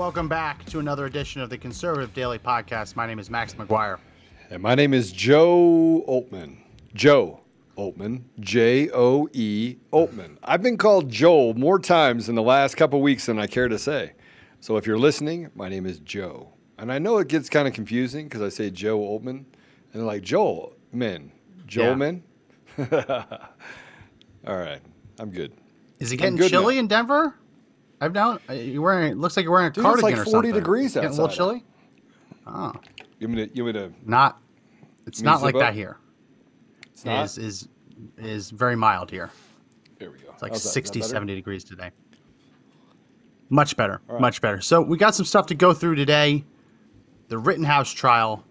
Welcome 0.00 0.28
back 0.28 0.64
to 0.64 0.78
another 0.78 1.04
edition 1.04 1.42
of 1.42 1.50
the 1.50 1.58
Conservative 1.58 2.14
Daily 2.14 2.38
Podcast. 2.38 2.96
My 2.96 3.06
name 3.06 3.18
is 3.18 3.28
Max 3.28 3.52
McGuire. 3.52 3.98
And 4.48 4.62
my 4.62 4.74
name 4.74 4.94
is 4.94 5.12
Joe 5.12 6.02
Oltmann. 6.08 6.56
Joe 6.94 7.40
Oltmann. 7.76 8.22
J 8.40 8.88
O 8.94 9.28
E 9.34 9.76
Oltmann. 9.92 10.38
I've 10.42 10.62
been 10.62 10.78
called 10.78 11.10
Joel 11.10 11.52
more 11.52 11.78
times 11.78 12.30
in 12.30 12.34
the 12.34 12.40
last 12.42 12.78
couple 12.78 13.02
weeks 13.02 13.26
than 13.26 13.38
I 13.38 13.46
care 13.46 13.68
to 13.68 13.78
say. 13.78 14.12
So 14.60 14.78
if 14.78 14.86
you're 14.86 14.98
listening, 14.98 15.50
my 15.54 15.68
name 15.68 15.84
is 15.84 15.98
Joe. 15.98 16.48
And 16.78 16.90
I 16.90 16.98
know 16.98 17.18
it 17.18 17.28
gets 17.28 17.50
kind 17.50 17.68
of 17.68 17.74
confusing 17.74 18.24
because 18.26 18.40
I 18.40 18.48
say 18.48 18.70
Joe 18.70 18.98
Oltmann. 19.00 19.28
And 19.28 19.44
they're 19.92 20.02
like, 20.04 20.22
Joel, 20.22 20.72
men. 20.92 21.30
Joel 21.66 21.88
Yeah. 21.88 21.94
men? 21.94 22.22
All 24.46 24.56
right. 24.56 24.80
I'm 25.18 25.30
good. 25.30 25.52
Is 25.98 26.10
it 26.10 26.16
getting 26.16 26.38
chilly 26.38 26.76
now. 26.76 26.80
in 26.80 26.86
Denver? 26.86 27.34
I've 28.00 28.12
down. 28.12 28.40
Uh, 28.48 28.54
you're 28.54 28.82
wearing. 28.82 29.12
It 29.12 29.18
looks 29.18 29.36
like 29.36 29.44
you're 29.44 29.52
wearing 29.52 29.68
a 29.68 29.70
Dude, 29.70 29.84
it's 29.84 30.02
like 30.02 30.14
or 30.14 30.24
40 30.24 30.30
something. 30.30 30.52
degrees 30.54 30.94
Getting 30.94 31.10
a 31.10 31.12
little 31.12 31.28
chilly. 31.28 31.64
Oh, 32.46 32.72
You 33.18 33.28
want 33.28 33.38
me 33.38 33.46
to, 33.46 33.56
you 33.56 33.64
want 33.64 33.76
me 33.76 33.82
to 33.82 33.92
not. 34.04 34.40
It's 35.06 35.22
not 35.22 35.42
like 35.42 35.54
that 35.56 35.74
here. 35.74 35.98
it's 36.92 37.04
not? 37.04 37.24
is 37.24 37.38
is 37.38 37.68
is 38.18 38.50
very 38.50 38.76
mild 38.76 39.10
here. 39.10 39.30
There 39.98 40.10
we 40.10 40.18
go. 40.18 40.30
It's 40.32 40.42
like 40.42 40.52
How's 40.52 40.62
that? 40.62 40.68
Is 40.68 40.74
that 40.74 40.84
60, 40.84 41.02
70 41.02 41.34
degrees 41.34 41.64
today. 41.64 41.90
Much 43.50 43.76
better. 43.76 44.00
right. 44.06 44.20
Much 44.20 44.40
better. 44.40 44.60
So 44.60 44.80
we 44.80 44.96
got 44.96 45.14
some 45.14 45.26
stuff 45.26 45.46
to 45.46 45.54
go 45.54 45.74
through 45.74 45.96
today. 45.96 46.44
The 47.28 47.36
Rittenhouse 47.36 47.92
trial. 47.92 48.44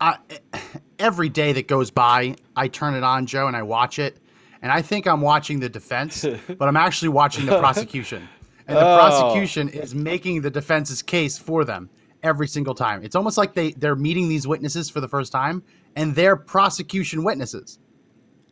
I, 0.00 0.18
eh, 0.30 0.58
every 0.98 1.28
day 1.28 1.52
that 1.54 1.66
goes 1.66 1.90
by, 1.90 2.36
I 2.54 2.68
turn 2.68 2.94
it 2.94 3.02
on, 3.02 3.26
Joe, 3.26 3.48
and 3.48 3.56
I 3.56 3.62
watch 3.62 3.98
it. 3.98 4.18
And 4.62 4.70
I 4.70 4.82
think 4.82 5.06
I'm 5.06 5.20
watching 5.20 5.58
the 5.60 5.68
defense, 5.68 6.24
but 6.58 6.68
I'm 6.68 6.76
actually 6.76 7.08
watching 7.08 7.46
the 7.46 7.58
prosecution. 7.58 8.28
And 8.68 8.76
the 8.76 8.86
Oh. 8.86 8.96
prosecution 8.96 9.68
is 9.70 9.94
making 9.94 10.42
the 10.42 10.50
defense's 10.50 11.02
case 11.02 11.38
for 11.38 11.64
them 11.64 11.88
every 12.22 12.46
single 12.46 12.74
time. 12.74 13.02
It's 13.02 13.16
almost 13.16 13.38
like 13.38 13.54
they, 13.54 13.72
they're 13.72 13.96
meeting 13.96 14.28
these 14.28 14.46
witnesses 14.46 14.90
for 14.90 15.00
the 15.00 15.08
first 15.08 15.32
time, 15.32 15.62
and 15.96 16.14
they're 16.14 16.36
prosecution 16.36 17.24
witnesses. 17.24 17.78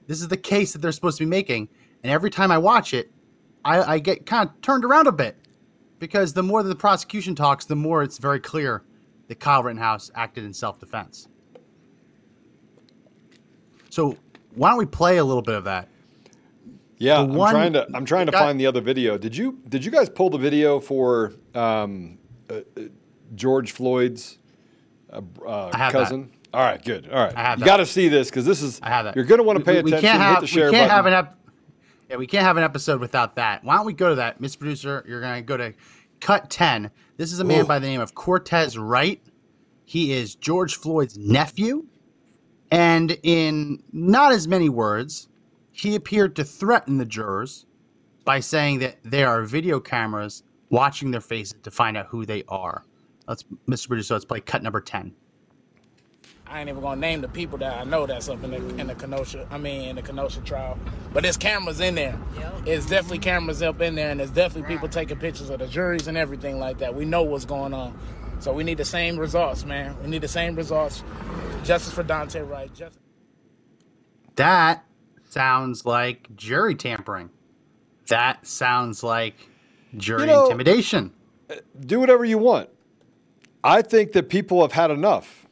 This 0.06 0.20
is 0.20 0.28
the 0.28 0.36
case 0.36 0.72
that 0.72 0.80
they're 0.80 0.92
supposed 0.92 1.18
to 1.18 1.24
be 1.24 1.30
making. 1.30 1.68
And 2.02 2.10
every 2.10 2.30
time 2.30 2.50
I 2.50 2.58
watch 2.58 2.94
it, 2.94 3.10
I, 3.64 3.94
I 3.94 3.98
get 3.98 4.24
kind 4.26 4.48
of 4.48 4.60
turned 4.62 4.84
around 4.84 5.06
a 5.06 5.12
bit 5.12 5.36
because 5.98 6.32
the 6.32 6.42
more 6.42 6.62
that 6.62 6.68
the 6.68 6.76
prosecution 6.76 7.34
talks, 7.34 7.64
the 7.64 7.76
more 7.76 8.02
it's 8.02 8.18
very 8.18 8.40
clear 8.40 8.84
that 9.28 9.40
Kyle 9.40 9.62
Rittenhouse 9.62 10.10
acted 10.14 10.44
in 10.44 10.54
self 10.54 10.78
defense. 10.78 11.28
So 13.90 14.16
why 14.54 14.70
don't 14.70 14.78
we 14.78 14.86
play 14.86 15.18
a 15.18 15.24
little 15.24 15.42
bit 15.42 15.56
of 15.56 15.64
that? 15.64 15.88
Yeah, 16.98 17.20
I'm 17.20 17.32
trying 17.34 17.72
to. 17.74 17.86
I'm 17.94 18.04
trying 18.04 18.26
to 18.26 18.32
got- 18.32 18.40
find 18.40 18.60
the 18.60 18.66
other 18.66 18.80
video. 18.80 19.18
Did 19.18 19.36
you 19.36 19.60
Did 19.68 19.84
you 19.84 19.90
guys 19.90 20.08
pull 20.08 20.30
the 20.30 20.38
video 20.38 20.80
for 20.80 21.32
um, 21.54 22.18
uh, 22.48 22.54
uh, 22.54 22.82
George 23.34 23.72
Floyd's 23.72 24.38
uh, 25.10 25.20
uh, 25.46 25.76
have 25.76 25.92
that. 25.92 25.98
cousin? 25.98 26.30
All 26.54 26.62
right, 26.62 26.82
good. 26.82 27.08
All 27.10 27.24
right, 27.24 27.36
I 27.36 27.42
have 27.42 27.58
you 27.58 27.64
got 27.66 27.78
to 27.78 27.86
see 27.86 28.08
this 28.08 28.30
because 28.30 28.46
this 28.46 28.62
is. 28.62 28.80
I 28.82 28.88
have 28.88 29.04
that. 29.04 29.16
You're 29.16 29.26
going 29.26 29.40
to 29.40 29.44
want 29.44 29.58
to 29.58 29.64
pay 29.64 29.82
we, 29.82 29.90
attention. 29.90 29.96
We 29.96 30.00
can't 30.00 30.22
have, 30.22 30.40
the 30.40 30.46
share 30.46 30.66
we 30.66 30.72
can't 30.72 30.88
button. 30.88 30.96
have 30.96 31.06
an 31.06 31.12
ep- 31.12 31.38
yeah, 32.08 32.16
we 32.16 32.26
can't 32.26 32.44
have 32.44 32.56
an 32.56 32.62
episode 32.62 33.00
without 33.00 33.34
that. 33.36 33.62
Why 33.62 33.76
don't 33.76 33.84
we 33.84 33.92
go 33.92 34.08
to 34.10 34.14
that, 34.14 34.40
Mr. 34.40 34.58
Producer? 34.58 35.04
You're 35.06 35.20
gonna 35.20 35.42
go 35.42 35.56
to 35.56 35.74
cut 36.20 36.48
ten. 36.48 36.90
This 37.18 37.32
is 37.32 37.40
a 37.40 37.44
man 37.44 37.64
Ooh. 37.64 37.66
by 37.66 37.78
the 37.78 37.86
name 37.86 38.00
of 38.00 38.14
Cortez 38.14 38.78
Rice. 38.78 39.18
He 39.84 40.12
is 40.12 40.34
George 40.34 40.76
Floyd's 40.76 41.18
nephew, 41.18 41.84
and 42.70 43.16
in 43.22 43.82
not 43.92 44.32
as 44.32 44.48
many 44.48 44.68
words, 44.68 45.28
he 45.76 45.94
appeared 45.94 46.34
to 46.36 46.44
threaten 46.44 46.96
the 46.96 47.04
jurors 47.04 47.66
by 48.24 48.40
saying 48.40 48.78
that 48.78 48.96
there 49.04 49.28
are 49.28 49.42
video 49.42 49.78
cameras 49.78 50.42
watching 50.70 51.10
their 51.10 51.20
faces 51.20 51.54
to 51.62 51.70
find 51.70 51.98
out 51.98 52.06
who 52.06 52.24
they 52.24 52.42
are. 52.48 52.84
Let's, 53.28 53.44
Mr. 53.68 53.88
Producer, 53.88 54.14
let's 54.14 54.24
play 54.24 54.40
cut 54.40 54.62
number 54.62 54.80
ten. 54.80 55.14
I 56.46 56.60
ain't 56.60 56.70
even 56.70 56.80
gonna 56.80 56.98
name 56.98 57.20
the 57.20 57.28
people 57.28 57.58
that 57.58 57.76
I 57.78 57.84
know 57.84 58.06
that's 58.06 58.28
up 58.30 58.42
in 58.42 58.52
the 58.52 58.56
in 58.80 58.86
the 58.86 58.94
Kenosha. 58.94 59.46
I 59.50 59.58
mean, 59.58 59.82
in 59.90 59.96
the 59.96 60.02
Kenosha 60.02 60.40
trial. 60.40 60.78
But 61.12 61.24
there's 61.24 61.36
cameras 61.36 61.80
in 61.80 61.96
there. 61.96 62.18
It's 62.64 62.86
definitely 62.86 63.18
cameras 63.18 63.60
up 63.60 63.80
in 63.82 63.96
there, 63.96 64.10
and 64.10 64.20
there's 64.20 64.30
definitely 64.30 64.72
people 64.72 64.88
taking 64.88 65.18
pictures 65.18 65.50
of 65.50 65.58
the 65.58 65.66
juries 65.66 66.06
and 66.06 66.16
everything 66.16 66.58
like 66.58 66.78
that. 66.78 66.94
We 66.94 67.04
know 67.04 67.22
what's 67.22 67.44
going 67.44 67.74
on, 67.74 67.98
so 68.38 68.50
we 68.50 68.64
need 68.64 68.78
the 68.78 68.84
same 68.84 69.18
results, 69.18 69.66
man. 69.66 69.94
We 70.02 70.08
need 70.08 70.22
the 70.22 70.28
same 70.28 70.54
results. 70.56 71.04
Justice 71.64 71.92
for 71.92 72.04
Daunte 72.04 72.48
Wright. 72.48 72.72
Justice. 72.72 73.02
That 74.36 74.85
sounds 75.40 75.84
like 75.84 76.34
jury 76.34 76.74
tampering. 76.74 77.28
That 78.08 78.46
sounds 78.46 79.02
like 79.02 79.34
jury 79.96 80.22
You 80.22 80.26
know- 80.28 80.44
intimidation. 80.44 81.12
Uh, 81.50 81.56
do 81.84 82.00
whatever 82.00 82.24
you 82.24 82.38
want. 82.38 82.70
I 83.62 83.82
think 83.82 84.12
that 84.12 84.28
people 84.30 84.62
have 84.62 84.72
had 84.72 84.90
enough. 84.90 85.46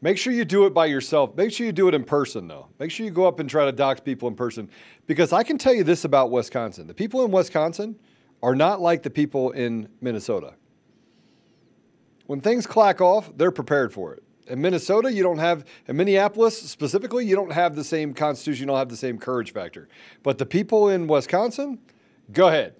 Make 0.00 0.18
sure 0.18 0.32
you 0.32 0.44
do 0.44 0.66
it 0.66 0.74
by 0.74 0.86
yourself. 0.86 1.36
Make 1.36 1.52
sure 1.52 1.64
you 1.64 1.72
do 1.72 1.86
it 1.86 1.94
in 1.94 2.02
person, 2.02 2.48
though. 2.48 2.66
Make 2.80 2.90
sure 2.90 3.06
you 3.06 3.12
go 3.12 3.24
up 3.24 3.38
and 3.38 3.48
try 3.48 3.64
to 3.66 3.72
dox 3.72 4.00
people 4.00 4.26
in 4.28 4.34
person. 4.34 4.68
Because 5.06 5.32
I 5.32 5.44
can 5.44 5.58
tell 5.58 5.72
you 5.72 5.84
this 5.84 6.04
about 6.04 6.32
Wisconsin 6.32 6.88
the 6.88 6.94
people 6.94 7.24
in 7.24 7.30
Wisconsin 7.30 7.94
are 8.42 8.56
not 8.56 8.80
like 8.80 9.04
the 9.04 9.10
people 9.10 9.52
in 9.52 9.88
Minnesota. 10.00 10.54
When 12.26 12.40
things 12.40 12.66
clack 12.66 13.00
off, 13.00 13.30
they're 13.36 13.52
prepared 13.52 13.92
for 13.92 14.12
it. 14.14 14.24
In 14.52 14.60
Minnesota, 14.60 15.10
you 15.10 15.22
don't 15.22 15.38
have, 15.38 15.64
in 15.88 15.96
Minneapolis 15.96 16.60
specifically, 16.60 17.24
you 17.24 17.34
don't 17.34 17.52
have 17.52 17.74
the 17.74 17.82
same 17.82 18.12
constitution, 18.12 18.64
you 18.64 18.66
don't 18.66 18.76
have 18.76 18.90
the 18.90 18.96
same 18.98 19.18
courage 19.18 19.50
factor. 19.50 19.88
But 20.22 20.36
the 20.36 20.44
people 20.44 20.90
in 20.90 21.06
Wisconsin, 21.06 21.78
go 22.32 22.48
ahead. 22.48 22.74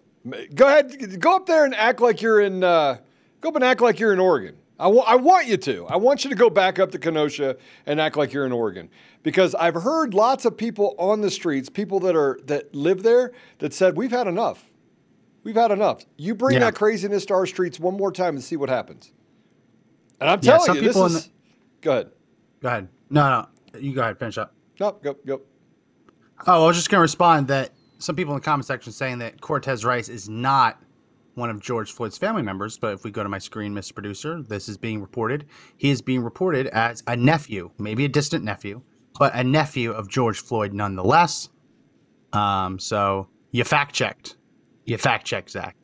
Go 0.54 0.66
ahead, 0.66 1.18
go 1.18 1.34
up 1.34 1.46
there 1.46 1.64
and 1.64 1.74
act 1.74 2.02
like 2.02 2.20
you're 2.20 2.42
in, 2.42 2.62
uh, 2.62 2.98
go 3.40 3.48
up 3.48 3.54
and 3.56 3.64
act 3.64 3.80
like 3.80 3.98
you're 3.98 4.12
in 4.12 4.18
Oregon. 4.20 4.56
I 4.78 4.86
wa- 4.88 5.04
I 5.06 5.16
want 5.16 5.46
you 5.46 5.56
to. 5.56 5.86
I 5.86 5.96
want 5.96 6.24
you 6.24 6.30
to 6.30 6.36
go 6.36 6.50
back 6.50 6.78
up 6.78 6.90
to 6.92 6.98
Kenosha 6.98 7.56
and 7.86 7.98
act 7.98 8.18
like 8.18 8.34
you're 8.34 8.44
in 8.44 8.52
Oregon. 8.52 8.90
Because 9.22 9.54
I've 9.54 9.74
heard 9.74 10.12
lots 10.12 10.44
of 10.44 10.58
people 10.58 10.94
on 10.98 11.22
the 11.22 11.30
streets, 11.30 11.70
people 11.70 12.00
that 12.00 12.14
are 12.14 12.38
that 12.44 12.74
live 12.74 13.02
there, 13.02 13.32
that 13.60 13.72
said, 13.72 13.96
We've 13.96 14.10
had 14.10 14.26
enough. 14.26 14.70
We've 15.42 15.56
had 15.56 15.70
enough. 15.70 16.04
You 16.18 16.34
bring 16.34 16.54
Yeah. 16.54 16.60
that 16.66 16.74
craziness 16.74 17.24
to 17.26 17.34
our 17.34 17.46
streets 17.46 17.80
one 17.80 17.96
more 17.96 18.12
time 18.12 18.34
and 18.34 18.44
see 18.44 18.56
what 18.56 18.68
happens. 18.68 19.10
And 20.20 20.28
I'm 20.28 20.38
Yeah, 20.42 20.58
telling 20.58 20.74
you, 20.76 20.80
this 20.82 20.96
is. 20.96 21.30
Go 21.82 21.92
ahead. 21.92 22.10
Go 22.60 22.68
ahead. 22.68 22.88
No, 23.10 23.28
no. 23.74 23.78
You 23.78 23.94
go 23.94 24.00
ahead. 24.00 24.18
Finish 24.18 24.38
up. 24.38 24.54
No, 24.80 24.92
go, 25.02 25.16
go. 25.26 25.42
Oh, 26.46 26.64
I 26.64 26.66
was 26.66 26.76
just 26.76 26.90
going 26.90 26.98
to 26.98 27.02
respond 27.02 27.48
that 27.48 27.70
some 27.98 28.16
people 28.16 28.34
in 28.34 28.40
the 28.40 28.44
comment 28.44 28.64
section 28.64 28.92
saying 28.92 29.18
that 29.18 29.40
Cortez 29.40 29.84
Rice 29.84 30.08
is 30.08 30.28
not 30.28 30.82
one 31.34 31.50
of 31.50 31.60
George 31.60 31.92
Floyd's 31.92 32.18
family 32.18 32.42
members. 32.42 32.78
But 32.78 32.94
if 32.94 33.04
we 33.04 33.10
go 33.10 33.22
to 33.22 33.28
my 33.28 33.38
screen, 33.38 33.72
Mr. 33.74 33.94
Producer, 33.94 34.42
this 34.42 34.68
is 34.68 34.76
being 34.76 35.00
reported. 35.00 35.46
He 35.76 35.90
is 35.90 36.02
being 36.02 36.22
reported 36.22 36.68
as 36.68 37.02
a 37.06 37.16
nephew, 37.16 37.70
maybe 37.78 38.04
a 38.04 38.08
distant 38.08 38.44
nephew, 38.44 38.82
but 39.18 39.34
a 39.34 39.44
nephew 39.44 39.92
of 39.92 40.08
George 40.08 40.40
Floyd 40.40 40.72
nonetheless. 40.72 41.48
Um, 42.32 42.78
so 42.78 43.28
you 43.50 43.64
fact 43.64 43.94
checked. 43.94 44.36
You 44.84 44.98
fact 44.98 45.26
checked, 45.26 45.50
Zach. 45.50 45.76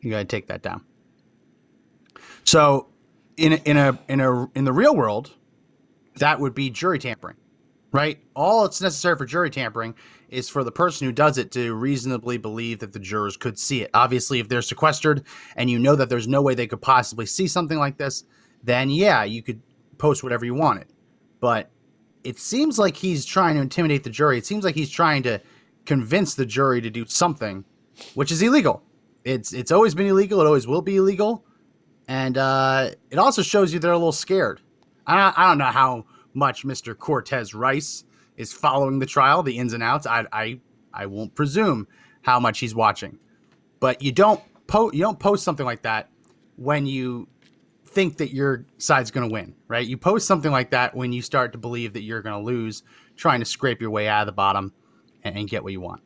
You 0.00 0.10
got 0.10 0.18
to 0.18 0.24
take 0.24 0.46
that 0.48 0.62
down. 0.62 0.84
So, 2.44 2.89
in 3.40 3.54
a, 3.54 3.56
in 3.64 3.76
a 3.76 3.98
in 4.08 4.20
a 4.20 4.46
in 4.54 4.64
the 4.64 4.72
real 4.72 4.94
world, 4.94 5.34
that 6.16 6.38
would 6.38 6.54
be 6.54 6.68
jury 6.68 6.98
tampering, 6.98 7.36
right? 7.90 8.18
All 8.36 8.66
it's 8.66 8.80
necessary 8.80 9.16
for 9.16 9.24
jury 9.24 9.50
tampering 9.50 9.94
is 10.28 10.48
for 10.48 10.62
the 10.62 10.70
person 10.70 11.06
who 11.06 11.12
does 11.12 11.38
it 11.38 11.50
to 11.52 11.74
reasonably 11.74 12.36
believe 12.36 12.78
that 12.80 12.92
the 12.92 12.98
jurors 12.98 13.36
could 13.36 13.58
see 13.58 13.82
it. 13.82 13.90
Obviously, 13.94 14.38
if 14.38 14.48
they're 14.48 14.62
sequestered 14.62 15.24
and 15.56 15.70
you 15.70 15.78
know 15.78 15.96
that 15.96 16.08
there's 16.08 16.28
no 16.28 16.42
way 16.42 16.54
they 16.54 16.66
could 16.66 16.82
possibly 16.82 17.26
see 17.26 17.48
something 17.48 17.78
like 17.78 17.96
this, 17.96 18.24
then 18.62 18.90
yeah, 18.90 19.24
you 19.24 19.42
could 19.42 19.60
post 19.96 20.22
whatever 20.22 20.44
you 20.44 20.54
wanted. 20.54 20.86
But 21.40 21.70
it 22.22 22.38
seems 22.38 22.78
like 22.78 22.96
he's 22.96 23.24
trying 23.24 23.54
to 23.56 23.62
intimidate 23.62 24.04
the 24.04 24.10
jury. 24.10 24.36
It 24.36 24.44
seems 24.44 24.64
like 24.64 24.74
he's 24.74 24.90
trying 24.90 25.22
to 25.22 25.40
convince 25.86 26.34
the 26.34 26.44
jury 26.44 26.82
to 26.82 26.90
do 26.90 27.06
something, 27.06 27.64
which 28.14 28.30
is 28.30 28.42
illegal. 28.42 28.82
It's 29.24 29.54
it's 29.54 29.72
always 29.72 29.94
been 29.94 30.06
illegal. 30.06 30.40
It 30.42 30.46
always 30.46 30.66
will 30.66 30.82
be 30.82 30.96
illegal, 30.96 31.44
and 32.10 32.36
uh, 32.36 32.90
it 33.10 33.18
also 33.20 33.40
shows 33.40 33.72
you 33.72 33.78
they're 33.78 33.92
a 33.92 33.96
little 33.96 34.10
scared. 34.10 34.60
I, 35.06 35.32
I 35.36 35.46
don't 35.46 35.58
know 35.58 35.66
how 35.66 36.06
much 36.34 36.64
Mr. 36.64 36.98
Cortez 36.98 37.54
Rice 37.54 38.02
is 38.36 38.52
following 38.52 38.98
the 38.98 39.06
trial, 39.06 39.44
the 39.44 39.56
ins 39.56 39.72
and 39.72 39.82
outs. 39.82 40.08
I 40.08 40.26
I 40.32 40.60
I 40.92 41.06
won't 41.06 41.36
presume 41.36 41.86
how 42.22 42.40
much 42.40 42.58
he's 42.58 42.74
watching, 42.74 43.20
but 43.78 44.02
you 44.02 44.10
don't 44.10 44.40
post 44.66 44.92
you 44.92 45.02
don't 45.02 45.20
post 45.20 45.44
something 45.44 45.64
like 45.64 45.82
that 45.82 46.10
when 46.56 46.84
you 46.84 47.28
think 47.86 48.16
that 48.18 48.34
your 48.34 48.66
side's 48.78 49.12
going 49.12 49.28
to 49.28 49.32
win, 49.32 49.54
right? 49.68 49.86
You 49.86 49.96
post 49.96 50.26
something 50.26 50.50
like 50.50 50.70
that 50.70 50.96
when 50.96 51.12
you 51.12 51.22
start 51.22 51.52
to 51.52 51.58
believe 51.58 51.92
that 51.92 52.02
you're 52.02 52.22
going 52.22 52.38
to 52.38 52.44
lose, 52.44 52.82
trying 53.16 53.38
to 53.38 53.46
scrape 53.46 53.80
your 53.80 53.90
way 53.90 54.08
out 54.08 54.22
of 54.22 54.26
the 54.26 54.32
bottom 54.32 54.72
and, 55.22 55.36
and 55.38 55.48
get 55.48 55.62
what 55.62 55.72
you 55.72 55.80
want. 55.80 56.02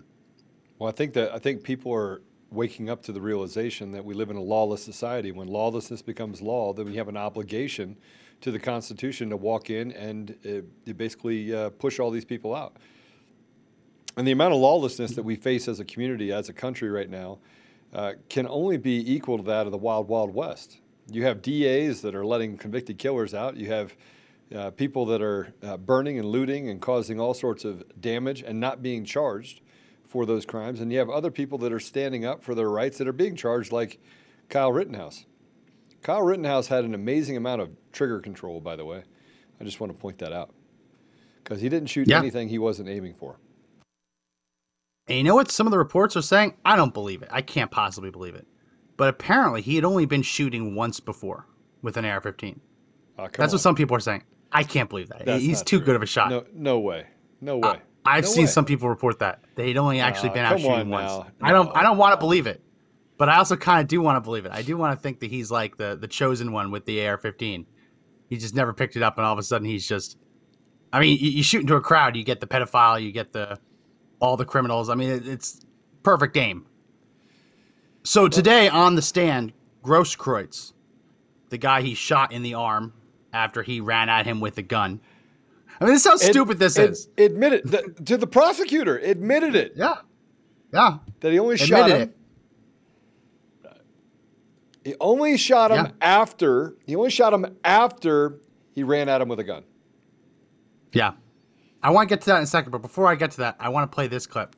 Well, 0.78 0.90
I 0.90 0.92
think 0.92 1.14
that 1.14 1.34
I 1.34 1.38
think 1.38 1.62
people 1.62 1.94
are 1.94 2.20
waking 2.54 2.88
up 2.88 3.02
to 3.02 3.12
the 3.12 3.20
realization 3.20 3.90
that 3.92 4.04
we 4.04 4.14
live 4.14 4.30
in 4.30 4.36
a 4.36 4.42
lawless 4.42 4.82
society. 4.82 5.32
When 5.32 5.48
lawlessness 5.48 6.02
becomes 6.02 6.40
law, 6.40 6.72
then 6.72 6.86
we 6.86 6.96
have 6.96 7.08
an 7.08 7.16
obligation 7.16 7.96
to 8.40 8.50
the 8.50 8.58
Constitution 8.58 9.30
to 9.30 9.36
walk 9.36 9.70
in 9.70 9.92
and 9.92 10.36
uh, 10.46 10.92
basically 10.92 11.54
uh, 11.54 11.70
push 11.70 11.98
all 11.98 12.10
these 12.10 12.24
people 12.24 12.54
out. 12.54 12.76
And 14.16 14.26
the 14.26 14.32
amount 14.32 14.54
of 14.54 14.60
lawlessness 14.60 15.12
that 15.12 15.22
we 15.22 15.36
face 15.36 15.66
as 15.66 15.80
a 15.80 15.84
community, 15.84 16.30
as 16.30 16.48
a 16.48 16.52
country 16.52 16.90
right 16.90 17.10
now, 17.10 17.38
uh, 17.92 18.12
can 18.28 18.46
only 18.48 18.76
be 18.76 19.12
equal 19.12 19.38
to 19.38 19.44
that 19.44 19.66
of 19.66 19.72
the 19.72 19.78
wild, 19.78 20.08
wild 20.08 20.34
west. 20.34 20.78
You 21.10 21.24
have 21.24 21.42
DAs 21.42 22.02
that 22.02 22.14
are 22.14 22.24
letting 22.24 22.56
convicted 22.56 22.98
killers 22.98 23.34
out. 23.34 23.56
You 23.56 23.66
have 23.68 23.94
uh, 24.54 24.70
people 24.70 25.06
that 25.06 25.22
are 25.22 25.52
uh, 25.62 25.76
burning 25.76 26.18
and 26.18 26.28
looting 26.28 26.68
and 26.68 26.80
causing 26.80 27.18
all 27.18 27.34
sorts 27.34 27.64
of 27.64 27.82
damage 28.00 28.42
and 28.42 28.60
not 28.60 28.82
being 28.82 29.04
charged 29.04 29.60
for 30.14 30.24
those 30.24 30.46
crimes. 30.46 30.78
And 30.80 30.92
you 30.92 31.00
have 31.00 31.10
other 31.10 31.32
people 31.32 31.58
that 31.58 31.72
are 31.72 31.80
standing 31.80 32.24
up 32.24 32.40
for 32.40 32.54
their 32.54 32.70
rights 32.70 32.98
that 32.98 33.08
are 33.08 33.12
being 33.12 33.34
charged, 33.34 33.72
like 33.72 33.98
Kyle 34.48 34.70
Rittenhouse. 34.72 35.26
Kyle 36.02 36.22
Rittenhouse 36.22 36.68
had 36.68 36.84
an 36.84 36.94
amazing 36.94 37.36
amount 37.36 37.60
of 37.62 37.70
trigger 37.90 38.20
control, 38.20 38.60
by 38.60 38.76
the 38.76 38.84
way. 38.84 39.02
I 39.60 39.64
just 39.64 39.80
want 39.80 39.92
to 39.92 39.98
point 40.00 40.18
that 40.18 40.32
out 40.32 40.54
because 41.42 41.60
he 41.60 41.68
didn't 41.68 41.88
shoot 41.88 42.06
Yeah. 42.06 42.18
anything 42.20 42.48
he 42.48 42.60
wasn't 42.60 42.88
aiming 42.88 43.14
for. 43.14 43.40
And 45.08 45.18
you 45.18 45.24
know 45.24 45.34
what 45.34 45.50
some 45.50 45.66
of 45.66 45.72
the 45.72 45.78
reports 45.78 46.16
are 46.16 46.22
saying? 46.22 46.54
I 46.64 46.76
don't 46.76 46.94
believe 46.94 47.22
it. 47.22 47.28
I 47.32 47.42
can't 47.42 47.72
possibly 47.72 48.10
believe 48.12 48.36
it. 48.36 48.46
But 48.96 49.08
apparently, 49.08 49.62
he 49.62 49.74
had 49.74 49.84
only 49.84 50.06
been 50.06 50.22
shooting 50.22 50.76
once 50.76 51.00
before 51.00 51.44
with 51.82 51.96
an 51.96 52.04
AR-15. 52.04 52.60
Uh, 53.18 53.22
That's 53.36 53.52
on. 53.52 53.56
what 53.56 53.60
some 53.60 53.74
people 53.74 53.96
are 53.96 54.00
saying. 54.00 54.22
I 54.52 54.62
can't 54.62 54.88
believe 54.88 55.08
that. 55.08 55.26
That's 55.26 55.42
He's 55.42 55.60
too 55.64 55.78
true. 55.78 55.86
good 55.86 55.96
of 55.96 56.02
a 56.04 56.06
shot. 56.06 56.30
No, 56.30 56.44
no 56.54 56.78
way. 56.78 57.06
No 57.40 57.60
Uh, 57.60 57.72
way. 57.72 57.80
I've 58.06 58.24
No 58.24 58.30
seen 58.30 58.44
way. 58.44 58.50
some 58.50 58.64
people 58.64 58.88
report 58.88 59.18
that 59.20 59.40
they'd 59.54 59.76
only 59.76 60.00
actually 60.00 60.30
Uh, 60.30 60.34
been 60.34 60.44
out 60.44 60.58
shooting 60.58 60.72
on 60.72 60.88
once. 60.90 61.10
now. 61.10 61.26
I 61.40 61.52
don't. 61.52 61.74
I 61.76 61.82
don't 61.82 61.96
want 61.98 62.12
to 62.12 62.18
believe 62.18 62.46
it, 62.46 62.62
but 63.16 63.28
I 63.28 63.36
also 63.38 63.56
kind 63.56 63.80
of 63.80 63.88
do 63.88 64.00
want 64.00 64.16
to 64.16 64.20
believe 64.20 64.44
it. 64.46 64.52
I 64.52 64.62
do 64.62 64.76
want 64.76 64.96
to 64.96 65.02
think 65.02 65.20
that 65.20 65.30
he's 65.30 65.50
like 65.50 65.76
the 65.76 65.96
the 65.96 66.08
chosen 66.08 66.52
one 66.52 66.70
with 66.70 66.84
the 66.84 67.06
AR-15. 67.06 67.64
He 68.28 68.36
just 68.36 68.54
never 68.54 68.72
picked 68.72 68.96
it 68.96 69.02
up, 69.02 69.16
and 69.18 69.26
all 69.26 69.32
of 69.32 69.38
a 69.38 69.42
sudden 69.42 69.66
he's 69.66 69.86
just. 69.88 70.18
I 70.92 71.00
mean, 71.00 71.18
you, 71.18 71.30
you 71.30 71.42
shoot 71.42 71.60
into 71.62 71.74
a 71.74 71.80
crowd, 71.80 72.14
you 72.14 72.22
get 72.24 72.40
the 72.40 72.46
pedophile, 72.46 73.02
you 73.02 73.10
get 73.10 73.32
the 73.32 73.58
all 74.20 74.36
the 74.36 74.44
criminals. 74.44 74.88
I 74.90 74.94
mean, 74.94 75.10
it, 75.10 75.26
it's 75.26 75.60
perfect 76.02 76.36
aim. 76.36 76.66
So 78.04 78.28
today 78.28 78.68
on 78.68 78.94
the 78.96 79.02
stand, 79.02 79.52
Grosskreutz, 79.82 80.72
the 81.48 81.58
guy 81.58 81.80
he 81.80 81.94
shot 81.94 82.32
in 82.32 82.42
the 82.42 82.54
arm 82.54 82.92
after 83.32 83.62
he 83.62 83.80
ran 83.80 84.08
at 84.08 84.26
him 84.26 84.40
with 84.40 84.58
a 84.58 84.62
gun. 84.62 85.00
I 85.80 85.84
mean, 85.84 85.94
this 85.94 86.04
is 86.06 86.10
how 86.10 86.16
stupid 86.16 86.58
this 86.58 86.78
ad- 86.78 86.90
is. 86.90 87.08
Admitted 87.18 87.64
the, 87.70 87.94
to 88.04 88.16
the 88.16 88.26
prosecutor. 88.26 88.98
Admitted 88.98 89.54
it 89.56 89.72
Yeah, 89.76 89.96
yeah. 90.72 90.98
that 91.20 91.32
he 91.32 91.38
only 91.38 91.56
shot 91.56 91.80
Admitted 91.82 92.00
him. 92.02 92.14
it. 93.64 93.80
He 94.84 94.94
only 95.00 95.36
shot 95.36 95.70
him 95.70 95.86
Yeah. 95.86 95.92
after. 96.00 96.76
He 96.86 96.94
only 96.94 97.10
shot 97.10 97.32
him 97.32 97.56
after 97.64 98.40
he 98.72 98.82
ran 98.82 99.08
at 99.08 99.20
him 99.20 99.28
with 99.28 99.40
a 99.40 99.44
gun. 99.44 99.64
Yeah. 100.92 101.12
I 101.82 101.90
want 101.90 102.08
to 102.08 102.14
get 102.14 102.20
to 102.22 102.26
that 102.26 102.38
in 102.38 102.44
a 102.44 102.46
second, 102.46 102.70
but 102.70 102.82
before 102.82 103.08
I 103.08 103.14
get 103.14 103.30
to 103.32 103.36
that, 103.38 103.56
I 103.58 103.68
want 103.68 103.90
to 103.90 103.94
play 103.94 104.06
this 104.06 104.26
clip 104.26 104.56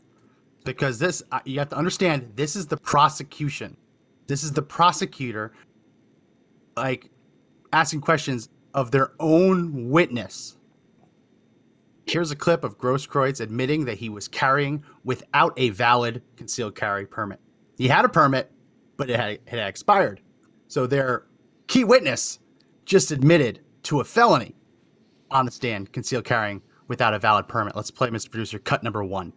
because 0.64 0.98
this, 0.98 1.22
you 1.44 1.58
have 1.58 1.68
to 1.70 1.76
understand, 1.76 2.32
this 2.34 2.56
is 2.56 2.66
the 2.66 2.76
prosecution. 2.76 3.76
This 4.26 4.42
is 4.44 4.52
the 4.52 4.62
prosecutor, 4.62 5.52
like, 6.76 7.10
asking 7.72 8.00
questions 8.00 8.48
of 8.74 8.90
their 8.90 9.12
own 9.20 9.88
witness. 9.90 10.56
Here's 12.06 12.31
a 12.31 12.37
clip 12.37 12.62
of 12.62 12.79
Grosskreutz 12.79 13.41
admitting 13.41 13.85
that 13.87 13.99
he 13.99 14.08
was 14.08 14.29
carrying 14.29 14.85
without 15.05 15.53
a 15.56 15.70
valid 15.70 16.23
concealed 16.37 16.76
carry 16.76 17.05
permit. 17.05 17.41
He 17.76 17.88
had 17.88 18.05
a 18.05 18.08
permit, 18.08 18.53
but 18.97 19.11
it 19.11 19.17
had, 19.17 19.32
it 19.32 19.43
had 19.49 19.69
expired. 19.69 20.20
So 20.69 20.87
their 20.87 21.26
key 21.67 21.85
witness 21.85 22.38
just 22.85 23.11
admitted 23.11 23.61
to 23.85 24.00
a 24.00 24.05
felony 24.05 24.55
on 25.32 25.47
the 25.47 25.50
stand, 25.50 25.93
concealed 25.93 26.25
carrying 26.25 26.62
without 26.88 27.12
a 27.12 27.19
valid 27.19 27.49
permit. 27.49 27.75
Let's 27.75 27.91
play, 27.91 28.09
Mr. 28.09 28.31
Producer, 28.31 28.61
cut 28.61 28.85
number 28.85 29.02
one. 29.02 29.32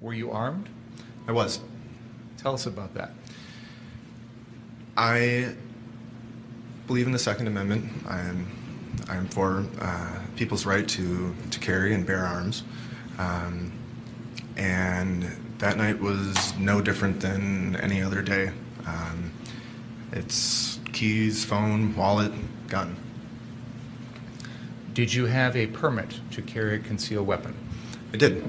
Were 0.00 0.14
you 0.14 0.32
armed? 0.32 0.68
I 1.28 1.32
was. 1.32 1.60
Tell 2.38 2.54
us 2.54 2.66
about 2.66 2.94
that. 2.94 3.12
I 4.96 5.54
believe 6.86 7.06
in 7.06 7.12
the 7.12 7.18
Second 7.18 7.46
Amendment. 7.46 7.88
I'm, 8.08 8.46
I'm 9.08 9.26
for 9.28 9.64
uh, 9.80 10.20
people's 10.36 10.66
right 10.66 10.86
to, 10.88 11.34
to 11.50 11.58
carry 11.60 11.94
and 11.94 12.06
bear 12.06 12.24
arms. 12.26 12.62
Um, 13.18 13.72
and 14.56 15.24
that 15.58 15.76
night 15.76 16.00
was 16.00 16.56
no 16.58 16.80
different 16.80 17.20
than 17.20 17.76
any 17.76 18.02
other 18.02 18.22
day. 18.22 18.52
Um, 18.86 19.32
it's 20.12 20.78
keys, 20.92 21.44
phone, 21.44 21.94
wallet, 21.94 22.32
gun. 22.68 22.96
Did 24.92 25.14
you 25.14 25.26
have 25.26 25.56
a 25.56 25.66
permit 25.68 26.20
to 26.32 26.42
carry 26.42 26.74
a 26.76 26.78
concealed 26.78 27.26
weapon? 27.26 27.54
I 28.12 28.16
did. 28.16 28.44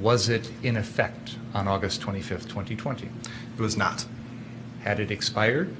Was 0.00 0.28
it 0.28 0.50
in 0.62 0.76
effect 0.76 1.36
on 1.52 1.68
August 1.68 2.00
25th, 2.00 2.44
2020? 2.48 3.06
It 3.56 3.60
was 3.60 3.76
not. 3.76 4.06
Had 4.82 5.00
it 5.00 5.10
expired 5.10 5.74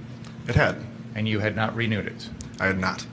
It 0.47 0.57
had. 0.57 0.77
and 1.15 1.29
you 1.29 1.39
had 1.39 1.57
not 1.57 1.75
renewed 1.75 2.07
it? 2.07 2.29
I 2.61 2.67
had 2.67 2.79
not. 2.79 3.07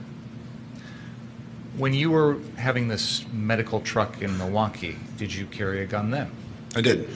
When 1.76 1.92
you 1.92 2.10
were 2.10 2.38
having 2.56 2.88
this 2.88 3.26
medical 3.32 3.80
truck 3.80 4.22
in 4.22 4.36
Milwaukee, 4.38 4.96
did 5.18 5.34
you 5.34 5.44
carry 5.46 5.82
a 5.82 5.86
gun 5.86 6.10
then? 6.10 6.30
I 6.74 6.80
did. 6.80 7.06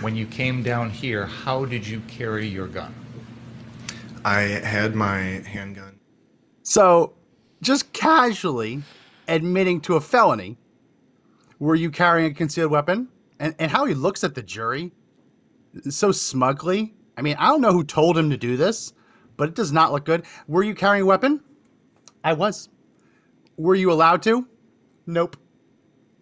When 0.00 0.16
you 0.16 0.26
came 0.26 0.64
down 0.64 0.90
here, 0.90 1.26
how 1.26 1.64
did 1.64 1.86
you 1.86 2.00
carry 2.08 2.48
your 2.48 2.66
gun? 2.66 2.92
I 4.24 4.40
had 4.40 4.96
my 4.96 5.18
handgun. 5.18 6.00
So, 6.64 7.14
just 7.62 7.92
casually 7.92 8.82
admitting 9.28 9.80
to 9.82 9.94
a 9.94 10.00
felony, 10.00 10.56
were 11.60 11.76
you 11.76 11.92
carrying 11.92 12.32
a 12.32 12.34
concealed 12.34 12.72
weapon? 12.72 13.06
And, 13.38 13.54
and 13.60 13.70
how 13.70 13.84
he 13.84 13.94
looks 13.94 14.24
at 14.24 14.34
the 14.34 14.42
jury 14.42 14.90
so 15.88 16.10
smugly. 16.10 16.92
I 17.16 17.22
mean, 17.22 17.36
I 17.38 17.48
don't 17.50 17.60
know 17.60 17.72
who 17.72 17.84
told 17.84 18.18
him 18.18 18.30
to 18.30 18.36
do 18.36 18.56
this, 18.56 18.92
but 19.36 19.48
it 19.48 19.54
does 19.54 19.70
not 19.70 19.92
look 19.92 20.04
good. 20.04 20.24
Were 20.48 20.64
you 20.64 20.74
carrying 20.74 21.04
a 21.04 21.06
weapon? 21.06 21.40
I 22.24 22.32
was. 22.32 22.68
Were 23.56 23.74
you 23.74 23.90
allowed 23.92 24.22
to? 24.24 24.46
Nope. 25.06 25.36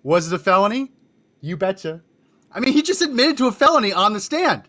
Was 0.03 0.31
it 0.33 0.35
a 0.35 0.39
felony? 0.39 0.93
You 1.41 1.57
betcha. 1.57 2.03
I 2.53 2.61
mean, 2.61 2.73
he 2.73 2.83
just 2.83 3.03
admitted 3.03 3.37
to 3.39 3.47
a 3.49 3.53
felony 3.53 3.93
on 3.93 4.13
the 4.13 4.21
stand. 4.21 4.63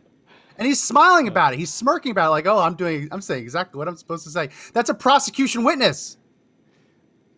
And 0.58 0.66
he's 0.66 0.82
smiling 0.82 1.28
about 1.28 1.54
it. 1.54 1.60
He's 1.60 1.74
smirking 1.74 2.12
about 2.12 2.28
it, 2.28 2.32
like, 2.32 2.46
oh, 2.48 2.60
I'm 2.60 2.76
doing, 2.76 3.10
I'm 3.12 3.22
saying 3.22 3.44
exactly 3.44 3.78
what 3.78 3.88
I'm 3.88 3.98
supposed 3.98 4.24
to 4.24 4.30
say. 4.30 4.50
That's 4.74 4.90
a 4.90 4.94
prosecution 4.94 5.64
witness. 5.66 6.18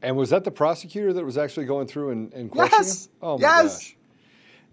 And 0.03 0.15
was 0.15 0.29
that 0.29 0.43
the 0.43 0.51
prosecutor 0.51 1.12
that 1.13 1.25
was 1.25 1.38
actually 1.38 1.65
going 1.65 1.88
through 1.88 2.12
and, 2.12 2.31
and 2.34 2.51
questioning 2.51 2.86
Yes. 2.86 3.05
him? 3.07 3.12
Oh 3.24 3.38
my 3.38 3.41
Yes. 3.41 3.63
gosh. 3.77 3.98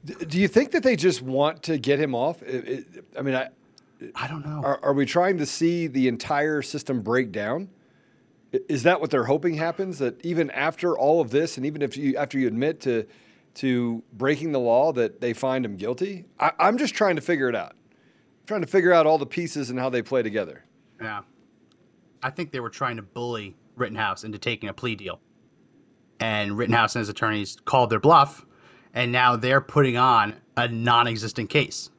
D- 0.04 0.24
do 0.26 0.38
you 0.38 0.48
think 0.48 0.72
that 0.72 0.82
they 0.82 0.96
just 0.96 1.22
want 1.22 1.62
to 1.64 1.78
get 1.78 1.98
him 1.98 2.14
off? 2.14 2.42
It- 2.42 2.68
it- 2.68 3.04
I 3.18 3.22
mean, 3.22 3.34
I, 3.34 3.48
I 4.14 4.28
don't 4.28 4.44
know. 4.44 4.60
are, 4.62 4.78
are 4.84 4.92
we 4.92 5.06
trying 5.06 5.38
to 5.38 5.46
see 5.46 5.86
the 5.86 6.06
entire 6.08 6.60
system 6.60 7.00
break 7.00 7.32
down? 7.32 7.70
Is 8.68 8.82
that 8.84 9.00
what 9.00 9.10
they're 9.10 9.24
hoping 9.24 9.54
happens? 9.54 9.98
That 9.98 10.24
even 10.24 10.50
after 10.50 10.96
all 10.96 11.20
of 11.20 11.30
this, 11.30 11.56
and 11.56 11.66
even 11.66 11.82
if 11.82 11.96
you 11.96 12.16
after 12.16 12.38
you 12.38 12.46
admit 12.46 12.80
to 12.82 13.06
to 13.54 14.02
breaking 14.12 14.52
the 14.52 14.58
law, 14.60 14.92
that 14.92 15.20
they 15.20 15.32
find 15.32 15.64
him 15.64 15.76
guilty? 15.76 16.24
I, 16.38 16.52
I'm 16.58 16.78
just 16.78 16.94
trying 16.94 17.16
to 17.16 17.22
figure 17.22 17.48
it 17.48 17.54
out. 17.54 17.72
I'm 17.72 18.46
trying 18.46 18.60
to 18.62 18.66
figure 18.66 18.92
out 18.92 19.06
all 19.06 19.18
the 19.18 19.26
pieces 19.26 19.70
and 19.70 19.78
how 19.78 19.90
they 19.90 20.02
play 20.02 20.22
together. 20.22 20.64
Yeah. 21.00 21.22
I 22.22 22.30
think 22.30 22.52
they 22.52 22.60
were 22.60 22.70
trying 22.70 22.96
to 22.96 23.02
bully 23.02 23.56
Rittenhouse 23.76 24.24
into 24.24 24.38
taking 24.38 24.68
a 24.68 24.72
plea 24.72 24.96
deal. 24.96 25.20
And 26.20 26.56
Rittenhouse 26.56 26.94
and 26.96 27.00
his 27.00 27.08
attorneys 27.08 27.56
called 27.64 27.90
their 27.90 28.00
bluff, 28.00 28.46
and 28.92 29.12
now 29.12 29.36
they're 29.36 29.60
putting 29.60 29.96
on 29.96 30.34
a 30.56 30.68
non 30.68 31.06
existent 31.06 31.50
case. 31.50 31.90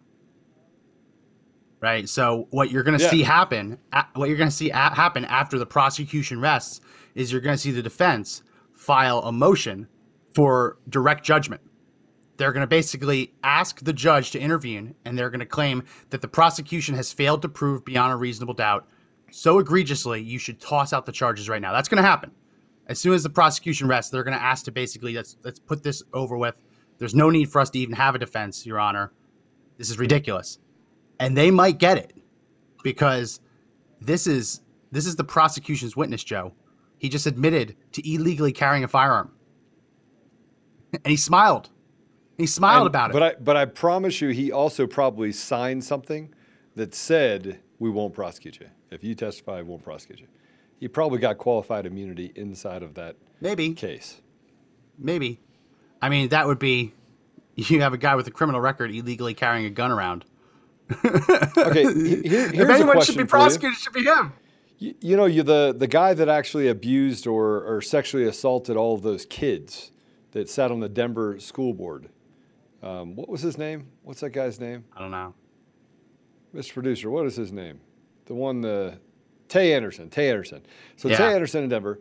Right? 1.81 2.07
So, 2.09 2.47
what 2.51 2.71
you're 2.71 2.83
going 2.83 2.97
to 2.97 3.03
Yeah. 3.03 3.09
see 3.11 3.21
happen, 3.21 3.77
what 4.15 4.29
you're 4.29 4.37
going 4.37 4.49
to 4.49 4.55
see 4.55 4.69
a- 4.71 4.75
happen 4.75 5.25
after 5.25 5.59
the 5.59 5.65
prosecution 5.65 6.39
rests 6.39 6.81
is 7.15 7.31
you're 7.31 7.41
going 7.41 7.55
to 7.55 7.61
see 7.61 7.71
the 7.71 7.83
defense 7.83 8.41
file 8.73 9.19
a 9.19 9.31
motion 9.31 9.87
for 10.33 10.77
direct 10.89 11.23
judgment. 11.23 11.61
They're 12.37 12.51
going 12.51 12.63
to 12.63 12.67
basically 12.67 13.33
ask 13.43 13.83
the 13.83 13.93
judge 13.93 14.31
to 14.31 14.39
intervene 14.39 14.93
and 15.05 15.17
they're 15.17 15.29
going 15.29 15.39
to 15.39 15.45
claim 15.45 15.83
that 16.09 16.21
the 16.21 16.27
prosecution 16.27 16.93
has 16.95 17.11
failed 17.11 17.41
to 17.43 17.49
prove 17.49 17.85
beyond 17.85 18.11
a 18.11 18.17
reasonable 18.17 18.53
doubt. 18.53 18.87
So 19.31 19.59
egregiously 19.59 20.21
you 20.21 20.37
should 20.39 20.59
toss 20.59 20.91
out 20.91 21.05
the 21.05 21.11
charges 21.13 21.47
right 21.47 21.61
now. 21.61 21.71
That's 21.71 21.87
going 21.87 22.01
to 22.03 22.07
happen. 22.07 22.31
As 22.87 22.99
soon 22.99 23.13
as 23.13 23.23
the 23.23 23.29
prosecution 23.29 23.87
rests 23.87 24.11
they're 24.11 24.23
going 24.23 24.37
to 24.37 24.43
ask 24.43 24.65
to 24.65 24.71
basically 24.71 25.13
let's 25.13 25.37
let's 25.43 25.59
put 25.59 25.83
this 25.83 26.03
over 26.13 26.37
with. 26.37 26.55
There's 26.97 27.15
no 27.15 27.29
need 27.29 27.49
for 27.49 27.61
us 27.61 27.69
to 27.71 27.79
even 27.79 27.95
have 27.95 28.15
a 28.15 28.19
defense 28.19 28.65
your 28.65 28.79
honor. 28.79 29.11
This 29.77 29.89
is 29.89 29.97
ridiculous 29.97 30.59
and 31.19 31.35
they 31.37 31.51
might 31.51 31.77
get 31.77 31.97
it 31.97 32.13
because 32.83 33.39
this 34.01 34.27
is 34.27 34.61
this 34.91 35.05
is 35.05 35.15
the 35.15 35.23
prosecution's 35.23 35.95
witness, 35.95 36.23
Joe. 36.23 36.53
He 36.97 37.09
just 37.09 37.25
admitted 37.25 37.75
to 37.93 38.09
illegally 38.09 38.51
carrying 38.51 38.83
a 38.83 38.87
firearm, 38.87 39.31
and 40.93 41.07
he 41.07 41.17
smiled. 41.17 41.69
He 42.37 42.45
smiled 42.47 42.81
And- 42.81 42.87
about 42.87 43.09
it. 43.11 43.13
But 43.13 43.23
I 43.23 43.33
but 43.39 43.57
I 43.57 43.65
promise 43.65 44.21
you, 44.21 44.29
he 44.29 44.51
also 44.51 44.87
probably 44.87 45.31
signed 45.31 45.83
something 45.83 46.33
that 46.75 46.93
said 46.93 47.59
we 47.79 47.89
won't 47.89 48.13
prosecute 48.13 48.59
you 48.59 48.67
if 48.91 49.03
you 49.03 49.15
testify. 49.15 49.57
We 49.61 49.69
won't 49.69 49.83
prosecute 49.83 50.19
you. 50.19 50.27
He 50.79 50.87
probably 50.89 51.19
got 51.19 51.37
qualified 51.37 51.85
immunity 51.85 52.31
inside 52.35 52.83
of 52.83 52.95
that 52.95 53.15
Maybe, 53.39 53.73
case. 53.73 54.21
maybe. 54.97 55.39
I 56.01 56.09
mean, 56.09 56.29
that 56.29 56.45
would 56.47 56.59
be 56.59 56.93
you 57.55 57.79
have 57.81 57.93
a 57.93 57.97
guy 57.97 58.15
with 58.15 58.27
a 58.27 58.31
criminal 58.31 58.59
record 58.59 58.91
illegally 58.93 59.33
carrying 59.33 59.65
a 59.65 59.69
gun 59.69 59.91
around. 59.91 60.25
Okay, 61.57 61.83
he- 61.93 62.27
here- 62.29 62.51
if 62.53 62.69
anyone 62.69 63.01
should 63.01 63.17
be 63.17 63.25
prosecuted, 63.25 63.77
it 63.77 63.81
should 63.81 63.93
be 63.93 64.03
him. 64.03 64.33
You, 64.77 64.93
you 64.99 65.17
know, 65.17 65.25
you 65.25 65.41
the 65.43 65.73
the 65.77 65.87
guy 65.87 66.13
that 66.13 66.27
actually 66.29 66.67
abused 66.67 67.27
or 67.27 67.63
or 67.63 67.81
sexually 67.81 68.25
assaulted 68.25 68.75
all 68.77 68.93
of 68.93 69.01
those 69.01 69.25
kids 69.25 69.91
that 70.31 70.49
sat 70.49 70.69
on 70.71 70.79
the 70.81 70.89
Denver 70.89 71.39
school 71.39 71.73
board. 71.73 72.09
Um, 72.83 73.15
what 73.15 73.29
was 73.29 73.41
his 73.41 73.57
name? 73.57 73.87
What's 74.03 74.19
that 74.19 74.31
guy's 74.31 74.59
name? 74.59 74.83
I 74.95 74.99
don't 74.99 75.11
know. 75.11 75.33
Mr. 76.53 76.73
Producer, 76.73 77.09
what 77.09 77.25
is 77.25 77.35
his 77.35 77.51
name? 77.51 77.79
The 78.25 78.33
one, 78.35 78.61
the 78.61 78.99
Tay 79.47 79.73
Anderson. 79.73 80.09
Tay 80.09 80.29
Anderson. 80.29 80.61
So 80.97 81.07
Yeah. 81.07 81.17
Tay 81.17 81.33
Anderson 81.33 81.63
in 81.63 81.69
Denver, 81.69 81.99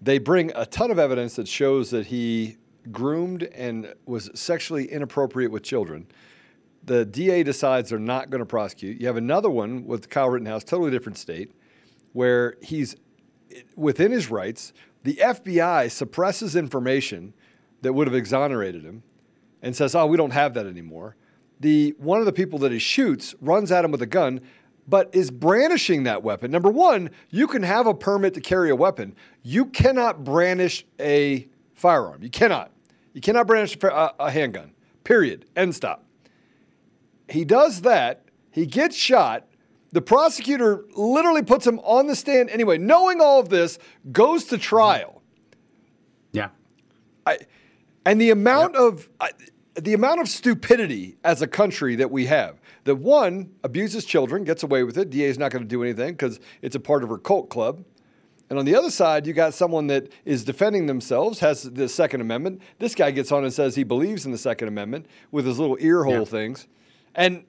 they 0.00 0.18
bring 0.18 0.50
a 0.54 0.64
ton 0.66 0.90
of 0.90 0.98
evidence 0.98 1.36
that 1.36 1.46
shows 1.48 1.90
that 1.90 2.06
he 2.06 2.56
groomed 2.92 3.42
and 3.42 3.92
was 4.06 4.30
sexually 4.34 4.86
inappropriate 4.90 5.50
with 5.50 5.62
children. 5.62 6.06
The 6.84 7.04
DA 7.04 7.42
decides 7.42 7.90
they're 7.90 7.98
not 7.98 8.30
going 8.30 8.40
to 8.40 8.46
prosecute. 8.46 9.00
You 9.00 9.06
have 9.06 9.16
another 9.16 9.50
one 9.50 9.84
with 9.86 10.08
Kyle 10.08 10.30
Rittenhouse, 10.30 10.64
totally 10.64 10.90
different 10.90 11.18
state, 11.18 11.52
where 12.12 12.56
he's 12.62 12.96
within 13.76 14.12
his 14.12 14.30
rights. 14.30 14.72
The 15.04 15.14
FBI 15.14 15.90
suppresses 15.90 16.56
information 16.56 17.34
that 17.82 17.92
would 17.92 18.06
have 18.06 18.14
exonerated 18.14 18.84
him 18.84 19.02
and 19.62 19.76
says, 19.76 19.94
"Oh, 19.94 20.06
we 20.06 20.16
don't 20.16 20.32
have 20.32 20.54
that 20.54 20.66
anymore." 20.66 21.16
The 21.60 21.94
one 21.98 22.20
of 22.20 22.26
the 22.26 22.32
people 22.32 22.58
that 22.60 22.72
he 22.72 22.78
shoots 22.78 23.34
runs 23.40 23.70
at 23.72 23.84
him 23.84 23.90
with 23.90 24.02
a 24.02 24.06
gun, 24.06 24.40
but 24.86 25.10
is 25.12 25.30
brandishing 25.30 26.04
that 26.04 26.22
weapon. 26.22 26.50
Number 26.50 26.70
one, 26.70 27.10
you 27.30 27.46
can 27.46 27.62
have 27.62 27.86
a 27.86 27.94
permit 27.94 28.34
to 28.34 28.40
carry 28.40 28.70
a 28.70 28.76
weapon. 28.76 29.14
You 29.42 29.66
cannot 29.66 30.24
brandish 30.24 30.86
a 30.98 31.48
firearm. 31.74 32.22
You 32.22 32.30
cannot. 32.30 32.72
You 33.12 33.20
cannot 33.20 33.46
brandish 33.46 33.76
a, 33.82 34.12
a 34.18 34.30
handgun. 34.30 34.72
Period. 35.04 35.46
End 35.56 35.74
stop. 35.74 36.04
He 37.28 37.44
does 37.44 37.82
that. 37.82 38.24
He 38.50 38.66
gets 38.66 38.96
shot. 38.96 39.46
The 39.92 40.02
prosecutor 40.02 40.84
literally 40.94 41.42
puts 41.42 41.66
him 41.66 41.78
on 41.80 42.06
the 42.06 42.16
stand 42.16 42.50
anyway, 42.50 42.76
knowing 42.78 43.20
all 43.20 43.40
of 43.40 43.48
this, 43.48 43.78
goes 44.12 44.44
to 44.46 44.58
trial. 44.58 45.22
Yeah. 46.32 46.48
I, 47.26 47.38
and 48.04 48.20
the 48.20 48.30
amount 48.30 48.76
of 48.76 49.08
I, 49.20 49.30
the 49.74 49.94
amount 49.94 50.20
of 50.20 50.28
stupidity 50.28 51.16
as 51.24 51.40
a 51.40 51.46
country 51.46 51.94
that 51.96 52.10
we 52.10 52.26
have 52.26 52.60
that 52.84 52.96
one 52.96 53.50
abuses 53.62 54.04
children, 54.04 54.44
gets 54.44 54.62
away 54.62 54.82
with 54.82 54.96
it. 54.98 55.10
DA 55.10 55.26
is 55.28 55.38
not 55.38 55.52
going 55.52 55.62
to 55.62 55.68
do 55.68 55.82
anything 55.82 56.12
because 56.12 56.40
it's 56.62 56.74
a 56.74 56.80
part 56.80 57.02
of 57.02 57.10
her 57.10 57.18
cult 57.18 57.48
club. 57.50 57.84
And 58.50 58.58
on 58.58 58.64
the 58.64 58.74
other 58.74 58.90
side, 58.90 59.26
you 59.26 59.34
got 59.34 59.52
someone 59.52 59.88
that 59.88 60.10
is 60.24 60.42
defending 60.42 60.86
themselves, 60.86 61.40
has 61.40 61.64
the 61.64 61.86
Second 61.86 62.22
Amendment. 62.22 62.62
This 62.78 62.94
guy 62.94 63.10
gets 63.10 63.30
on 63.30 63.44
and 63.44 63.52
says 63.52 63.74
he 63.74 63.84
believes 63.84 64.24
in 64.24 64.32
the 64.32 64.38
Second 64.38 64.68
Amendment 64.68 65.04
with 65.30 65.44
his 65.44 65.58
little 65.58 65.76
ear 65.80 66.04
hole 66.04 66.20
Yeah. 66.20 66.24
things, 66.24 66.66
and 67.18 67.44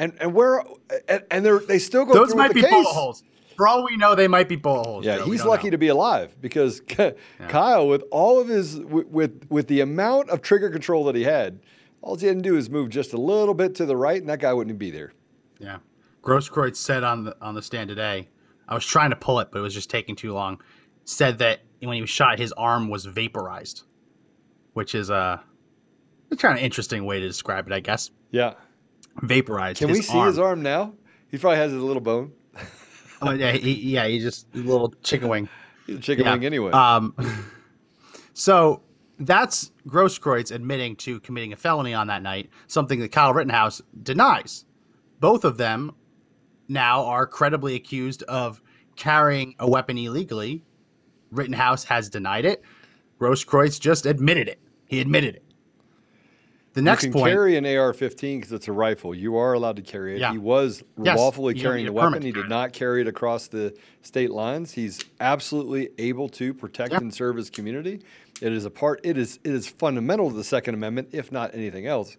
and 0.00 0.14
and 0.20 0.34
where 0.34 0.64
and, 1.08 1.22
and 1.30 1.44
they're 1.44 1.60
they 1.60 1.78
still 1.78 2.04
go 2.04 2.14
Those 2.14 2.30
through 2.30 2.38
might 2.38 2.54
be 2.54 2.62
case. 2.62 2.70
bullet 2.70 2.86
holes. 2.92 3.22
For 3.56 3.66
all 3.66 3.84
we 3.84 3.96
know, 3.96 4.14
they 4.14 4.28
might 4.28 4.48
be 4.48 4.56
bullet 4.56 4.84
holes. 4.84 5.06
Yeah, 5.06 5.18
Joe. 5.18 5.24
He's 5.24 5.44
lucky 5.44 5.68
know. 5.68 5.72
to 5.72 5.78
be 5.78 5.88
alive 5.88 6.36
because 6.40 6.80
Kyle, 7.48 7.88
with 7.88 8.02
all 8.10 8.40
of 8.40 8.48
his 8.48 8.80
with, 8.80 9.06
with 9.06 9.46
with 9.48 9.68
the 9.68 9.80
amount 9.80 10.30
of 10.30 10.42
trigger 10.42 10.68
control 10.68 11.04
that 11.04 11.14
he 11.14 11.22
had, 11.22 11.60
all 12.02 12.16
he 12.16 12.26
had 12.26 12.36
to 12.36 12.42
do 12.42 12.56
is 12.56 12.68
move 12.68 12.90
just 12.90 13.12
a 13.12 13.16
little 13.16 13.54
bit 13.54 13.74
to 13.76 13.86
the 13.86 13.96
right, 13.96 14.20
and 14.20 14.28
that 14.28 14.40
guy 14.40 14.52
wouldn't 14.52 14.78
be 14.78 14.90
there. 14.90 15.12
Yeah. 15.58 15.78
Grosskreutz 16.22 16.76
said 16.76 17.04
on 17.04 17.24
the 17.24 17.36
on 17.40 17.54
the 17.54 17.62
stand 17.62 17.88
today, 17.88 18.28
I 18.68 18.74
was 18.74 18.84
trying 18.84 19.10
to 19.10 19.16
pull 19.16 19.40
it, 19.40 19.48
but 19.52 19.60
it 19.60 19.62
was 19.62 19.74
just 19.74 19.88
taking 19.88 20.16
too 20.16 20.32
long. 20.32 20.60
Said 21.04 21.38
that 21.38 21.60
when 21.80 21.94
he 21.94 22.00
was 22.00 22.10
shot, 22.10 22.38
his 22.38 22.52
arm 22.52 22.88
was 22.88 23.04
vaporized, 23.04 23.84
which 24.72 24.94
is 24.94 25.08
a, 25.08 25.42
a 26.30 26.36
kind 26.36 26.58
of 26.58 26.64
interesting 26.64 27.04
way 27.06 27.20
to 27.20 27.26
describe 27.26 27.68
it, 27.68 27.72
I 27.72 27.80
guess. 27.80 28.10
Yeah. 28.32 28.54
Vaporized. 29.22 29.78
Can 29.78 29.90
we 29.90 30.02
see 30.02 30.18
his 30.20 30.38
arm 30.38 30.62
now? 30.62 30.94
He 31.30 31.38
probably 31.38 31.58
has 31.58 31.72
his 31.72 31.82
little 31.82 32.02
bone. 32.02 32.32
Oh, 33.22 33.30
yeah, 33.30 33.52
he, 33.52 33.72
yeah, 33.72 34.06
he 34.06 34.18
just 34.18 34.46
a 34.54 34.58
little 34.58 34.92
chicken 35.02 35.28
wing. 35.28 35.48
He's 35.86 35.96
a 35.96 36.00
chicken 36.00 36.26
Yeah. 36.26 36.32
wing 36.34 36.44
anyway. 36.44 36.70
Um, 36.72 37.14
so 38.34 38.82
that's 39.18 39.72
Grosskreutz 39.88 40.52
admitting 40.54 40.96
to 40.96 41.18
committing 41.20 41.54
a 41.54 41.56
felony 41.56 41.94
on 41.94 42.08
that 42.08 42.22
night, 42.22 42.50
something 42.66 43.00
that 43.00 43.12
Kyle 43.12 43.32
Rittenhouse 43.32 43.80
denies. 44.02 44.66
Both 45.18 45.46
of 45.46 45.56
them 45.56 45.92
now 46.68 47.06
are 47.06 47.26
credibly 47.26 47.74
accused 47.74 48.22
of 48.24 48.60
carrying 48.96 49.54
a 49.60 49.68
weapon 49.68 49.96
illegally. 49.96 50.62
Rittenhouse 51.30 51.84
has 51.84 52.10
denied 52.10 52.44
it. 52.44 52.62
Grosskreutz 53.18 53.80
just 53.80 54.04
admitted 54.04 54.46
it. 54.46 54.60
He 54.88 55.00
admitted 55.00 55.36
it. 55.36 55.44
The 56.76 56.82
next 56.82 57.04
you 57.04 57.10
can 57.10 57.20
point. 57.22 57.32
carry 57.32 57.56
an 57.56 57.64
AR-15 57.64 58.36
because 58.36 58.52
it's 58.52 58.68
a 58.68 58.72
rifle. 58.72 59.14
You 59.14 59.36
are 59.38 59.54
allowed 59.54 59.76
to 59.76 59.82
carry 59.82 60.16
it. 60.16 60.20
Yeah. 60.20 60.32
He 60.32 60.36
was 60.36 60.84
Yes, 61.02 61.16
lawfully 61.16 61.54
carrying 61.54 61.86
the 61.86 61.92
permit 61.92 62.12
weapon. 62.12 62.22
He 62.22 62.32
did 62.32 62.50
not 62.50 62.74
carry 62.74 63.00
it 63.00 63.08
across 63.08 63.48
the 63.48 63.74
state 64.02 64.30
lines. 64.30 64.72
He's 64.72 65.00
absolutely 65.18 65.88
able 65.96 66.28
to 66.28 66.52
protect 66.52 66.92
Yeah. 66.92 66.98
and 66.98 67.14
serve 67.14 67.36
his 67.36 67.48
community. 67.48 68.02
It 68.42 68.52
is 68.52 68.66
a 68.66 68.70
part. 68.70 69.00
It 69.04 69.16
is 69.16 69.38
it 69.42 69.54
is 69.54 69.66
fundamental 69.66 70.28
to 70.28 70.36
the 70.36 70.44
Second 70.44 70.74
Amendment, 70.74 71.08
if 71.12 71.32
not 71.32 71.54
anything 71.54 71.86
else. 71.86 72.18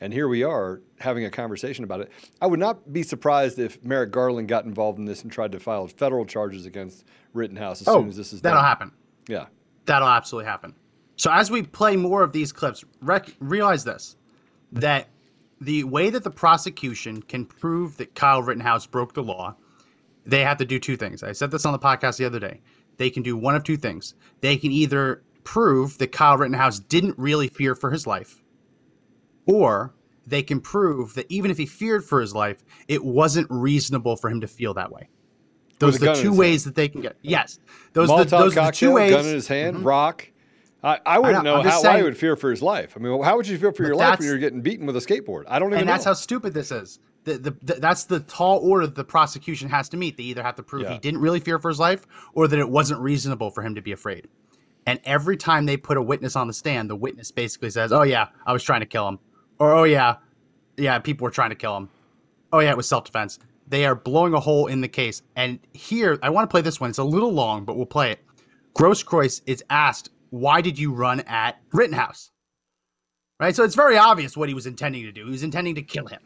And 0.00 0.10
here 0.10 0.26
we 0.26 0.42
are 0.42 0.80
having 1.00 1.26
a 1.26 1.30
conversation 1.30 1.84
about 1.84 2.00
it. 2.00 2.10
I 2.40 2.46
would 2.46 2.60
not 2.60 2.90
be 2.90 3.02
surprised 3.02 3.58
if 3.58 3.84
Merrick 3.84 4.10
Garland 4.10 4.48
got 4.48 4.64
involved 4.64 4.98
in 4.98 5.04
this 5.04 5.22
and 5.22 5.30
tried 5.30 5.52
to 5.52 5.60
file 5.60 5.86
federal 5.86 6.24
charges 6.24 6.64
against 6.64 7.04
Rittenhouse 7.34 7.82
as 7.82 7.88
oh, 7.88 8.00
soon 8.00 8.08
as 8.08 8.16
this 8.16 8.32
is 8.32 8.40
done. 8.40 8.52
that'll 8.54 8.64
happen. 8.66 8.92
Yeah. 9.28 9.48
That'll 9.84 10.08
absolutely 10.08 10.48
happen. 10.48 10.74
So 11.18 11.30
as 11.30 11.50
we 11.50 11.62
play 11.62 11.96
more 11.96 12.22
of 12.22 12.32
these 12.32 12.52
clips, 12.52 12.84
rec- 13.02 13.34
realize 13.40 13.84
this: 13.84 14.16
that 14.72 15.08
the 15.60 15.84
way 15.84 16.08
that 16.10 16.24
the 16.24 16.30
prosecution 16.30 17.20
can 17.22 17.44
prove 17.44 17.96
that 17.98 18.14
Kyle 18.14 18.42
Rittenhouse 18.42 18.86
broke 18.86 19.12
the 19.12 19.22
law, 19.22 19.54
they 20.24 20.40
have 20.40 20.56
to 20.58 20.64
do 20.64 20.78
two 20.78 20.96
things. 20.96 21.22
I 21.22 21.32
said 21.32 21.50
this 21.50 21.66
on 21.66 21.72
the 21.72 21.78
podcast 21.78 22.16
the 22.16 22.24
other 22.24 22.38
day. 22.38 22.60
They 22.96 23.10
can 23.10 23.22
do 23.22 23.36
one 23.36 23.54
of 23.54 23.64
two 23.64 23.76
things. 23.76 24.14
They 24.40 24.56
can 24.56 24.72
either 24.72 25.22
prove 25.44 25.98
that 25.98 26.12
Kyle 26.12 26.36
Rittenhouse 26.36 26.78
didn't 26.78 27.18
really 27.18 27.48
fear 27.48 27.74
for 27.74 27.90
his 27.90 28.06
life, 28.06 28.42
or 29.46 29.94
they 30.26 30.42
can 30.42 30.60
prove 30.60 31.14
that 31.14 31.26
even 31.30 31.50
if 31.50 31.56
he 31.56 31.66
feared 31.66 32.04
for 32.04 32.20
his 32.20 32.34
life, 32.34 32.64
it 32.86 33.02
wasn't 33.04 33.46
reasonable 33.50 34.16
for 34.16 34.30
him 34.30 34.40
to 34.40 34.46
feel 34.46 34.74
that 34.74 34.92
way. 34.92 35.08
Those 35.78 35.96
are 35.96 36.14
the 36.14 36.14
two 36.14 36.32
ways 36.32 36.64
that 36.64 36.74
they 36.74 36.88
can 36.88 37.00
get. 37.00 37.16
Yes, 37.22 37.60
those 37.92 38.10
are 38.10 38.18
Molotov 38.18 38.30
the, 38.30 38.38
those 38.38 38.56
are 38.56 38.66
the 38.66 38.72
two 38.72 38.92
ways. 38.92 39.12
gun 39.12 39.26
in 39.26 39.34
his 39.34 39.48
hand, 39.48 39.76
mm-hmm. 39.76 39.86
rock. 39.86 40.30
I, 40.82 41.00
I 41.04 41.18
wouldn't 41.18 41.42
know, 41.42 41.60
know, 41.60 41.68
how 41.68 41.82
why 41.82 41.96
he 41.96 42.02
would 42.04 42.16
fear 42.16 42.36
for 42.36 42.50
his 42.50 42.62
life. 42.62 42.94
I 42.96 43.00
mean, 43.00 43.22
how 43.22 43.36
would 43.36 43.48
you 43.48 43.58
feel 43.58 43.72
for 43.72 43.84
your 43.84 43.96
life 43.96 44.20
when 44.20 44.28
you're 44.28 44.38
getting 44.38 44.60
beaten 44.60 44.86
with 44.86 44.96
a 44.96 45.00
skateboard? 45.00 45.44
I 45.48 45.58
don't 45.58 45.68
even 45.70 45.80
and 45.80 45.86
know. 45.86 45.92
that's 45.92 46.04
how 46.04 46.12
stupid 46.12 46.54
this 46.54 46.70
is. 46.70 47.00
The, 47.24 47.36
the, 47.36 47.50
the, 47.62 47.74
that's 47.74 48.04
the 48.04 48.20
tall 48.20 48.58
order 48.58 48.86
that 48.86 48.94
the 48.94 49.04
prosecution 49.04 49.68
has 49.70 49.88
to 49.90 49.96
meet. 49.96 50.16
They 50.16 50.22
either 50.24 50.42
have 50.42 50.54
to 50.54 50.62
prove 50.62 50.82
Yeah. 50.82 50.92
he 50.92 50.98
didn't 50.98 51.20
really 51.20 51.40
fear 51.40 51.58
for 51.58 51.68
his 51.68 51.80
life 51.80 52.06
or 52.32 52.46
that 52.46 52.58
it 52.58 52.68
wasn't 52.68 53.00
reasonable 53.00 53.50
for 53.50 53.62
him 53.62 53.74
to 53.74 53.82
be 53.82 53.92
afraid. 53.92 54.28
And 54.86 55.00
every 55.04 55.36
time 55.36 55.66
they 55.66 55.76
put 55.76 55.96
a 55.96 56.02
witness 56.02 56.36
on 56.36 56.46
the 56.46 56.54
stand, 56.54 56.88
the 56.88 56.96
witness 56.96 57.30
basically 57.30 57.68
says, 57.70 57.92
"Oh 57.92 58.02
yeah, 58.02 58.28
I 58.46 58.54
was 58.54 58.62
trying 58.62 58.80
to 58.80 58.86
kill 58.86 59.06
him," 59.06 59.18
or 59.58 59.72
"Oh 59.72 59.84
yeah, 59.84 60.16
yeah, 60.78 60.98
people 60.98 61.24
were 61.26 61.30
trying 61.30 61.50
to 61.50 61.56
kill 61.56 61.76
him." 61.76 61.90
Oh 62.52 62.60
yeah, 62.60 62.70
it 62.70 62.76
was 62.76 62.88
self-defense. 62.88 63.38
They 63.66 63.84
are 63.84 63.94
blowing 63.94 64.32
a 64.32 64.40
hole 64.40 64.66
in 64.68 64.80
the 64.80 64.88
case. 64.88 65.20
And 65.36 65.58
here, 65.74 66.18
I 66.22 66.30
want 66.30 66.48
to 66.48 66.50
play 66.50 66.62
this 66.62 66.80
one. 66.80 66.88
It's 66.88 66.98
a 66.98 67.04
little 67.04 67.32
long, 67.32 67.66
but 67.66 67.76
we'll 67.76 67.84
play 67.84 68.12
it. 68.12 68.20
Grosskreutz 68.74 69.42
is 69.44 69.62
asked, 69.68 70.08
"Why 70.30 70.60
did 70.60 70.78
you 70.78 70.92
run 70.92 71.20
at 71.20 71.60
Rittenhouse?" 71.72 72.30
Right, 73.40 73.54
so 73.54 73.62
it's 73.62 73.76
very 73.76 73.96
obvious 73.96 74.36
what 74.36 74.48
he 74.48 74.54
was 74.54 74.66
intending 74.66 75.04
to 75.04 75.12
do. 75.12 75.26
He 75.26 75.30
was 75.30 75.44
intending 75.44 75.76
to 75.76 75.82
kill 75.82 76.06
him. 76.06 76.20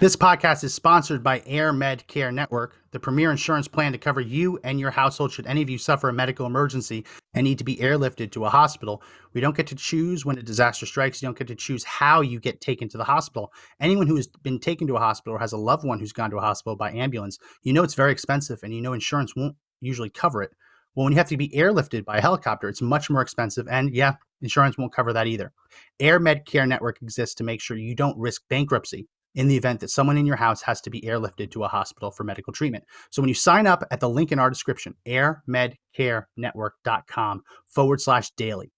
This 0.00 0.16
podcast 0.16 0.64
is 0.64 0.74
sponsored 0.74 1.22
by 1.22 1.40
Air 1.46 1.72
Med 1.72 2.04
Care 2.08 2.32
Network, 2.32 2.76
the 2.90 2.98
premier 2.98 3.30
insurance 3.30 3.68
plan 3.68 3.92
to 3.92 3.98
cover 3.98 4.20
you 4.20 4.58
and 4.64 4.80
your 4.80 4.90
household 4.90 5.30
should 5.30 5.46
any 5.46 5.62
of 5.62 5.70
you 5.70 5.78
suffer 5.78 6.08
a 6.08 6.12
medical 6.12 6.46
emergency 6.46 7.04
and 7.32 7.44
need 7.44 7.58
to 7.58 7.64
be 7.64 7.76
airlifted 7.76 8.32
to 8.32 8.44
a 8.44 8.50
hospital. 8.50 9.04
We 9.34 9.40
don't 9.40 9.56
get 9.56 9.68
to 9.68 9.76
choose 9.76 10.26
when 10.26 10.36
a 10.36 10.42
disaster 10.42 10.84
strikes. 10.84 11.22
You 11.22 11.28
don't 11.28 11.38
get 11.38 11.46
to 11.46 11.54
choose 11.54 11.84
how 11.84 12.22
you 12.22 12.40
get 12.40 12.60
taken 12.60 12.88
to 12.88 12.98
the 12.98 13.04
hospital. 13.04 13.52
Anyone 13.78 14.08
who 14.08 14.16
has 14.16 14.26
been 14.26 14.58
taken 14.58 14.88
to 14.88 14.96
a 14.96 14.98
hospital 14.98 15.36
or 15.36 15.38
has 15.38 15.52
a 15.52 15.56
loved 15.56 15.84
one 15.84 16.00
who's 16.00 16.12
gone 16.12 16.30
to 16.30 16.38
a 16.38 16.40
hospital 16.40 16.74
by 16.74 16.90
ambulance, 16.90 17.38
you 17.62 17.72
know 17.72 17.84
it's 17.84 17.94
very 17.94 18.10
expensive 18.10 18.64
and 18.64 18.74
you 18.74 18.82
know 18.82 18.94
insurance 18.94 19.36
won't 19.36 19.54
usually 19.80 20.10
cover 20.10 20.42
it. 20.42 20.50
Well, 20.94 21.04
when 21.04 21.12
you 21.12 21.18
have 21.18 21.28
to 21.28 21.36
be 21.36 21.48
airlifted 21.50 22.04
by 22.04 22.18
a 22.18 22.22
helicopter, 22.22 22.68
it's 22.68 22.82
much 22.82 23.10
more 23.10 23.22
expensive. 23.22 23.66
And 23.68 23.94
yeah, 23.94 24.14
insurance 24.40 24.78
won't 24.78 24.94
cover 24.94 25.12
that 25.12 25.26
either. 25.26 25.52
Air 25.98 26.20
Med 26.20 26.46
Care 26.46 26.66
Network 26.66 27.02
exists 27.02 27.34
to 27.36 27.44
make 27.44 27.60
sure 27.60 27.76
you 27.76 27.94
don't 27.94 28.18
risk 28.18 28.42
bankruptcy 28.48 29.08
in 29.34 29.48
the 29.48 29.56
event 29.56 29.80
that 29.80 29.90
someone 29.90 30.16
in 30.16 30.26
your 30.26 30.36
house 30.36 30.62
has 30.62 30.80
to 30.82 30.90
be 30.90 31.00
airlifted 31.00 31.50
to 31.50 31.64
a 31.64 31.68
hospital 31.68 32.12
for 32.12 32.24
medical 32.24 32.52
treatment. 32.52 32.84
So 33.10 33.20
when 33.20 33.28
you 33.28 33.34
sign 33.34 33.66
up 33.66 33.82
at 33.90 33.98
the 34.00 34.08
link 34.08 34.30
in 34.30 34.38
our 34.38 34.50
description, 34.50 34.94
airmedcarenetwork.com 35.06 37.42
forward 37.66 38.00
slash 38.00 38.30
daily, 38.36 38.70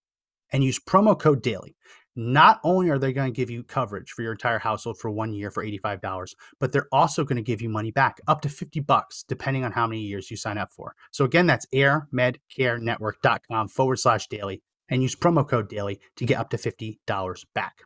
and 0.53 0.65
use 0.65 0.79
promo 0.79 1.19
code 1.19 1.43
daily, 1.43 1.75
not 2.17 2.61
only 2.65 2.89
are 2.89 2.99
they 2.99 3.13
going 3.13 3.31
to 3.33 3.37
give 3.37 3.51
you 3.51 3.63
coverage 3.63 4.11
for 4.11 4.23
your 4.23 4.33
entire 4.33 4.59
household 4.59 4.99
for 4.99 5.11
one 5.11 5.35
year 5.35 5.51
for 5.51 5.63
$85, 5.65 6.35
but 6.59 6.73
they're 6.73 6.89
also 6.91 7.25
going 7.25 7.37
to 7.37 7.43
give 7.43 7.61
you 7.61 7.69
money 7.69 7.91
back 7.91 8.21
up 8.27 8.41
to 8.41 8.49
50 8.49 8.81
bucks, 8.81 9.23
depending 9.29 9.65
on 9.65 9.73
how 9.73 9.87
many 9.87 10.01
years 10.01 10.31
you 10.31 10.37
sign 10.37 10.57
up 10.57 10.73
for. 10.73 10.95
So 11.13 11.27
again, 11.27 11.47
that's 11.47 11.67
airmedcarenetwork.com 11.75 13.69
forward 13.69 13.99
slash 13.99 14.29
daily 14.29 14.63
and 14.89 15.03
use 15.03 15.15
promo 15.15 15.47
code 15.47 15.69
daily 15.69 16.01
to 16.17 16.25
get 16.25 16.39
up 16.39 16.49
to 16.51 16.57
$50 16.57 17.45
back. 17.55 17.83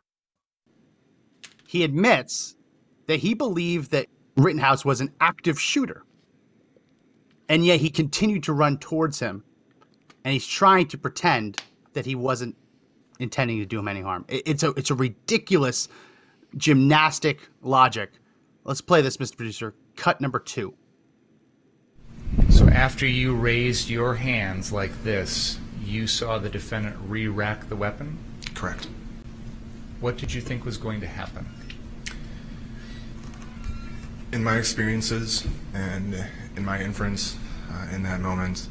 He 1.67 1.83
admits 1.83 2.55
that 3.07 3.19
he 3.19 3.33
believed 3.33 3.91
that 3.91 4.07
Rittenhouse 4.37 4.85
was 4.85 5.01
an 5.01 5.13
active 5.19 5.59
shooter. 5.59 6.03
And 7.49 7.65
yet 7.65 7.81
he 7.81 7.89
continued 7.89 8.43
to 8.43 8.53
run 8.53 8.77
towards 8.77 9.19
him. 9.19 9.43
And 10.23 10.31
he's 10.31 10.47
trying 10.47 10.87
to 10.89 10.97
pretend 10.97 11.61
that 11.93 12.05
he 12.05 12.15
wasn't 12.15 12.55
intending 13.21 13.59
to 13.59 13.65
do 13.65 13.79
him 13.79 13.87
any 13.87 14.01
harm. 14.01 14.25
It's 14.27 14.63
a 14.63 14.71
it's 14.71 14.89
a 14.89 14.95
ridiculous 14.95 15.87
gymnastic 16.57 17.49
logic. 17.61 18.11
Let's 18.63 18.81
play 18.81 19.01
this, 19.01 19.17
Mr. 19.17 19.37
Producer. 19.37 19.73
Cut 19.95 20.21
number 20.21 20.39
two. 20.39 20.73
So 22.49 22.67
after 22.67 23.05
you 23.05 23.35
raised 23.35 23.89
your 23.89 24.15
hands 24.15 24.71
like 24.71 25.03
this, 25.03 25.57
you 25.83 26.07
saw 26.07 26.37
the 26.37 26.49
defendant 26.49 26.95
re-rack 27.07 27.69
the 27.69 27.75
weapon? 27.75 28.17
Correct. 28.53 28.87
What 29.99 30.17
did 30.17 30.33
you 30.33 30.41
think 30.41 30.65
was 30.65 30.77
going 30.77 31.01
to 31.01 31.07
happen? 31.07 31.47
In 34.31 34.43
my 34.43 34.57
experiences 34.57 35.45
and 35.73 36.25
in 36.55 36.63
my 36.63 36.81
inference 36.81 37.37
uh, 37.69 37.93
in 37.93 38.03
that 38.03 38.21
moment, 38.21 38.67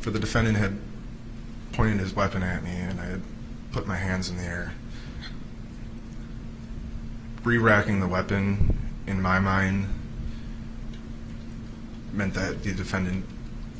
for 0.00 0.10
the 0.10 0.18
defendant 0.18 0.56
had 0.56 0.78
pointed 1.72 2.00
his 2.00 2.14
weapon 2.14 2.42
at 2.42 2.62
me 2.62 2.70
and 2.70 3.00
I 3.00 3.04
had 3.04 3.22
put 3.74 3.88
my 3.88 3.96
hands 3.96 4.30
in 4.30 4.36
the 4.36 4.44
air. 4.44 4.72
Re-racking 7.42 7.98
the 7.98 8.06
weapon, 8.06 8.78
in 9.04 9.20
my 9.20 9.40
mind, 9.40 9.88
meant 12.12 12.34
that 12.34 12.62
the 12.62 12.72
defendant 12.72 13.26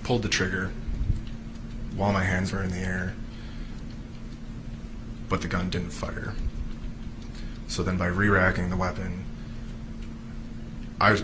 pulled 0.03 0.23
the 0.23 0.29
trigger 0.29 0.73
while 1.95 2.13
my 2.13 2.25
hands 2.25 2.53
were 2.53 2.61
in 2.61 2.71
the 2.71 2.79
air, 2.79 3.15
but 5.29 5.43
the 5.43 5.47
gun 5.47 5.71
didn't 5.71 5.91
fire. 5.91 6.35
So 7.69 7.85
then 7.85 7.97
by 7.97 8.07
re-racking 8.07 8.71
the 8.71 8.77
weapon, 8.77 9.25
I 11.01 11.23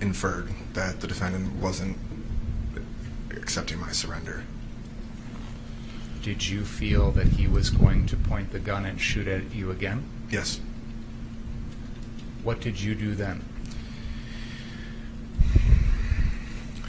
inferred 0.00 0.48
that 0.72 1.00
the 1.00 1.06
defendant 1.06 1.54
wasn't 1.62 1.96
accepting 3.30 3.78
my 3.78 3.92
surrender. 3.92 4.42
Did 6.22 6.46
you 6.46 6.64
feel 6.64 7.10
that 7.12 7.26
he 7.26 7.46
was 7.46 7.70
going 7.70 8.06
to 8.06 8.16
point 8.16 8.52
the 8.52 8.58
gun 8.58 8.84
and 8.84 9.00
shoot 9.00 9.26
at 9.26 9.54
you 9.54 9.70
again? 9.70 10.04
Yes. 10.30 10.60
What 12.42 12.60
did 12.60 12.80
you 12.80 12.94
do 12.94 13.14
then? 13.14 13.44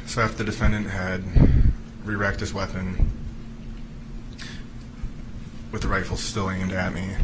So 0.06 0.22
after 0.22 0.38
the 0.38 0.44
defendant 0.44 0.88
had 0.88 1.24
re-racked 2.04 2.40
his 2.40 2.54
weapon 2.54 3.12
with 5.72 5.84
the 5.84 5.88
rifle 5.88 6.18
still 6.18 6.50
aimed 6.50 6.72
at 6.72 6.94
me, 6.94 7.16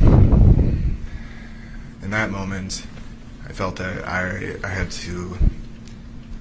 in 0.00 2.10
that 2.10 2.30
moment, 2.30 2.84
I 3.46 3.52
felt 3.52 3.76
that 3.76 4.06
I, 4.06 4.56
I 4.64 4.68
had 4.68 4.90
to 4.90 5.38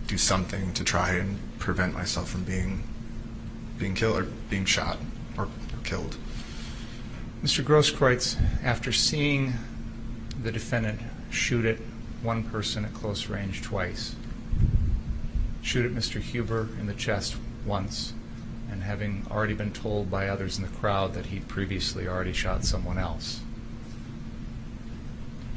do 0.08 0.18
something 0.18 0.74
to 0.74 0.84
try 0.84 1.12
and 1.12 1.38
prevent 1.60 1.94
myself 1.94 2.30
from 2.30 2.44
being 2.44 2.84
being 3.78 3.94
killed 3.94 4.18
or 4.18 4.28
being 4.50 4.66
shot 4.66 4.98
or 5.38 5.48
killed. 5.84 6.18
Mr. 7.44 7.64
Grosskreutz, 7.64 8.36
after 8.64 8.92
seeing 8.92 9.54
the 10.42 10.52
defendant 10.52 11.00
shoot 11.30 11.66
at 11.66 11.78
one 12.24 12.44
person 12.44 12.84
at 12.84 12.94
close 12.94 13.28
range 13.28 13.62
twice, 13.62 14.16
shoot 15.62 15.86
at 15.86 15.92
Mr. 15.92 16.20
Huber 16.20 16.70
in 16.80 16.88
the 16.88 16.94
chest 16.94 17.36
once, 17.66 18.14
and 18.72 18.82
having 18.82 19.26
already 19.30 19.54
been 19.54 19.72
told 19.72 20.10
by 20.10 20.28
others 20.28 20.58
in 20.58 20.64
the 20.64 20.70
crowd 20.70 21.14
that 21.14 21.28
he'd 21.28 21.48
previously 21.48 22.08
already 22.08 22.34
shot 22.34 22.66
someone 22.66 22.98
else, 22.98 23.42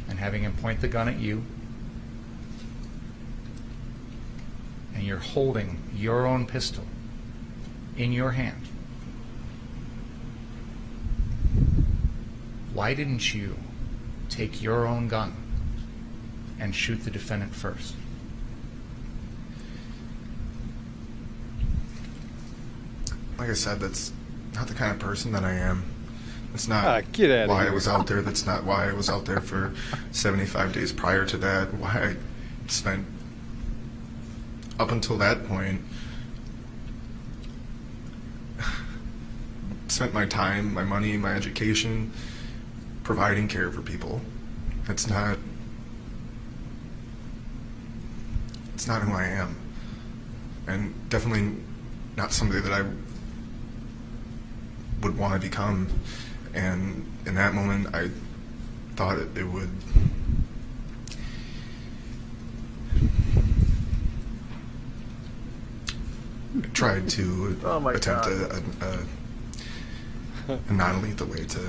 and 0.09 0.19
having 0.19 0.43
him 0.43 0.53
point 0.53 0.81
the 0.81 0.89
gun 0.89 1.09
at 1.09 1.19
you, 1.19 1.43
and 4.95 5.05
you're 5.05 5.19
holding 5.19 5.79
your 5.97 6.27
own 6.27 6.47
pistol 6.47 6.85
in 8.03 8.13
your 8.13 8.31
hand. 8.33 8.63
Why 12.73 12.95
didn't 12.95 13.35
you 13.35 13.57
take 14.29 14.63
your 14.63 14.87
own 14.87 15.09
gun 15.09 15.35
and 16.59 16.75
shoot 16.75 17.05
the 17.05 17.11
defendant 17.11 17.55
first? 17.55 17.95
Like 23.39 23.51
I 23.51 23.55
said, 23.55 23.81
that's 23.81 24.13
not 24.55 24.69
the 24.69 24.75
kind 24.75 24.93
of 24.93 24.99
person 24.99 25.33
that 25.33 25.45
I 25.45 25.53
am. 25.53 25.85
That's 26.53 26.69
not 26.69 26.85
Ah, 26.85 27.01
get 27.13 27.31
outta 27.31 27.49
why 27.49 27.63
here. 27.63 27.71
I 27.71 27.75
was 27.75 27.87
out 27.87 28.07
there. 28.07 28.23
That's 28.23 28.45
not 28.45 28.65
why 28.65 28.89
I 28.89 28.93
was 28.93 29.09
out 29.09 29.25
there 29.25 29.41
for 29.41 29.73
75 30.11 30.73
days 30.73 30.93
prior 30.93 31.25
to 31.27 31.37
that. 31.39 31.73
Why 31.75 31.89
I 31.89 32.17
spent 32.69 33.07
up 34.79 34.91
until 34.91 35.17
that 35.19 35.47
point 35.47 35.83
spent 40.01 40.15
my 40.15 40.25
time, 40.25 40.73
my 40.73 40.83
money, 40.83 41.15
my 41.19 41.35
education 41.35 42.11
providing 43.03 43.47
care 43.47 43.71
for 43.71 43.83
people. 43.83 44.19
That's 44.87 45.07
not 45.07 45.37
it's 48.73 48.89
not 48.89 49.03
who 49.03 49.13
I 49.13 49.25
am. 49.25 49.57
And 50.67 50.95
definitely 51.11 51.55
not 52.17 52.33
somebody 52.33 52.63
that 52.63 52.73
I 52.73 52.83
would 55.03 55.19
want 55.19 55.35
to 55.35 55.39
become. 55.39 55.87
And 56.55 57.05
in 57.27 57.35
that 57.35 57.53
moment, 57.53 57.95
I 57.95 58.09
thought 58.97 59.19
it, 59.19 59.37
it 59.37 59.45
would. 59.45 59.69
Tried 66.73 67.07
to 67.11 67.61
Oh 67.65 67.87
attempt 67.89 68.29
a, 68.29 68.63
a, 68.81 68.87
a, 68.87 68.99
a 70.49 70.73
non-lethal 70.73 71.27
way 71.29 71.45
to 71.45 71.61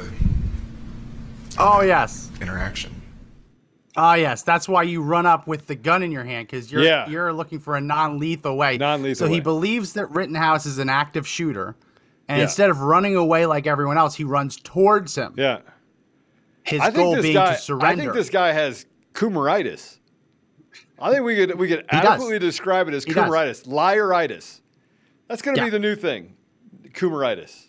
Oh 1.57 1.81
yes. 1.81 2.29
interaction. 2.41 2.93
Oh 3.97 4.13
yes, 4.13 4.41
that's 4.43 4.69
why 4.69 4.83
you 4.83 5.01
run 5.03 5.25
up 5.25 5.47
with 5.47 5.67
the 5.67 5.75
gun 5.75 6.01
in 6.01 6.11
your 6.11 6.23
hand 6.23 6.47
because 6.47 6.71
you're 6.71 6.81
Yeah. 6.83 7.09
you're 7.09 7.33
looking 7.33 7.59
for 7.59 7.75
a 7.75 7.81
non-lethal 7.81 8.55
way. 8.55 8.77
Non-lethal 8.77 9.27
So 9.27 9.31
he 9.33 9.41
believes 9.41 9.93
that 9.93 10.09
Rittenhouse 10.11 10.65
is 10.65 10.77
an 10.79 10.87
active 10.89 11.27
shooter, 11.27 11.75
and 12.29 12.37
Yeah. 12.37 12.43
instead 12.43 12.69
of 12.69 12.79
running 12.81 13.15
away 13.17 13.45
like 13.45 13.67
everyone 13.67 13.97
else, 13.97 14.15
he 14.15 14.23
runs 14.23 14.55
towards 14.55 15.15
him. 15.15 15.33
Yeah. 15.37 15.59
His 16.63 16.79
I 16.79 16.85
think 16.85 16.95
goal 16.95 17.15
this 17.15 17.23
being 17.23 17.33
guy. 17.33 17.55
to 17.55 17.59
surrender. 17.61 17.85
I 17.87 17.95
think 18.05 18.13
this 18.13 18.29
guy 18.29 18.53
has 18.53 18.85
Kumaritis. 19.13 19.97
I 20.99 21.11
think 21.11 21.25
we 21.25 21.35
could 21.35 21.59
we 21.59 21.67
could 21.67 21.79
He 21.91 21.97
does. 21.97 22.05
adequately 22.05 22.39
describe 22.39 22.87
it 22.87 22.93
as. 22.93 23.03
Kumaritis, 23.05 23.65
liaritis. 23.67 24.61
That's 25.27 25.41
going 25.41 25.55
to 25.55 25.61
Yeah. 25.61 25.65
be 25.65 25.71
the 25.71 25.79
new 25.79 25.95
thing, 25.95 26.35
Kumaritis. 26.93 27.65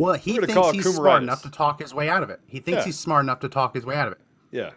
Well, 0.00 0.14
he 0.14 0.32
thinks 0.38 0.52
he's 0.70 0.86
Kumaritis. 0.86 0.94
smart 0.96 1.22
enough 1.22 1.42
to 1.42 1.50
talk 1.50 1.80
his 1.80 1.92
way 1.94 2.08
out 2.08 2.22
of 2.22 2.30
it. 2.30 2.40
He 2.46 2.60
thinks 2.60 2.78
Yeah. 2.80 2.84
he's 2.86 2.98
smart 2.98 3.24
enough 3.24 3.40
to 3.40 3.48
talk 3.48 3.74
his 3.74 3.84
way 3.86 3.96
out 3.96 4.06
of 4.08 4.12
it. 4.12 4.20
Yeah. 4.50 4.70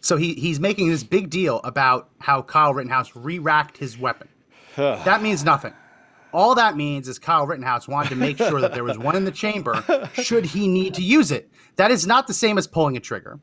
So 0.00 0.16
he 0.16 0.34
he's 0.34 0.58
making 0.58 0.88
this 0.90 1.04
big 1.04 1.30
deal 1.30 1.60
about 1.62 2.10
how 2.18 2.42
Kyle 2.42 2.74
Rittenhouse 2.74 3.14
re-racked 3.14 3.76
his 3.78 3.96
weapon. 3.98 4.28
that 4.76 5.22
means 5.22 5.44
nothing. 5.44 5.72
All 6.32 6.54
that 6.54 6.76
means 6.76 7.08
is 7.08 7.18
Kyle 7.18 7.46
Rittenhouse 7.46 7.86
wanted 7.86 8.08
to 8.08 8.16
make 8.16 8.38
sure 8.38 8.60
that 8.62 8.72
there 8.72 8.84
was 8.84 8.98
one 8.98 9.16
in 9.16 9.24
the 9.24 9.30
chamber 9.30 9.84
should 10.14 10.46
he 10.46 10.66
need 10.66 10.94
to 10.94 11.02
use 11.02 11.30
it. 11.30 11.50
That 11.76 11.90
is 11.90 12.06
not 12.06 12.26
the 12.26 12.32
same 12.34 12.56
as 12.58 12.66
pulling 12.66 12.96
a 12.96 13.00
trigger. 13.00 13.38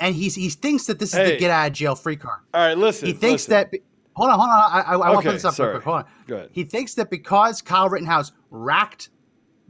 And 0.00 0.14
he's 0.14 0.34
he 0.34 0.50
thinks 0.50 0.86
that 0.86 0.98
this 0.98 1.10
is 1.10 1.18
Hey. 1.18 1.32
the 1.32 1.38
get 1.38 1.50
out 1.50 1.68
of 1.68 1.72
jail 1.72 1.94
free 1.94 2.16
card. 2.16 2.40
All 2.52 2.60
right. 2.66 2.76
Listen. 2.76 3.06
He 3.06 3.12
thinks 3.12 3.48
listen. 3.48 3.68
that. 3.72 3.80
Hold 4.14 4.30
on, 4.30 4.38
hold 4.38 4.50
on. 4.50 4.56
I, 4.72 4.80
I, 4.80 4.92
I 4.94 4.96
want 5.10 5.22
to 5.22 5.28
put 5.28 5.32
this 5.34 5.44
up 5.44 5.54
sorry. 5.54 5.70
real 5.70 5.78
quick. 5.78 5.84
Hold 5.84 5.96
on. 5.98 6.04
Go 6.26 6.36
ahead. 6.36 6.48
He 6.52 6.64
thinks 6.64 6.94
that 6.94 7.10
because 7.10 7.62
Kyle 7.62 7.88
Rittenhouse 7.88 8.32
racked 8.50 9.08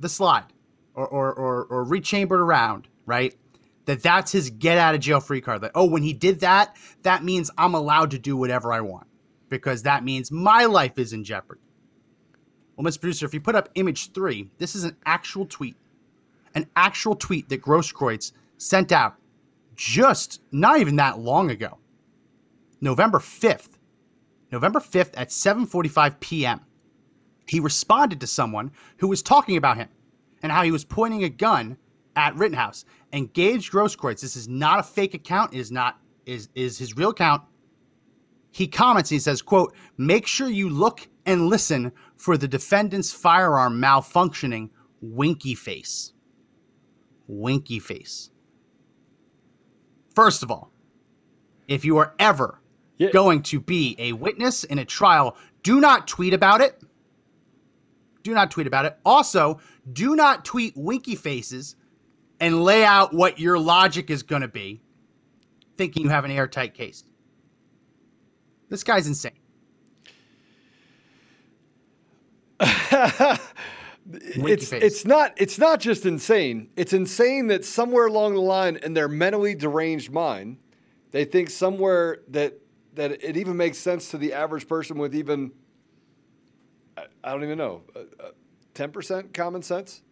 the 0.00 0.08
slide 0.08 0.52
or 0.94 1.06
or 1.06 1.32
or, 1.32 1.64
or 1.64 1.84
rechambered 1.84 2.40
around, 2.40 2.88
right? 3.06 3.34
That 3.86 4.02
that's 4.02 4.32
his 4.32 4.50
get 4.50 4.78
out 4.78 4.94
of 4.94 5.00
jail 5.00 5.20
free 5.20 5.40
card. 5.40 5.62
That 5.62 5.72
oh, 5.74 5.86
when 5.86 6.02
he 6.02 6.12
did 6.12 6.40
that, 6.40 6.76
that 7.02 7.24
means 7.24 7.50
I'm 7.56 7.74
allowed 7.74 8.10
to 8.12 8.18
do 8.18 8.36
whatever 8.36 8.72
I 8.72 8.80
want 8.80 9.06
because 9.48 9.82
that 9.82 10.04
means 10.04 10.30
my 10.30 10.64
life 10.64 10.98
is 10.98 11.12
in 11.12 11.24
jeopardy. 11.24 11.60
Well, 12.76 12.90
Mr. 12.90 13.00
Producer, 13.00 13.26
if 13.26 13.34
you 13.34 13.40
put 13.40 13.56
up 13.56 13.68
image 13.74 14.12
three, 14.12 14.50
this 14.58 14.74
is 14.74 14.84
an 14.84 14.96
actual 15.04 15.44
tweet, 15.44 15.76
an 16.54 16.66
actual 16.76 17.14
tweet 17.14 17.48
that 17.50 17.60
Grosskreutz 17.60 18.32
sent 18.56 18.92
out 18.92 19.16
just 19.74 20.40
not 20.52 20.80
even 20.80 20.96
that 20.96 21.18
long 21.18 21.50
ago. 21.50 21.78
November 22.80 23.18
5th. 23.18 23.70
November 24.52 24.80
5th 24.80 25.12
at 25.16 25.28
7:45 25.28 26.20
p.m. 26.20 26.60
He 27.46 27.60
responded 27.60 28.20
to 28.20 28.26
someone 28.26 28.70
who 28.98 29.08
was 29.08 29.22
talking 29.22 29.56
about 29.56 29.76
him 29.76 29.88
and 30.42 30.52
how 30.52 30.62
he 30.62 30.70
was 30.70 30.84
pointing 30.84 31.24
a 31.24 31.28
gun 31.28 31.76
at 32.16 32.34
Rittenhouse. 32.36 32.84
And 33.12 33.32
Gaige 33.32 33.70
Grosskreutz, 33.70 34.20
this 34.20 34.36
is 34.36 34.48
not 34.48 34.78
a 34.80 34.82
fake 34.82 35.14
account, 35.14 35.54
is 35.54 35.70
not 35.72 35.98
is 36.26 36.48
is 36.54 36.78
his 36.78 36.96
real 36.96 37.10
account. 37.10 37.42
He 38.52 38.66
comments, 38.66 39.08
he 39.10 39.18
says, 39.18 39.42
quote, 39.42 39.74
make 39.96 40.26
sure 40.26 40.48
you 40.48 40.68
look 40.68 41.08
and 41.26 41.46
listen 41.46 41.92
for 42.16 42.36
the 42.36 42.48
defendant's 42.48 43.12
firearm 43.12 43.80
malfunctioning, 43.80 44.70
winky 45.00 45.54
face. 45.54 46.12
Winky 47.28 47.78
face. 47.78 48.30
First 50.14 50.42
of 50.42 50.50
all, 50.50 50.72
if 51.68 51.84
you 51.84 51.96
are 51.98 52.14
ever 52.18 52.60
Yeah. 52.98 53.10
going 53.12 53.42
to 53.44 53.60
be 53.60 53.94
a 53.98 54.12
witness 54.12 54.64
in 54.64 54.78
a 54.80 54.84
trial, 54.84 55.36
do 55.62 55.80
not 55.80 56.08
tweet 56.08 56.34
about 56.34 56.60
it. 56.60 56.82
Do 58.22 58.34
not 58.34 58.50
tweet 58.50 58.66
about 58.66 58.84
it. 58.84 58.98
Also, 59.04 59.60
do 59.92 60.14
not 60.14 60.44
tweet 60.44 60.74
winky 60.76 61.14
faces 61.16 61.76
and 62.38 62.62
lay 62.62 62.84
out 62.84 63.12
what 63.12 63.38
your 63.38 63.58
logic 63.58 64.10
is 64.10 64.22
going 64.22 64.42
to 64.42 64.48
be, 64.48 64.80
thinking 65.76 66.02
you 66.02 66.08
have 66.08 66.24
an 66.24 66.30
airtight 66.30 66.74
case. 66.74 67.04
This 68.68 68.84
guy's 68.84 69.06
insane. 69.06 69.32
Winky 74.36 74.52
it's 74.52 74.68
face. 74.68 74.82
it's 74.82 75.04
not 75.04 75.32
it's 75.36 75.58
not 75.58 75.80
just 75.80 76.04
insane. 76.04 76.68
It's 76.76 76.92
insane 76.92 77.46
that 77.48 77.64
somewhere 77.64 78.06
along 78.06 78.34
the 78.34 78.40
line 78.40 78.76
in 78.76 78.94
their 78.94 79.08
mentally 79.08 79.54
deranged 79.54 80.10
mind, 80.10 80.58
they 81.10 81.24
think 81.24 81.50
somewhere 81.50 82.18
that 82.28 82.54
that 82.94 83.22
it 83.22 83.36
even 83.36 83.56
makes 83.56 83.78
sense 83.78 84.10
to 84.10 84.18
the 84.18 84.32
average 84.32 84.66
person 84.68 84.98
with 84.98 85.14
even 85.14 85.52
I, 87.24 87.28
I 87.28 87.32
don't 87.32 87.44
even 87.44 87.58
know 87.58 87.82
uh, 87.96 88.28
ten 88.74 88.90
percent 88.90 89.32
common 89.34 89.62
sense, 89.62 90.02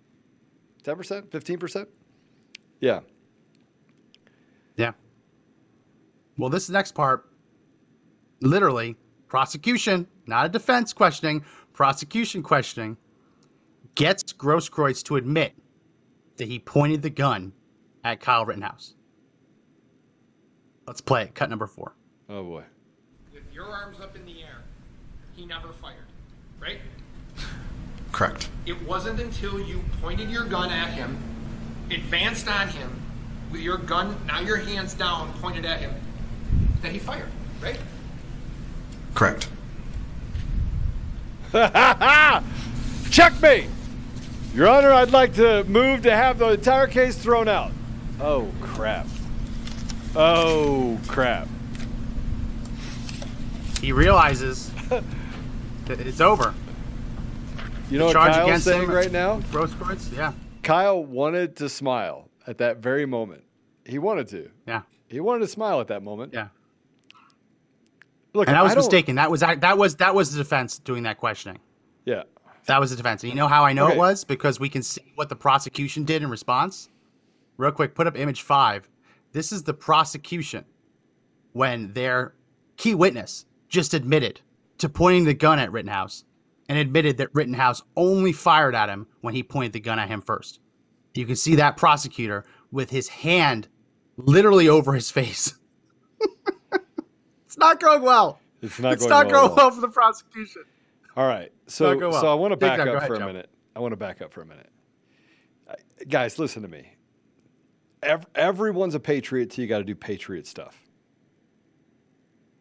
ten 0.83 0.97
percent, 0.97 1.31
fifteen 1.31 1.59
percent. 1.59 1.89
Yeah, 2.81 3.01
Yeah. 4.77 4.93
Well, 6.37 6.49
this 6.49 6.71
next 6.71 6.93
part, 6.93 7.29
literally, 8.41 8.95
prosecution, 9.27 10.07
not 10.27 10.47
a 10.47 10.49
defense 10.49 10.93
questioning, 10.93 11.45
prosecution 11.73 12.43
questioning, 12.43 12.97
gets 13.97 14.33
Grosskreutz 14.33 15.03
to 15.05 15.17
admit 15.17 15.55
that 16.37 16.47
he 16.47 16.61
pointed 16.61 17.03
the 17.03 17.11
gun 17.11 17.53
at 18.05 18.21
Kyle 18.21 18.45
Rittenhouse. 18.45 18.95
Let's 20.87 21.01
play 21.01 21.25
it. 21.25 21.35
Cut 21.35 21.51
number 21.51 21.67
four. 21.67 21.97
oh 22.29 22.45
boy. 22.45 22.63
with 23.35 23.43
your 23.53 23.67
arms 23.67 23.99
up 24.01 24.15
in 24.15 24.25
the 24.25 24.43
air, 24.43 24.63
he 25.35 25.45
never 25.45 25.73
fired, 25.73 26.07
right? 26.61 26.79
Correct. 28.13 28.49
It 28.67 28.83
wasn't 28.83 29.21
until 29.21 29.61
you 29.61 29.83
pointed 30.01 30.31
your 30.31 30.45
gun 30.45 30.71
at 30.71 30.91
him, 30.91 31.19
advanced 31.91 32.49
on 32.49 32.69
him, 32.69 33.03
with 33.51 33.61
your 33.61 33.79
gun, 33.79 34.17
now 34.27 34.41
your 34.41 34.57
hands 34.57 34.95
down, 34.95 35.33
pointed 35.41 35.65
at 35.65 35.81
him, 35.81 35.95
that 36.83 36.93
he 36.93 36.99
fired, 36.99 37.29
right? 37.63 37.79
Correct. 39.15 39.49
Checkmate! 43.11 43.69
Your 44.55 44.69
Honor, 44.69 44.93
I'd 44.93 45.13
like 45.13 45.35
to 45.35 45.65
move 45.65 46.03
to 46.03 46.15
have 46.15 46.39
the 46.39 46.51
entire 46.51 46.87
case 46.87 47.17
thrown 47.17 47.49
out. 47.49 47.73
Oh, 48.21 48.51
crap. 48.61 49.07
Oh, 50.17 50.99
crap. 51.07 51.49
He 53.81 53.93
realizes 53.93 54.71
that 54.89 56.01
it's 56.01 56.21
over. 56.21 56.55
You 57.91 57.99
know 57.99 58.07
what 58.07 58.13
charge 58.13 58.33
Kyle's 58.35 58.63
saying 58.65 58.89
right 58.89 59.11
now? 59.11 59.41
Grosskreutz, 59.53 60.15
yeah, 60.15 60.33
Kyle 60.63 61.03
wanted 61.05 61.57
to 61.57 61.69
smile 61.69 62.29
at 62.47 62.59
that 62.59 62.79
very 62.79 63.07
moment. 63.07 63.45
He 63.87 63.99
wanted 63.99 64.29
to. 64.29 64.51
yeah, 64.67 64.83
He 65.07 65.21
wanted 65.21 65.41
to 65.41 65.49
smile 65.49 65.81
at 65.81 65.87
that 65.89 66.03
moment. 66.03 66.35
yeah. 66.35 66.49
Look, 68.35 68.47
And 68.49 68.57
I 68.57 68.63
was 68.63 68.73
don't- 68.75 68.81
mistaken. 68.85 69.17
That 69.17 69.31
was 69.31 69.41
that 69.41 69.79
was 69.79 69.97
that 69.97 70.15
was 70.15 70.33
the 70.33 70.39
defense 70.43 70.79
doing 70.79 71.05
that 71.05 71.17
questioning. 71.17 71.61
Yeah. 72.05 72.25
That 72.67 72.79
was 72.81 72.91
the 72.91 72.97
defense. 72.97 73.23
And 73.23 73.31
you 73.33 73.37
know 73.37 73.49
how 73.49 73.65
I 73.65 73.73
know 73.73 73.87
Okay. 73.87 73.95
it 73.95 73.99
was? 73.99 74.25
Because 74.25 74.61
we 74.61 74.69
can 74.69 74.83
see 74.83 75.01
what 75.15 75.31
the 75.31 75.37
prosecution 75.37 76.05
did 76.05 76.23
in 76.23 76.29
response. 76.29 76.91
Real 77.57 77.73
quick, 77.73 77.95
put 77.95 78.07
up 78.07 78.17
image 78.19 78.43
five. 78.43 78.87
This 79.33 79.51
is 79.53 79.63
the 79.63 79.73
prosecution 79.73 80.67
when 81.53 81.93
their 81.95 82.35
key 82.77 82.95
witness 82.95 83.47
just 83.71 83.95
admitted 83.95 84.43
to 84.77 84.89
pointing 84.91 85.25
the 85.25 85.35
gun 85.35 85.59
at 85.59 85.73
Rittenhouse 85.73 86.25
and 86.69 86.79
admitted 86.79 87.17
that 87.19 87.35
Rittenhouse 87.35 87.83
only 87.97 88.33
fired 88.33 88.75
at 88.75 88.89
him 88.89 89.07
when 89.21 89.35
he 89.35 89.43
pointed 89.43 89.73
the 89.73 89.81
gun 89.81 89.99
at 89.99 90.09
him 90.09 90.21
first. 90.21 90.61
You 91.15 91.27
can 91.27 91.37
see 91.37 91.57
that 91.57 91.77
prosecutor 91.77 92.45
with 92.71 92.91
his 92.91 93.09
hand 93.09 93.69
literally 94.17 94.69
over 94.69 94.93
his 94.93 95.11
face. 95.11 95.55
it's 97.47 97.59
not 97.59 97.81
going 97.81 98.03
well. 98.03 98.41
It's 98.63 98.79
not 98.79 98.95
it's 98.95 99.03
going 99.03 99.11
not 99.11 99.33
well 99.33 99.47
going 99.47 99.57
well 99.57 99.71
for 99.71 99.81
the 99.81 99.89
prosecution. 99.89 100.63
All 101.17 101.27
right. 101.27 101.51
So, 101.67 101.97
well. 101.97 102.13
so 102.13 102.31
I 102.31 102.35
want 102.35 102.53
to 102.53 102.57
back 102.57 102.79
up 102.79 102.89
ahead, 102.89 103.09
for 103.09 103.15
a 103.15 103.19
Joe. 103.19 103.27
minute. 103.27 103.51
I 103.75 103.81
want 103.81 103.93
to 103.93 103.97
back 103.97 104.23
up 104.23 104.33
for 104.33 104.43
a 104.43 104.47
minute. 104.47 104.71
Guys, 106.09 106.39
listen 106.39 106.63
to 106.63 106.69
me. 106.69 106.95
Ev- 108.03 108.27
everyone's 108.35 108.95
a 108.95 109.01
patriot 109.01 109.51
till 109.51 109.63
you 109.63 109.69
got 109.69 109.79
to 109.79 109.85
do 109.85 109.95
patriot 109.95 110.47
stuff. 110.47 110.81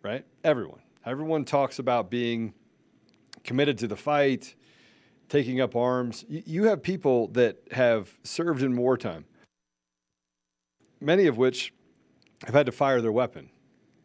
Right? 0.01 0.25
Everyone. 0.43 0.79
Everyone 1.05 1.45
talks 1.45 1.79
about 1.79 2.09
being 2.09 2.53
committed 3.47 3.79
to 3.79 3.87
the 3.87 3.95
fight, 3.95 4.53
taking 5.29 5.59
up 5.59 5.75
arms. 5.75 6.23
You 6.27 6.65
have 6.65 6.83
people 6.83 7.29
that 7.29 7.57
have 7.71 8.19
served 8.23 8.61
in 8.61 8.75
wartime, 8.75 9.25
many 11.01 11.25
of 11.25 11.37
which 11.37 11.73
have 12.45 12.53
had 12.53 12.67
to 12.67 12.71
fire 12.71 13.01
their 13.01 13.11
weapon. 13.11 13.49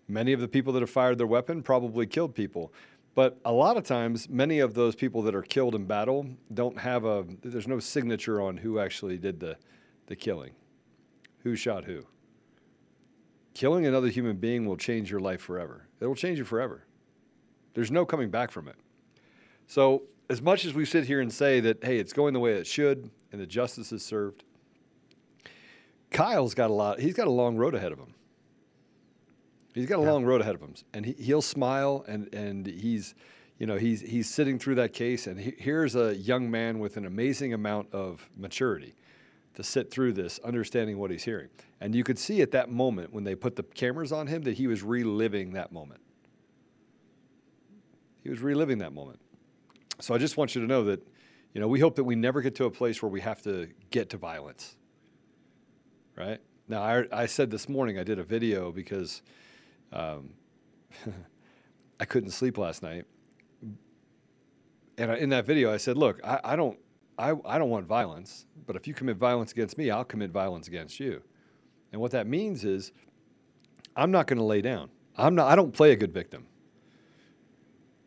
Many 0.09 0.33
of 0.33 0.41
the 0.41 0.49
people 0.49 0.73
that 0.75 0.81
have 0.81 0.91
fired 0.91 1.19
their 1.19 1.27
weapon 1.27 1.63
probably 1.63 2.07
killed 2.07 2.35
people. 2.35 2.73
But 3.15 3.39
a 3.45 3.53
lot 3.53 3.77
of 3.77 3.85
times, 3.85 4.29
many 4.29 4.59
of 4.61 4.75
those 4.75 4.95
people 4.95 5.21
that 5.23 5.35
are 5.35 5.43
killed 5.43 5.75
in 5.75 5.85
battle 5.85 6.27
don't 6.53 6.79
have 6.79 7.05
a, 7.05 7.27
there's 7.43 7.69
no 7.69 7.79
signature 7.79 8.41
on 8.41 8.57
who 8.57 8.79
actually 8.79 9.19
did 9.19 9.39
the, 9.41 9.57
the 10.07 10.17
killing, 10.17 10.53
who 11.41 11.55
shot 11.55 11.85
who. 11.85 12.07
Killing 13.55 13.85
another 13.87 14.09
human 14.09 14.37
being 14.37 14.67
will 14.67 14.79
change 14.79 15.11
your 15.11 15.21
life 15.21 15.43
forever. 15.43 15.89
It 16.01 16.07
will 16.07 16.15
change 16.15 16.39
you 16.39 16.45
forever. 16.45 16.85
There's 17.75 17.91
no 17.91 18.07
coming 18.07 18.31
back 18.31 18.51
from 18.51 18.67
it. 18.67 18.77
So, 19.67 20.03
as 20.29 20.41
much 20.41 20.65
as 20.65 20.73
we 20.73 20.85
sit 20.85 21.07
here 21.07 21.21
and 21.21 21.33
say 21.33 21.61
that, 21.61 21.85
hey, 21.85 21.99
it's 21.99 22.13
going 22.13 22.33
the 22.33 22.41
way 22.41 22.53
it 22.55 22.67
should 22.67 23.11
and 23.33 23.41
the 23.41 23.47
justice 23.47 23.93
is 23.93 24.05
served, 24.05 24.45
Kyle's 26.11 26.55
got 26.55 26.71
a 26.71 26.73
lot, 26.73 27.01
he's 27.01 27.15
got 27.15 27.27
a 27.27 27.31
long 27.31 27.57
road 27.57 27.75
ahead 27.75 27.93
of 27.93 27.99
him. 27.99 28.15
He's 29.75 29.87
got 29.87 29.99
a 29.99 30.03
long 30.03 30.25
road 30.25 30.43
ahead 30.43 30.55
of 30.55 30.61
him, 30.61 30.75
and 30.93 31.07
he, 31.07 31.13
he'll 31.13 31.43
smile, 31.43 32.05
and 32.07 32.33
and 32.35 32.67
he's, 32.67 33.15
you 33.59 33.67
know, 33.67 33.77
he's 33.77 34.03
he's 34.03 34.29
sitting 34.29 34.59
through 34.59 34.75
that 34.75 34.93
case, 34.93 35.27
and 35.27 35.41
he, 35.41 35.55
here's 35.57 35.97
a 35.97 36.15
young 36.15 36.51
man 36.51 36.79
with 36.79 36.99
an 36.99 37.07
amazing 37.07 37.55
amount 37.55 37.93
of 37.93 38.29
maturity 38.37 38.95
to 39.55 39.63
sit 39.63 39.91
through 39.91 40.13
this, 40.13 40.39
understanding 40.45 40.99
what 40.99 41.11
he's 41.11 41.25
hearing, 41.25 41.49
and 41.81 41.95
you 41.95 42.05
could 42.05 42.19
see 42.19 42.43
at 42.43 42.51
that 42.51 42.71
moment 42.71 43.15
when 43.15 43.25
they 43.25 43.35
put 43.35 43.57
the 43.57 43.63
cameras 43.63 44.13
on 44.13 44.27
him 44.27 44.43
that 44.43 44.55
he 44.55 44.67
was 44.67 44.83
reliving 44.83 45.53
that 45.55 45.73
moment. 45.73 46.01
He 48.23 48.29
was 48.29 48.41
reliving 48.41 48.79
that 48.79 48.93
moment. 48.93 49.21
So 50.01 50.15
I 50.15 50.19
just 50.19 50.37
want 50.37 50.55
you 50.55 50.61
to 50.61 50.67
know 50.67 50.85
that, 50.85 51.07
you 51.55 51.61
know, 51.61 51.69
we 51.69 51.81
hope 51.81 51.97
that 51.97 52.05
we 52.05 52.17
never 52.17 52.41
get 52.41 52.55
to 52.57 52.65
a 52.65 52.71
place 52.71 53.03
where 53.03 53.11
we 53.11 53.21
have 53.21 53.43
to 53.43 53.69
get 53.91 54.11
to 54.11 54.17
violence. 54.17 54.77
Right 56.17 56.41
now, 56.69 56.83
I 56.83 57.05
I 57.13 57.27
said 57.27 57.51
this 57.51 57.69
morning 57.69 57.99
I 57.99 58.05
did 58.05 58.19
a 58.19 58.25
video 58.25 58.73
because 58.73 59.23
um, 59.93 60.31
I 62.01 62.05
couldn't 62.05 62.31
sleep 62.31 62.59
last 62.59 62.83
night. 62.83 63.05
And 64.99 65.11
I, 65.11 65.17
in 65.17 65.31
that 65.31 65.47
video, 65.47 65.73
I 65.73 65.79
said, 65.79 65.97
"Look, 65.97 66.21
I, 66.23 66.41
I 66.45 66.57
don't, 66.57 66.79
I, 67.19 67.35
I 67.47 67.59
don't 67.59 67.71
want 67.71 67.87
violence. 67.87 68.47
But 68.67 68.77
if 68.77 68.87
you 68.87 68.95
commit 68.95 69.17
violence 69.17 69.53
against 69.53 69.79
me, 69.79 69.91
I'll 69.91 70.05
commit 70.05 70.31
violence 70.31 70.69
against 70.69 71.01
you." 71.01 71.23
And 71.93 72.01
what 72.01 72.11
that 72.13 72.27
means 72.27 72.65
is, 72.65 72.93
I'm 73.97 74.11
not 74.11 74.27
going 74.27 74.39
to 74.39 74.45
lay 74.45 74.63
down. 74.63 74.91
I'm 75.17 75.35
not. 75.35 75.51
I 75.51 75.57
don't 75.57 75.73
play 75.73 75.93
a 75.93 75.97
good 75.97 76.13
victim. 76.13 76.47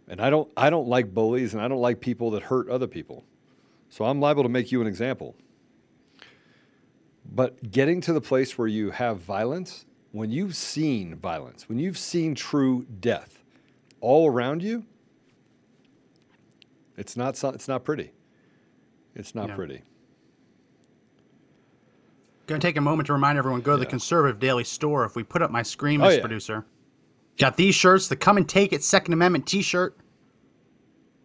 And 0.07 0.21
I 0.21 0.29
don't. 0.29 0.51
I 0.55 0.69
don't 0.69 0.87
like 0.87 1.13
bullies, 1.13 1.53
and 1.53 1.63
I 1.63 1.67
don't 1.67 1.81
like 1.81 1.99
people 1.99 2.29
that 2.31 2.43
hurt 2.43 2.69
other 2.69 2.87
people. 2.87 3.23
So 3.89 4.05
I'm 4.05 4.19
liable 4.19 4.43
to 4.43 4.49
make 4.49 4.71
you 4.71 4.81
an 4.81 4.87
example. 4.87 5.35
But 7.33 7.71
getting 7.71 8.01
to 8.01 8.13
the 8.13 8.21
place 8.21 8.57
where 8.57 8.67
you 8.67 8.91
have 8.91 9.17
violence, 9.19 9.85
when 10.11 10.29
you've 10.31 10.55
seen 10.55 11.15
violence, 11.15 11.67
when 11.67 11.79
you've 11.79 11.97
seen 11.97 12.35
true 12.35 12.85
death 12.99 13.43
all 13.99 14.29
around 14.29 14.61
you, 14.61 14.85
it's 16.97 17.17
not 17.17 17.41
it's 17.43 17.67
not 17.67 17.83
pretty. 17.83 18.11
It's 19.15 19.33
not 19.33 19.49
Yeah. 19.49 19.55
pretty. 19.55 19.81
Gonna 22.47 22.59
take 22.59 22.77
a 22.77 22.81
moment 22.81 23.07
to 23.07 23.13
remind 23.13 23.39
everyone 23.39 23.61
go 23.61 23.71
to 23.71 23.79
the 23.79 23.85
Conservative 23.87 24.39
Daily 24.39 24.63
Store. 24.63 25.03
If 25.03 25.15
we 25.15 25.23
put 25.23 25.41
up 25.41 25.49
my 25.49 25.63
screen, 25.63 25.99
Oh, 26.01 26.09
yeah. 26.09 26.19
Producer, 26.21 26.63
got 27.37 27.57
these 27.57 27.75
shirts. 27.75 28.07
The 28.07 28.15
Come 28.15 28.37
and 28.37 28.47
Take 28.47 28.71
It 28.73 28.83
Second 28.83 29.13
Amendment 29.13 29.47
T-shirt. 29.47 29.97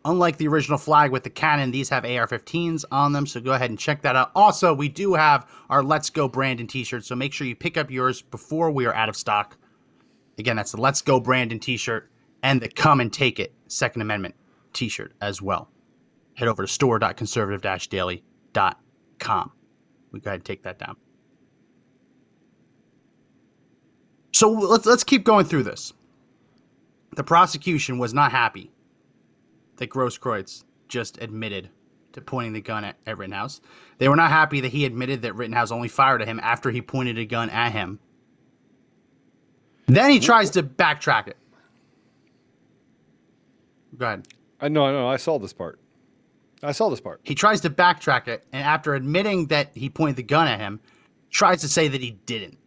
Unlike 0.05 0.37
the 0.39 0.49
original 0.49 0.79
flag 0.79 1.11
with 1.11 1.25
the 1.25 1.31
cannon, 1.31 1.71
these 1.71 1.91
have 1.91 2.07
AR-15s 2.07 2.87
on 2.91 3.13
them. 3.13 3.27
So 3.27 3.39
go 3.39 3.53
ahead 3.53 3.69
and 3.69 3.79
check 3.79 4.01
that 4.03 4.17
out. 4.17 4.31
Also, 4.35 4.73
we 4.73 4.89
do 4.89 5.13
have 5.13 5.47
our 5.69 5.83
Let's 5.83 6.09
Go 6.09 6.27
Brandon 6.27 6.67
T-shirt. 6.67 7.05
So 7.05 7.15
make 7.15 7.35
sure 7.35 7.47
you 7.47 7.55
pick 7.55 7.77
up 7.77 7.91
yours 7.91 8.23
before 8.23 8.71
we 8.71 8.87
are 8.87 8.95
out 8.95 9.11
of 9.11 9.17
stock. 9.17 9.59
Again, 10.39 10.57
that's 10.57 10.73
the 10.73 10.81
Let's 10.81 11.03
Go 11.03 11.21
Brandon 11.21 11.59
T-shirt 11.59 12.11
and 12.43 12.63
the 12.63 12.69
Come 12.69 13.01
and 13.01 13.13
Take 13.13 13.39
It 13.39 13.53
Second 13.69 14.01
Amendment 14.01 14.35
T-shirt 14.73 15.13
as 15.21 15.43
well. 15.43 15.69
Head 16.35 16.49
over 16.49 16.63
to 16.63 16.69
store.conservative-daily.com. 16.69 19.53
We 20.13 20.21
go 20.21 20.31
ahead 20.31 20.41
and 20.41 20.47
take 20.47 20.63
that 20.63 20.79
down. 20.79 20.97
So 24.33 24.51
let's 24.51 24.87
let's 24.87 25.05
keep 25.05 25.25
going 25.25 25.45
through 25.45 25.65
this. 25.65 25.93
The 27.17 27.25
prosecution 27.25 27.99
was 27.99 28.15
not 28.15 28.31
happy 28.31 28.71
that 29.77 29.91
Grosskreutz 29.91 30.65
just 30.89 31.21
admitted 31.23 31.71
to 32.13 32.21
pointing 32.21 32.53
the 32.53 32.61
gun 32.61 32.85
at, 32.85 32.97
at 33.07 33.19
Rittenhouse. 33.19 33.61
They 33.99 34.09
were 34.09 34.17
not 34.17 34.31
happy 34.31 34.61
that 34.61 34.73
he 34.73 34.85
admitted 34.85 35.23
that 35.23 35.35
Rittenhouse 35.35 35.71
only 35.71 35.89
fired 35.89 36.23
at 36.23 36.29
him 36.29 36.41
after 36.43 36.71
he 36.71 36.83
pointed 36.83 37.19
a 37.19 37.25
gun 37.25 37.51
at 37.51 37.73
him. 37.73 37.99
Then 39.87 40.11
he 40.11 40.21
tries 40.21 40.51
to 40.51 40.63
backtrack 40.63 41.29
it. 41.29 41.37
Go 43.97 44.07
ahead. 44.07 44.29
I 44.61 44.69
know, 44.69 44.85
I 44.85 44.93
know. 44.93 45.09
I 45.09 45.17
saw 45.17 45.39
this 45.39 45.53
part. 45.53 45.79
I 46.63 46.73
saw 46.73 46.91
this 46.91 47.01
part. 47.01 47.21
He 47.25 47.35
tries 47.35 47.61
to 47.63 47.71
backtrack 47.71 48.29
it, 48.29 48.45
and 48.53 48.63
after 48.63 48.95
admitting 48.95 49.47
that 49.47 49.71
he 49.75 49.89
pointed 49.89 50.17
the 50.17 50.23
gun 50.23 50.47
at 50.47 50.61
him, 50.61 50.79
tries 51.31 51.61
to 51.63 51.69
say 51.69 51.89
that 51.89 52.01
he 52.01 52.13
didn't. 52.27 52.59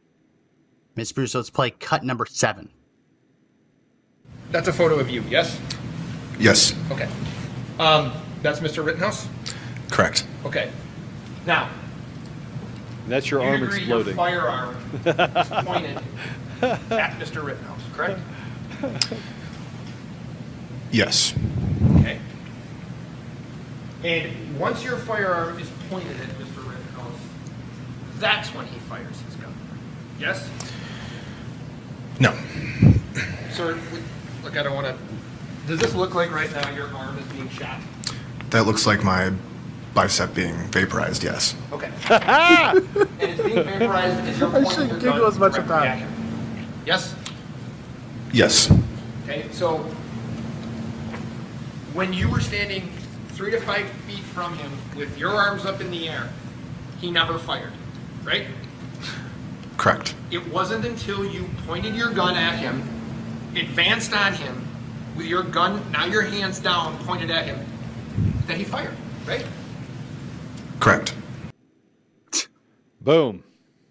Miss 0.95 1.11
Bruce, 1.11 1.35
let's 1.35 1.49
play 1.49 1.71
cut 1.71 2.03
number 2.03 2.25
seven. 2.25 2.69
That's 4.53 4.67
a 4.67 4.73
photo 4.73 4.99
of 4.99 5.09
you, 5.09 5.23
yes? 5.29 5.59
Yes, 6.39 6.75
Okay. 6.91 7.09
Um, 7.79 8.11
that's 8.43 8.59
Mr. 8.59 8.85
Rittenhouse? 8.85 9.27
correct. 9.89 10.25
Okay. 10.45 10.71
Now, 11.47 11.69
That's 13.07 13.29
your 13.31 13.41
you 13.41 13.47
arm 13.49 13.63
agree 13.63 13.79
exploding. 13.79 14.05
your 14.07 14.15
firearm 14.15 14.75
is 14.93 15.49
pointed 15.65 15.97
at 16.61 17.11
Mr. 17.19 17.43
Rittenhouse, 17.43 17.81
correct? 17.93 18.19
Yes, 20.91 21.33
Okay. 21.97 22.19
And 24.03 24.59
once 24.59 24.83
your 24.83 24.97
firearm 24.97 25.57
is 25.59 25.69
pointed 25.89 26.11
at 26.19 26.27
Mr. 26.37 26.57
Rittenhouse, 26.57 27.19
that's 28.19 28.53
when 28.53 28.67
he 28.67 28.77
fires 28.81 29.19
his 29.21 29.35
gun. 29.35 29.53
Yes? 30.19 30.47
no, 32.19 32.35
Sir, 33.51 33.79
look, 34.43 34.57
I 34.57 34.63
don't 34.63 34.75
want 34.75 34.87
to. 34.87 34.95
Does 35.67 35.79
this 35.79 35.93
look 35.95 36.13
like 36.15 36.31
right 36.31 36.51
now 36.51 36.69
your 36.71 36.87
arm 36.95 37.17
is 37.17 37.25
being 37.27 37.49
shot? 37.49 37.79
that 38.49 38.65
looks 38.67 38.85
like 38.85 39.03
my 39.03 39.31
bicep 39.95 40.33
being 40.35 40.55
vaporized. 40.71 41.23
Yes, 41.23 41.55
Okay. 41.71 41.91
and 42.11 42.77
it's 43.19 43.41
being 43.41 43.63
vaporized 43.63 44.19
as 44.27 44.39
you're 44.39 44.49
pointing 44.51 44.69
shouldn't 44.71 44.89
your 44.91 44.99
giggle 44.99 45.19
gun 45.19 45.27
as 45.31 45.39
much 45.39 45.57
at 45.57 45.65
directly 45.67 45.87
that. 45.87 45.87
at 45.87 45.97
him. 45.97 46.67
Yes? 46.85 47.15
yes, 48.31 48.71
Okay, 49.23 49.47
so 49.51 49.77
when 51.93 52.13
you 52.13 52.29
were 52.29 52.39
standing 52.41 52.91
three 53.29 53.51
to 53.51 53.59
five 53.61 53.87
feet 54.07 54.19
from 54.19 54.55
him 54.57 54.71
with 54.95 55.17
your 55.17 55.31
arms 55.31 55.65
up 55.65 55.81
in 55.81 55.89
the 55.91 56.09
air, 56.09 56.29
he 56.99 57.09
never 57.11 57.37
fired, 57.39 57.73
right? 58.23 58.47
correct. 59.77 60.13
It 60.31 60.47
wasn't 60.51 60.85
until 60.85 61.25
you 61.25 61.49
pointed 61.65 61.95
your 61.95 62.11
gun 62.11 62.35
at 62.35 62.59
him, 62.59 62.83
advanced 63.55 64.13
on 64.13 64.33
him, 64.33 64.67
with 65.15 65.25
your 65.27 65.43
gun, 65.43 65.81
now 65.91 66.05
your 66.05 66.23
hands 66.23 66.59
down, 66.59 66.97
pointed 67.05 67.29
at 67.31 67.45
him, 67.45 67.59
that 68.47 68.57
he 68.57 68.63
fired, 68.63 68.95
right? 69.27 69.45
Correct. 70.79 71.15
Boom. 73.01 73.43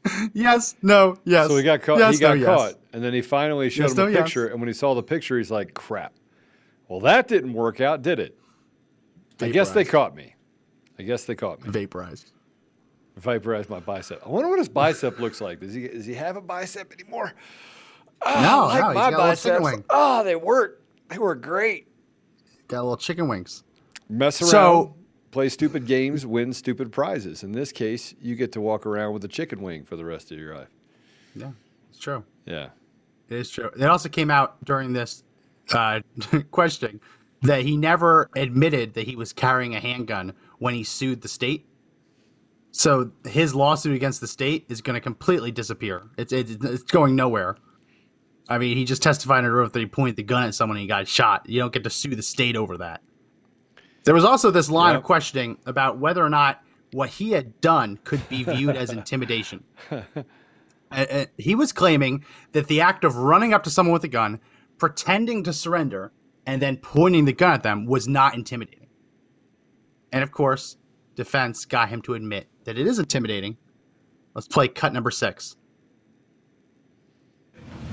Yes, 0.35 0.75
no, 0.83 1.16
yes. 1.25 1.46
So 1.46 1.57
he 1.57 1.62
got 1.62 1.81
caught. 1.83 1.98
Yes, 2.01 2.14
he 2.14 2.20
got 2.20 2.37
no, 2.37 2.40
yes. 2.40 2.46
caught, 2.46 2.75
and 2.92 3.05
then 3.05 3.14
he 3.14 3.22
finally 3.22 3.70
showed 3.70 3.85
Yes, 3.85 3.92
him 3.92 3.96
no, 3.98 4.07
a 4.07 4.11
yes. 4.11 4.22
picture. 4.25 4.48
And 4.48 4.61
when 4.61 4.66
he 4.66 4.72
saw 4.72 4.94
the 4.94 5.03
picture, 5.03 5.38
he's 5.38 5.51
like, 5.51 5.75
"Crap." 5.75 6.12
Well, 6.88 6.98
that 7.01 7.29
didn't 7.29 7.53
work 7.53 7.81
out, 7.81 8.03
did 8.03 8.18
it? 8.18 8.37
I 9.40 9.48
guess 9.51 9.70
they 9.70 9.85
caught 9.85 10.16
me. 10.16 10.35
I 10.98 11.05
guess 11.05 11.25
they 11.25 11.37
caught 11.37 11.62
me. 11.62 11.70
Vaporized. 11.70 12.33
Vaporized 13.16 13.70
my 13.70 13.79
bicep. 13.79 14.20
I 14.27 14.29
wonder 14.29 14.48
what 14.48 14.59
his 14.59 14.68
bicep 14.68 15.20
looks 15.20 15.40
like. 15.40 15.61
Does 15.61 15.72
he 15.72 15.87
does 15.87 16.05
he 16.05 16.14
have 16.14 16.37
a 16.37 16.40
bicep 16.40 16.92
anymore? 16.92 17.33
No, 18.27 18.33
I 18.33 18.43
no, 18.43 18.59
like 18.67 18.75
he's 18.87 18.95
my 18.95 19.11
got 19.11 19.33
a 19.33 19.37
chicken 19.37 19.63
biceps. 19.63 19.65
wing. 19.65 19.85
Oh, 19.91 20.25
they 20.25 20.37
work. 20.37 20.83
They 21.09 21.19
work 21.19 21.43
great. 21.43 21.89
Got 22.69 22.79
a 22.81 22.83
little 22.83 22.97
chicken 22.97 23.29
wings. 23.29 23.65
Mess 24.09 24.41
around, 24.41 24.51
So- 24.51 24.95
play 25.31 25.49
stupid 25.49 25.87
games, 25.87 26.25
win 26.27 26.53
stupid 26.53 26.93
prizes. 26.93 27.43
In 27.43 27.53
this 27.53 27.73
case, 27.73 28.15
you 28.21 28.35
get 28.35 28.53
to 28.53 28.61
walk 28.61 28.87
around 28.87 29.13
with 29.15 29.25
a 29.25 29.29
chicken 29.29 29.61
wing 29.63 29.85
for 29.85 29.97
the 29.97 30.05
rest 30.05 30.31
of 30.33 30.39
your 30.39 30.55
life. 30.57 30.69
Yeah, 31.35 31.51
it's 31.91 31.99
true. 31.99 32.25
Yeah. 32.47 32.69
It 33.29 33.37
is 33.37 33.51
true. 33.51 33.71
It 33.79 33.85
also 33.85 34.09
came 34.11 34.31
out 34.31 34.63
during 34.65 34.93
this 34.93 35.25
uh, 35.73 36.01
questioning 36.51 37.01
that 37.43 37.63
he 37.63 37.77
never 37.77 38.29
admitted 38.37 38.95
that 38.95 39.07
he 39.07 39.17
was 39.17 39.33
carrying 39.33 39.75
a 39.75 39.81
handgun 39.81 40.33
when 40.59 40.75
he 40.75 40.85
sued 40.85 41.23
the 41.23 41.29
state. 41.29 41.67
So 42.71 43.11
his 43.25 43.55
lawsuit 43.55 43.95
against 43.97 44.21
the 44.21 44.27
state 44.27 44.67
is 44.69 44.81
going 44.81 44.95
to 44.95 45.01
completely 45.01 45.51
disappear. 45.51 46.03
It's, 46.17 46.33
it's 46.33 46.53
it's 46.65 46.83
going 46.85 47.17
nowhere. 47.17 47.57
I 48.49 48.59
mean, 48.59 48.77
he 48.77 48.85
just 48.85 49.03
testified 49.03 49.39
under 49.39 49.61
oath 49.61 49.73
that 49.73 49.79
he 49.81 49.87
pointed 49.87 50.17
the 50.17 50.23
gun 50.23 50.45
at 50.45 50.55
someone 50.55 50.77
and 50.77 50.83
he 50.83 50.89
got 50.89 51.07
shot. 51.09 51.49
You 51.49 51.61
don't 51.61 51.73
get 51.73 51.85
to 51.85 51.91
sue 51.91 52.15
the 52.15 52.23
state 52.23 52.57
over 52.57 52.79
that. 52.79 53.03
There 54.05 54.15
was 54.15 54.25
also 54.25 54.51
this 54.51 54.69
line 54.69 54.97
of 54.97 55.05
questioning 55.05 55.59
about 55.65 55.99
whether 55.99 56.25
or 56.25 56.29
not 56.29 56.61
what 56.93 57.09
he 57.09 57.31
had 57.31 57.61
done 57.61 57.99
could 58.05 58.27
be 58.29 58.43
viewed 58.45 58.77
as 58.77 58.91
intimidation. 58.91 59.65
Uh, 60.95 61.07
uh, 61.11 61.25
he 61.39 61.55
was 61.55 61.73
claiming 61.73 62.23
that 62.53 62.67
the 62.67 62.83
act 62.83 63.03
of 63.03 63.17
running 63.17 63.55
up 63.55 63.63
to 63.63 63.71
someone 63.71 63.95
with 63.95 64.05
a 64.05 64.09
gun, 64.09 64.39
pretending 64.77 65.43
to 65.43 65.51
surrender, 65.51 66.13
and 66.45 66.61
then 66.61 66.77
pointing 66.77 67.25
the 67.25 67.33
gun 67.33 67.55
at 67.55 67.63
them 67.63 67.87
was 67.87 68.07
not 68.07 68.35
intimidating. 68.35 68.89
And 70.13 70.23
of 70.23 70.33
course, 70.33 70.77
defense 71.15 71.65
got 71.65 71.89
him 71.89 72.03
to 72.03 72.13
admit 72.13 72.47
that 72.65 72.79
it 72.79 72.87
is 72.87 72.99
intimidating. 72.99 73.57
Let's 74.35 74.49
play 74.49 74.69
cut 74.69 74.93
number 74.93 75.11
six. 75.11 75.57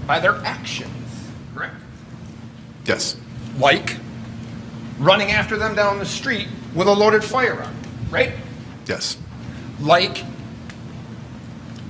By 0.10 0.20
their 0.20 0.38
actions, 0.38 1.28
correct? 1.54 1.76
Yes, 2.86 3.16
Like 3.60 3.98
running 4.98 5.30
after 5.30 5.56
them 5.56 5.76
down 5.76 6.00
the 6.00 6.06
street 6.06 6.48
with 6.74 6.88
a 6.88 6.92
loaded 6.92 7.24
firearm, 7.24 7.76
right? 8.10 8.32
yes, 8.88 9.18
Like 9.80 10.24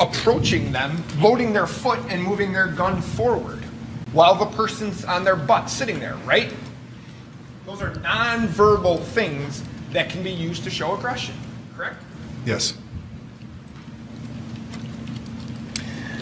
approaching 0.01 0.73
them, 0.73 1.01
loading 1.19 1.53
their 1.53 1.65
foot 1.65 1.99
and 2.09 2.21
moving 2.21 2.51
their 2.51 2.67
gun 2.67 3.01
forward 3.01 3.63
while 4.11 4.35
the 4.35 4.47
person's 4.47 5.05
on 5.05 5.23
their 5.23 5.37
butt 5.37 5.69
sitting 5.69 6.01
there, 6.01 6.15
right? 6.25 6.53
Those 7.65 7.81
are 7.81 7.95
non-verbal 8.01 8.97
things 8.97 9.63
that 9.93 10.09
can 10.09 10.23
be 10.23 10.31
used 10.31 10.65
to 10.65 10.69
show 10.69 10.93
aggression, 10.93 11.35
correct? 11.73 12.03
yes, 12.45 12.73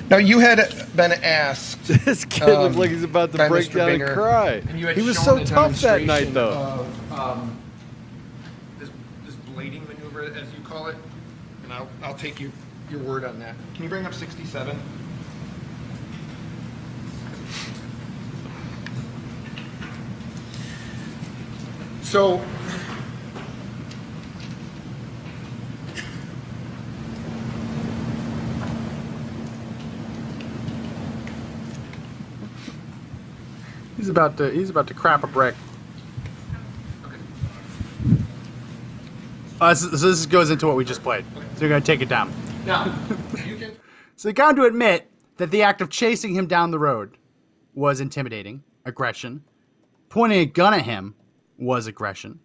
Now 0.10 0.18
you 0.18 0.40
had 0.40 0.60
been 0.96 1.12
asked 1.12 1.86
This 2.06 2.24
kid 2.26 2.44
Um, 2.50 2.64
looked 2.64 2.76
like 2.76 2.90
he's 2.92 3.04
about 3.04 3.32
to 3.34 3.48
break 3.50 3.68
Mr. 3.70 3.74
down 3.76 3.90
Binger, 3.90 4.06
and 4.08 4.14
cry. 4.16 4.52
and 4.54 4.98
He 4.98 5.02
was 5.02 5.18
so 5.18 5.44
tough 5.44 5.80
that 5.82 6.04
night, 6.04 6.34
though. 6.34 6.50
Of, 7.12 7.12
um, 7.20 7.58
this, 8.80 8.90
this 9.26 9.36
blading 9.54 9.88
maneuver, 9.88 10.24
as 10.34 10.48
you 10.54 10.64
call 10.64 10.88
it, 10.88 10.96
and 11.64 11.74
I'll, 11.74 11.90
I'll 12.04 12.14
take 12.16 12.40
you 12.40 12.52
your 12.90 13.02
word 13.02 13.26
on 13.26 13.40
that. 13.40 13.56
Can 13.76 13.84
you 13.84 13.90
bring 13.90 14.06
up 14.06 14.14
67? 14.14 14.78
So. 22.02 22.42
He's 34.08 34.12
about 34.12 34.38
to 34.38 34.50
he's 34.52 34.70
about 34.70 34.88
to 34.88 34.94
crap 34.94 35.26
a 35.26 35.28
brick. 35.28 35.54
Uh, 39.60 39.76
so, 39.76 39.90
so 39.98 40.10
this 40.10 40.26
goes 40.26 40.50
into 40.50 40.66
what 40.66 40.78
we 40.78 40.86
just 40.86 41.04
played. 41.04 41.26
So 41.56 41.60
you're 41.60 41.70
gonna 41.70 41.82
take 41.82 42.00
it 42.00 42.08
down. 42.08 42.32
Now, 42.66 42.86
you 43.46 43.58
can. 43.58 43.76
So 44.16 44.30
they 44.30 44.34
got 44.34 44.52
him 44.52 44.56
to 44.56 44.64
admit 44.64 45.12
that 45.36 45.52
the 45.52 45.62
act 45.62 45.82
of 45.82 45.90
chasing 45.90 46.34
him 46.34 46.48
down 46.48 46.72
the 46.72 46.80
road 46.80 47.18
was 47.74 48.00
intimidating, 48.00 48.64
aggression. 48.86 49.44
Pointing 50.08 50.40
a 50.40 50.46
gun 50.46 50.74
at 50.74 50.84
him 50.84 51.14
was 51.58 51.88
aggression. 51.88 52.40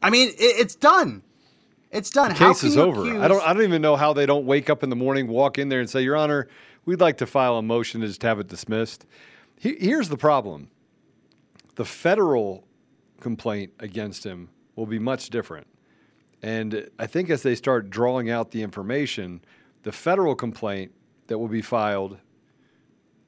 I 0.00 0.08
mean, 0.08 0.30
it, 0.30 0.36
it's 0.38 0.74
done. 0.74 1.22
It's 1.90 2.08
done. 2.08 2.30
The 2.30 2.38
case 2.38 2.64
is 2.64 2.78
over. 2.78 3.02
accuse- 3.02 3.20
I 3.22 3.28
don't. 3.28 3.46
I 3.46 3.52
don't 3.52 3.64
even 3.64 3.82
know 3.82 3.96
how 3.96 4.14
they 4.14 4.24
don't 4.24 4.46
wake 4.46 4.70
up 4.70 4.82
in 4.82 4.88
the 4.88 4.96
morning, 4.96 5.28
walk 5.28 5.58
in 5.58 5.68
there, 5.68 5.80
and 5.80 5.90
say, 5.90 6.00
"Your 6.00 6.16
Honor, 6.16 6.48
we'd 6.86 6.98
like 7.02 7.18
to 7.18 7.26
file 7.26 7.58
a 7.58 7.62
motion 7.62 8.00
to 8.00 8.06
just 8.06 8.22
have 8.22 8.40
it 8.40 8.48
dismissed." 8.48 9.04
He, 9.60 9.76
here's 9.78 10.08
the 10.08 10.16
problem: 10.16 10.70
the 11.74 11.84
federal 11.84 12.64
complaint 13.20 13.72
against 13.78 14.24
him 14.24 14.48
will 14.74 14.86
be 14.86 14.98
much 14.98 15.28
different, 15.28 15.66
and 16.42 16.88
I 16.98 17.06
think 17.06 17.28
as 17.28 17.42
they 17.42 17.54
start 17.54 17.90
drawing 17.90 18.30
out 18.30 18.52
the 18.52 18.62
information, 18.62 19.42
the 19.82 19.92
federal 19.92 20.34
complaint 20.34 20.92
that 21.26 21.38
will 21.38 21.48
be 21.48 21.60
filed 21.60 22.16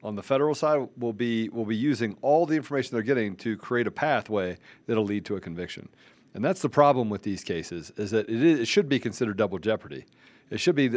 on 0.03 0.15
the 0.15 0.23
federal 0.23 0.55
side 0.55 0.89
will 0.97 1.13
be 1.13 1.49
will 1.49 1.65
be 1.65 1.75
using 1.75 2.17
all 2.23 2.47
the 2.47 2.55
information 2.55 2.95
they're 2.95 3.03
getting 3.03 3.35
to 3.35 3.55
create 3.55 3.85
a 3.85 3.91
pathway 3.91 4.57
that'll 4.87 5.05
lead 5.05 5.25
to 5.25 5.35
a 5.35 5.39
conviction. 5.39 5.87
And 6.33 6.43
that's 6.43 6.63
the 6.63 6.69
problem 6.69 7.11
with 7.11 7.21
these 7.21 7.43
cases 7.43 7.91
is 7.95 8.09
that 8.09 8.27
it, 8.27 8.41
is, 8.41 8.59
it 8.61 8.67
should 8.67 8.89
be 8.89 8.99
considered 8.99 9.37
double 9.37 9.59
jeopardy. 9.59 10.05
It 10.49 10.59
should 10.59 10.75
be 10.75 10.89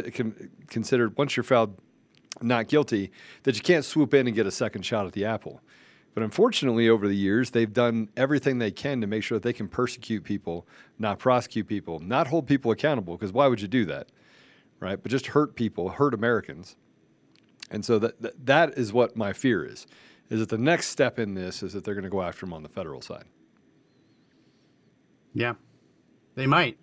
considered 0.67 1.15
once 1.15 1.37
you're 1.37 1.43
found 1.43 1.77
not 2.41 2.67
guilty 2.67 3.11
that 3.43 3.55
you 3.55 3.61
can't 3.61 3.85
swoop 3.85 4.13
in 4.13 4.27
and 4.27 4.35
get 4.35 4.45
a 4.45 4.51
second 4.51 4.83
shot 4.83 5.05
at 5.05 5.13
the 5.13 5.25
apple. 5.25 5.61
But 6.13 6.23
unfortunately, 6.23 6.89
over 6.89 7.07
the 7.07 7.15
years, 7.15 7.51
they've 7.51 7.71
done 7.71 8.09
everything 8.17 8.57
they 8.57 8.71
can 8.71 9.01
to 9.01 9.07
make 9.07 9.23
sure 9.23 9.35
that 9.37 9.43
they 9.43 9.53
can 9.53 9.67
persecute 9.67 10.23
people, 10.23 10.67
not 10.97 11.19
prosecute 11.19 11.67
people, 11.67 11.99
not 11.99 12.27
hold 12.27 12.47
people 12.47 12.71
accountable. 12.71 13.15
Because 13.15 13.31
why 13.31 13.45
would 13.47 13.61
you 13.61 13.67
do 13.67 13.85
that, 13.85 14.07
right? 14.79 15.01
But 15.01 15.11
just 15.11 15.27
hurt 15.27 15.55
people, 15.55 15.89
hurt 15.89 16.15
Americans. 16.15 16.75
And 17.69 17.85
so 17.85 17.99
that, 17.99 18.19
that 18.21 18.45
that 18.45 18.77
is 18.77 18.91
what 18.91 19.15
my 19.15 19.31
fear 19.31 19.63
is, 19.63 19.85
is 20.29 20.39
that 20.39 20.49
the 20.49 20.57
next 20.57 20.87
step 20.87 21.19
in 21.19 21.35
this 21.35 21.61
is 21.61 21.73
that 21.73 21.83
they're 21.83 21.93
going 21.93 22.03
to 22.03 22.09
go 22.09 22.21
after 22.23 22.45
him 22.45 22.53
on 22.53 22.63
the 22.63 22.69
federal 22.69 23.01
side. 23.01 23.25
Yeah, 25.33 25.53
they 26.33 26.47
might. 26.47 26.77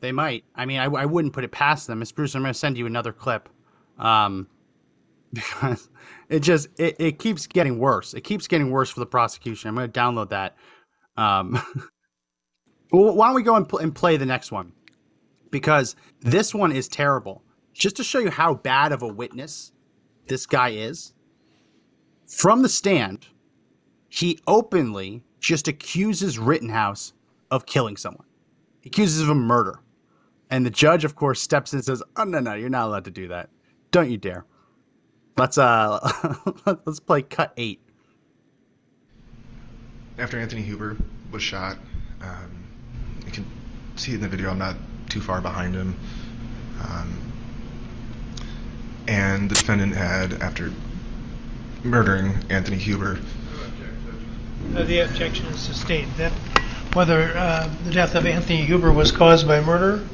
They 0.00 0.12
might. 0.12 0.44
I 0.54 0.64
mean, 0.64 0.78
I, 0.78 0.84
I 0.84 1.04
wouldn't 1.04 1.34
put 1.34 1.44
it 1.44 1.52
past 1.52 1.86
them. 1.86 1.98
Miss 1.98 2.12
Bruce, 2.12 2.34
I'm 2.34 2.42
going 2.42 2.52
to 2.52 2.58
send 2.58 2.78
you 2.78 2.86
another 2.86 3.12
clip, 3.12 3.48
um, 4.02 4.46
because 5.32 5.88
it 6.28 6.40
just 6.40 6.68
it, 6.78 6.96
it 6.98 7.18
keeps 7.18 7.46
getting 7.46 7.78
worse. 7.78 8.12
It 8.12 8.22
keeps 8.22 8.46
getting 8.46 8.70
worse 8.70 8.90
for 8.90 9.00
the 9.00 9.06
prosecution. 9.06 9.68
I'm 9.68 9.74
going 9.74 9.90
to 9.90 10.00
download 10.00 10.28
that. 10.30 10.56
Um, 11.16 11.54
why 12.90 13.26
don't 13.26 13.34
we 13.34 13.42
go 13.42 13.56
and, 13.56 13.68
pl- 13.68 13.78
and 13.78 13.94
play 13.94 14.16
the 14.18 14.26
next 14.26 14.52
one? 14.52 14.72
Because 15.50 15.96
this 16.20 16.54
one 16.54 16.72
is 16.72 16.88
terrible. 16.88 17.42
Just 17.72 17.96
to 17.96 18.04
show 18.04 18.18
you 18.18 18.30
how 18.30 18.54
bad 18.54 18.92
of 18.92 19.02
a 19.02 19.08
witness 19.08 19.72
this 20.26 20.46
guy 20.46 20.70
is. 20.70 21.14
From 22.26 22.62
the 22.62 22.68
stand, 22.68 23.26
he 24.08 24.38
openly 24.46 25.22
just 25.40 25.68
accuses 25.68 26.38
Rittenhouse 26.38 27.12
of 27.50 27.66
killing 27.66 27.96
someone. 27.96 28.26
He 28.80 28.88
accuses 28.88 29.22
him 29.22 29.30
of 29.30 29.36
murder. 29.36 29.80
And 30.50 30.64
the 30.64 30.70
judge, 30.70 31.04
of 31.04 31.14
course, 31.14 31.40
steps 31.40 31.72
in 31.72 31.78
and 31.78 31.84
says, 31.84 32.02
Oh 32.16 32.24
no, 32.24 32.40
no, 32.40 32.54
you're 32.54 32.68
not 32.68 32.86
allowed 32.88 33.04
to 33.06 33.10
do 33.10 33.28
that. 33.28 33.50
Don't 33.92 34.10
you 34.10 34.16
dare. 34.16 34.44
Let's 35.36 35.58
uh 35.58 36.00
let's 36.86 36.98
play 36.98 37.22
cut 37.22 37.52
eight. 37.56 37.80
After 40.18 40.38
Anthony 40.38 40.62
Huber 40.62 40.96
was 41.30 41.42
shot, 41.42 41.78
um, 42.20 42.64
you 43.24 43.32
can 43.32 43.46
see 43.96 44.14
in 44.14 44.20
the 44.20 44.28
video 44.28 44.50
I'm 44.50 44.58
not 44.58 44.76
too 45.08 45.20
far 45.20 45.40
behind 45.40 45.74
him. 45.74 45.96
Um, 46.82 47.18
and 49.08 49.50
the 49.50 49.54
defendant 49.54 49.94
had, 49.94 50.34
after 50.42 50.72
murdering 51.82 52.34
Anthony 52.50 52.76
Huber, 52.76 53.18
Uh, 54.74 54.82
The 54.84 55.00
objection 55.00 55.46
is 55.46 55.60
sustained. 55.60 56.12
That 56.16 56.32
whether 56.94 57.36
uh, 57.36 57.68
the 57.84 57.90
death 57.90 58.14
of 58.14 58.26
Anthony 58.26 58.64
Huber 58.64 58.92
was 58.92 59.10
caused 59.12 59.46
by 59.46 59.60
murder 59.60 60.06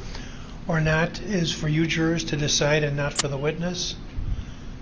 or 0.68 0.81
not 0.81 1.20
is 1.20 1.52
for 1.52 1.66
you 1.66 1.87
jurors 1.87 2.22
to 2.24 2.37
decide 2.37 2.85
and 2.85 2.96
not 2.96 3.14
for 3.14 3.26
the 3.26 3.38
witness. 3.38 3.96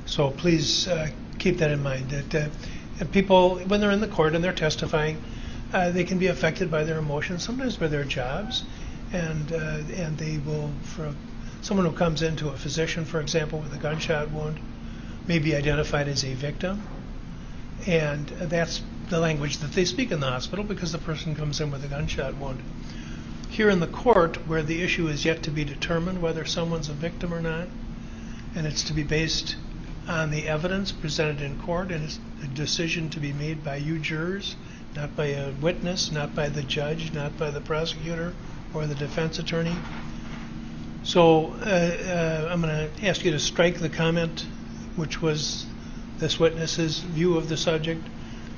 So 0.04 0.30
please 0.30 0.88
uh, 0.88 1.08
keep 1.38 1.58
that 1.58 1.70
in 1.70 1.82
mind. 1.82 2.10
That 2.10 2.34
uh, 2.34 3.04
people, 3.12 3.58
when 3.60 3.80
they're 3.80 3.90
in 3.90 4.00
the 4.00 4.08
court 4.08 4.34
and 4.34 4.44
they're 4.44 4.52
testifying, 4.52 5.22
uh, 5.72 5.90
they 5.90 6.04
can 6.04 6.18
be 6.18 6.26
affected 6.26 6.70
by 6.70 6.84
their 6.84 6.98
emotions, 6.98 7.42
sometimes 7.44 7.76
by 7.76 7.86
their 7.86 8.04
jobs, 8.04 8.64
and 9.12 9.52
uh, 9.52 9.80
and 9.94 10.18
they 10.18 10.38
will, 10.38 10.70
for 10.82 11.14
someone 11.62 11.86
who 11.86 11.92
comes 11.92 12.22
into 12.22 12.48
a 12.48 12.56
physician, 12.56 13.04
for 13.04 13.20
example, 13.20 13.60
with 13.60 13.72
a 13.72 13.78
gunshot 13.78 14.30
wound, 14.30 14.58
may 15.26 15.38
be 15.38 15.54
identified 15.56 16.08
as 16.08 16.24
a 16.24 16.34
victim 16.34 16.82
and 17.86 18.26
that's 18.28 18.82
the 19.10 19.20
language 19.20 19.58
that 19.58 19.72
they 19.72 19.84
speak 19.84 20.10
in 20.10 20.20
the 20.20 20.26
hospital 20.26 20.64
because 20.64 20.92
the 20.92 20.98
person 20.98 21.34
comes 21.34 21.60
in 21.60 21.70
with 21.70 21.84
a 21.84 21.88
gunshot 21.88 22.36
wound. 22.36 22.60
Here 23.56 23.70
in 23.70 23.80
the 23.80 23.86
court, 23.86 24.46
where 24.46 24.62
the 24.62 24.82
issue 24.82 25.08
is 25.08 25.24
yet 25.24 25.42
to 25.44 25.50
be 25.50 25.64
determined 25.64 26.20
whether 26.20 26.44
someone's 26.44 26.90
a 26.90 26.92
victim 26.92 27.32
or 27.32 27.40
not, 27.40 27.68
and 28.54 28.66
it's 28.66 28.82
to 28.82 28.92
be 28.92 29.02
based 29.02 29.56
on 30.06 30.30
the 30.30 30.46
evidence 30.46 30.92
presented 30.92 31.40
in 31.40 31.58
court, 31.58 31.90
and 31.90 32.04
it's 32.04 32.18
a 32.44 32.48
decision 32.48 33.08
to 33.08 33.18
be 33.18 33.32
made 33.32 33.64
by 33.64 33.76
you 33.76 33.98
jurors, 33.98 34.56
not 34.94 35.16
by 35.16 35.28
a 35.28 35.52
witness, 35.52 36.12
not 36.12 36.34
by 36.34 36.50
the 36.50 36.60
judge, 36.60 37.14
not 37.14 37.38
by 37.38 37.50
the 37.50 37.62
prosecutor 37.62 38.34
or 38.74 38.86
the 38.86 38.94
defense 38.94 39.38
attorney. 39.38 39.76
So 41.02 41.54
uh, 41.64 41.64
uh, 41.64 42.48
I'm 42.50 42.60
going 42.60 42.90
to 42.90 43.06
ask 43.06 43.24
you 43.24 43.30
to 43.30 43.38
strike 43.38 43.78
the 43.78 43.88
comment, 43.88 44.44
which 44.96 45.22
was 45.22 45.64
this 46.18 46.38
witness's 46.38 46.98
view 46.98 47.38
of 47.38 47.48
the 47.48 47.56
subject, 47.56 48.06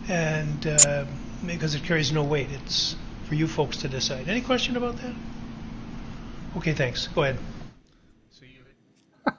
and 0.08 0.66
uh, 0.66 1.04
because 1.46 1.76
it 1.76 1.84
carries 1.84 2.10
no 2.10 2.24
weight, 2.24 2.48
it's 2.50 2.96
for 3.28 3.34
you 3.34 3.46
folks 3.46 3.76
to 3.76 3.88
decide. 3.88 4.28
Any 4.28 4.40
question 4.40 4.76
about 4.76 4.96
that? 4.96 5.12
Okay, 6.56 6.72
thanks. 6.72 7.06
Go 7.08 7.24
ahead. 7.24 7.38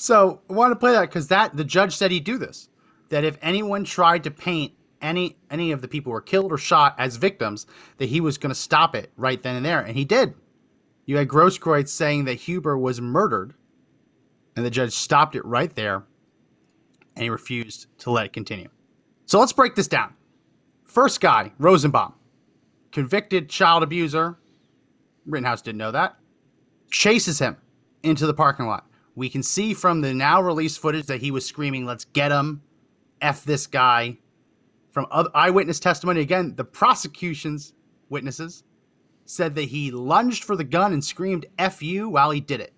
So 0.00 0.40
I 0.48 0.52
wanted 0.52 0.74
to 0.74 0.78
play 0.78 0.92
that 0.92 1.02
because 1.02 1.26
that 1.26 1.56
the 1.56 1.64
judge 1.64 1.96
said 1.96 2.12
he'd 2.12 2.22
do 2.22 2.38
this. 2.38 2.68
That 3.08 3.24
if 3.24 3.36
anyone 3.42 3.82
tried 3.82 4.22
to 4.24 4.30
paint 4.30 4.72
any 5.02 5.36
any 5.50 5.72
of 5.72 5.82
the 5.82 5.88
people 5.88 6.10
who 6.10 6.14
were 6.14 6.20
killed 6.20 6.52
or 6.52 6.58
shot 6.58 6.94
as 6.98 7.16
victims, 7.16 7.66
that 7.96 8.08
he 8.08 8.20
was 8.20 8.38
going 8.38 8.50
to 8.50 8.60
stop 8.60 8.94
it 8.94 9.10
right 9.16 9.42
then 9.42 9.56
and 9.56 9.66
there, 9.66 9.80
and 9.80 9.96
he 9.96 10.04
did. 10.04 10.34
You 11.06 11.16
had 11.16 11.26
Grosskreutz 11.26 11.88
saying 11.88 12.26
that 12.26 12.34
Huber 12.34 12.78
was 12.78 13.00
murdered, 13.00 13.54
and 14.54 14.64
the 14.64 14.70
judge 14.70 14.92
stopped 14.92 15.34
it 15.34 15.44
right 15.44 15.74
there, 15.74 16.04
and 17.16 17.22
he 17.24 17.30
refused 17.30 17.86
to 17.98 18.10
let 18.10 18.26
it 18.26 18.32
continue. 18.32 18.68
So 19.26 19.40
let's 19.40 19.52
break 19.52 19.74
this 19.74 19.88
down. 19.88 20.14
First 20.84 21.20
guy, 21.20 21.52
Rosenbaum, 21.58 22.14
convicted 22.98 23.48
child 23.48 23.84
abuser. 23.84 24.36
Rittenhouse 25.24 25.62
didn't 25.62 25.78
know 25.78 25.92
that. 25.92 26.16
Chases 26.90 27.38
him 27.38 27.56
into 28.02 28.26
the 28.26 28.34
parking 28.34 28.66
lot. 28.66 28.88
We 29.14 29.28
can 29.28 29.44
see 29.44 29.72
from 29.72 30.00
the 30.00 30.12
now 30.12 30.42
released 30.42 30.80
footage 30.80 31.06
that 31.06 31.20
he 31.20 31.30
was 31.30 31.46
screaming, 31.46 31.86
Let's 31.86 32.06
get 32.06 32.32
him, 32.32 32.60
F 33.20 33.44
this 33.44 33.68
guy. 33.68 34.18
From 34.90 35.06
other 35.12 35.30
eyewitness 35.32 35.78
testimony, 35.78 36.22
again, 36.22 36.56
the 36.56 36.64
prosecution's 36.64 37.72
witnesses 38.08 38.64
said 39.26 39.54
that 39.54 39.68
he 39.68 39.92
lunged 39.92 40.42
for 40.42 40.56
the 40.56 40.64
gun 40.64 40.92
and 40.92 41.04
screamed 41.04 41.46
F 41.56 41.80
you 41.80 42.08
while 42.08 42.32
he 42.32 42.40
did 42.40 42.60
it. 42.60 42.72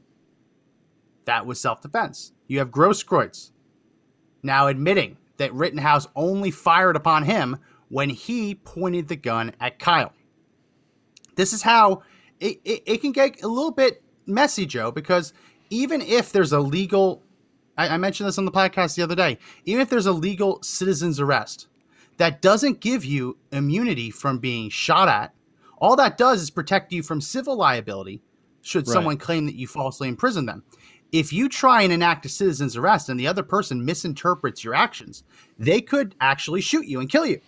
That 1.25 1.47
was 1.47 1.59
self 1.59 1.81
defense. 1.81 2.33
You 2.47 2.59
have 2.59 2.71
Grosskreutz 2.71 3.53
now 4.43 4.67
admitting 4.67 5.17
that 5.39 5.55
Rittenhouse 5.55 6.09
only 6.15 6.51
fired 6.51 6.97
upon 6.97 7.23
him 7.23 7.57
when 7.91 8.09
he 8.09 8.55
pointed 8.55 9.09
the 9.09 9.17
gun 9.17 9.53
at 9.61 9.79
Kyle. 9.79 10.13
This 11.37 11.53
is 11.53 11.61
how 11.61 12.03
it, 12.39 12.61
it, 12.65 12.83
it 12.87 13.01
can 13.01 13.13
get 13.13 13.43
a 13.43 13.49
little 13.49 13.73
bit 13.73 14.03
messy, 14.27 14.65
Joe, 14.65 14.91
because 14.91 15.33
even 15.69 16.01
if 16.01 16.33
there's 16.33 16.53
a 16.53 16.61
legal, 16.61 17.23
I, 17.77 17.91
I 17.91 17.97
mentioned 17.99 18.29
this 18.29 18.39
on 18.39 18.45
the 18.45 18.53
podcast 18.53 18.95
the 18.97 19.03
other 19.03 19.15
day, 19.15 19.39
even 19.65 19.83
if 19.83 19.91
there's 19.91 20.07
a 20.07 20.13
legal 20.13 20.63
citizen's 20.63 21.21
arrest, 21.21 21.69
that 22.17 22.43
doesn't 22.43 22.81
give 22.81 23.05
you 23.05 23.37
immunity 23.53 24.11
from 24.11 24.39
being 24.39 24.71
shot 24.71 25.09
at. 25.09 25.35
All 25.79 25.97
that 25.97 26.19
does 26.19 26.43
is 26.43 26.51
protect 26.51 26.93
you 26.93 27.03
from 27.03 27.21
civil 27.21 27.57
liability 27.57 28.23
should 28.63 28.87
Right. 28.87 28.93
someone 28.93 29.17
claim 29.17 29.47
that 29.47 29.55
you 29.55 29.67
falsely 29.67 30.09
imprisoned 30.09 30.49
them. 30.49 30.63
If 31.13 31.33
you 31.33 31.49
try 31.49 31.83
and 31.83 31.93
enact 31.93 32.27
a 32.27 32.29
citizen's 32.29 32.77
arrest 32.77 33.09
and 33.09 33.19
the 33.19 33.27
other 33.27 33.43
person 33.43 33.85
misinterprets 33.85 34.63
your 34.63 34.75
actions, 34.75 35.25
they 35.59 35.81
could 35.81 36.15
actually 36.21 36.61
shoot 36.61 36.87
you 36.87 37.01
and 37.01 37.09
kill 37.11 37.27
you 37.27 37.41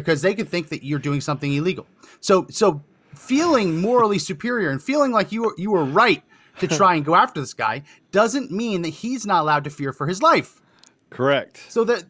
because 0.00 0.22
they 0.22 0.34
could 0.34 0.48
think 0.48 0.68
that 0.68 0.84
you're 0.84 0.98
doing 0.98 1.20
something 1.20 1.52
illegal. 1.52 1.86
So, 2.20 2.46
so 2.50 2.82
feeling 3.14 3.80
morally 3.80 4.18
superior 4.18 4.70
and 4.70 4.82
feeling 4.82 5.12
like 5.12 5.32
you 5.32 5.42
were, 5.44 5.54
you 5.56 5.70
were 5.70 5.84
right 5.84 6.22
to 6.60 6.66
try 6.66 6.94
and 6.94 7.04
go 7.04 7.14
after 7.14 7.40
this 7.40 7.54
guy 7.54 7.82
doesn't 8.12 8.50
mean 8.50 8.82
that 8.82 8.88
he's 8.88 9.26
not 9.26 9.42
allowed 9.42 9.64
to 9.64 9.70
fear 9.70 9.92
for 9.92 10.06
his 10.06 10.22
life. 10.22 10.62
Correct. 11.10 11.62
So 11.68 11.84
that 11.84 12.04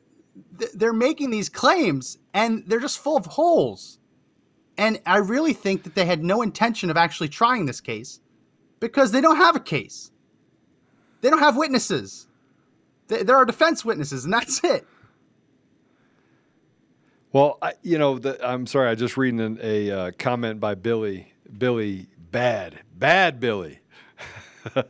th- 0.59 0.73
they're 0.73 0.93
making 0.93 1.31
these 1.31 1.49
claims 1.49 2.19
and 2.35 2.63
they're 2.67 2.81
just 2.81 2.99
full 2.99 3.17
of 3.17 3.27
holes. 3.27 3.99
And 4.79 5.01
I 5.07 5.19
really 5.19 5.53
think 5.53 5.83
that 5.85 5.95
they 5.95 6.05
had 6.05 6.23
no 6.23 6.43
intention 6.43 6.91
of 6.91 6.97
actually 6.97 7.29
trying 7.29 7.67
this 7.67 7.81
case 7.81 8.21
because 8.79 9.11
they 9.11 9.21
don't 9.21 9.37
have 9.37 9.57
a 9.57 9.61
case. 9.61 10.11
They 11.23 11.31
don't 11.31 11.39
have 11.39 11.57
witnesses. 11.57 12.27
Th- 13.09 13.25
There 13.25 13.37
are 13.37 13.45
defense 13.45 13.85
witnesses, 13.85 14.25
and 14.25 14.33
that's 14.33 14.63
it. 14.63 14.87
Well, 17.37 17.59
I, 17.61 17.75
you 17.83 17.99
know, 17.99 18.19
the, 18.19 18.39
I'm 18.43 18.67
sorry. 18.67 18.89
I 18.89 18.95
just 18.95 19.19
reading 19.19 19.41
an, 19.41 19.59
a 19.63 19.91
uh, 19.91 20.11
comment 20.19 20.59
by 20.59 20.75
Billy 20.75 21.35
Billy 21.59 22.07
bad, 22.31 22.81
bad 22.95 23.41
Billy. 23.41 23.81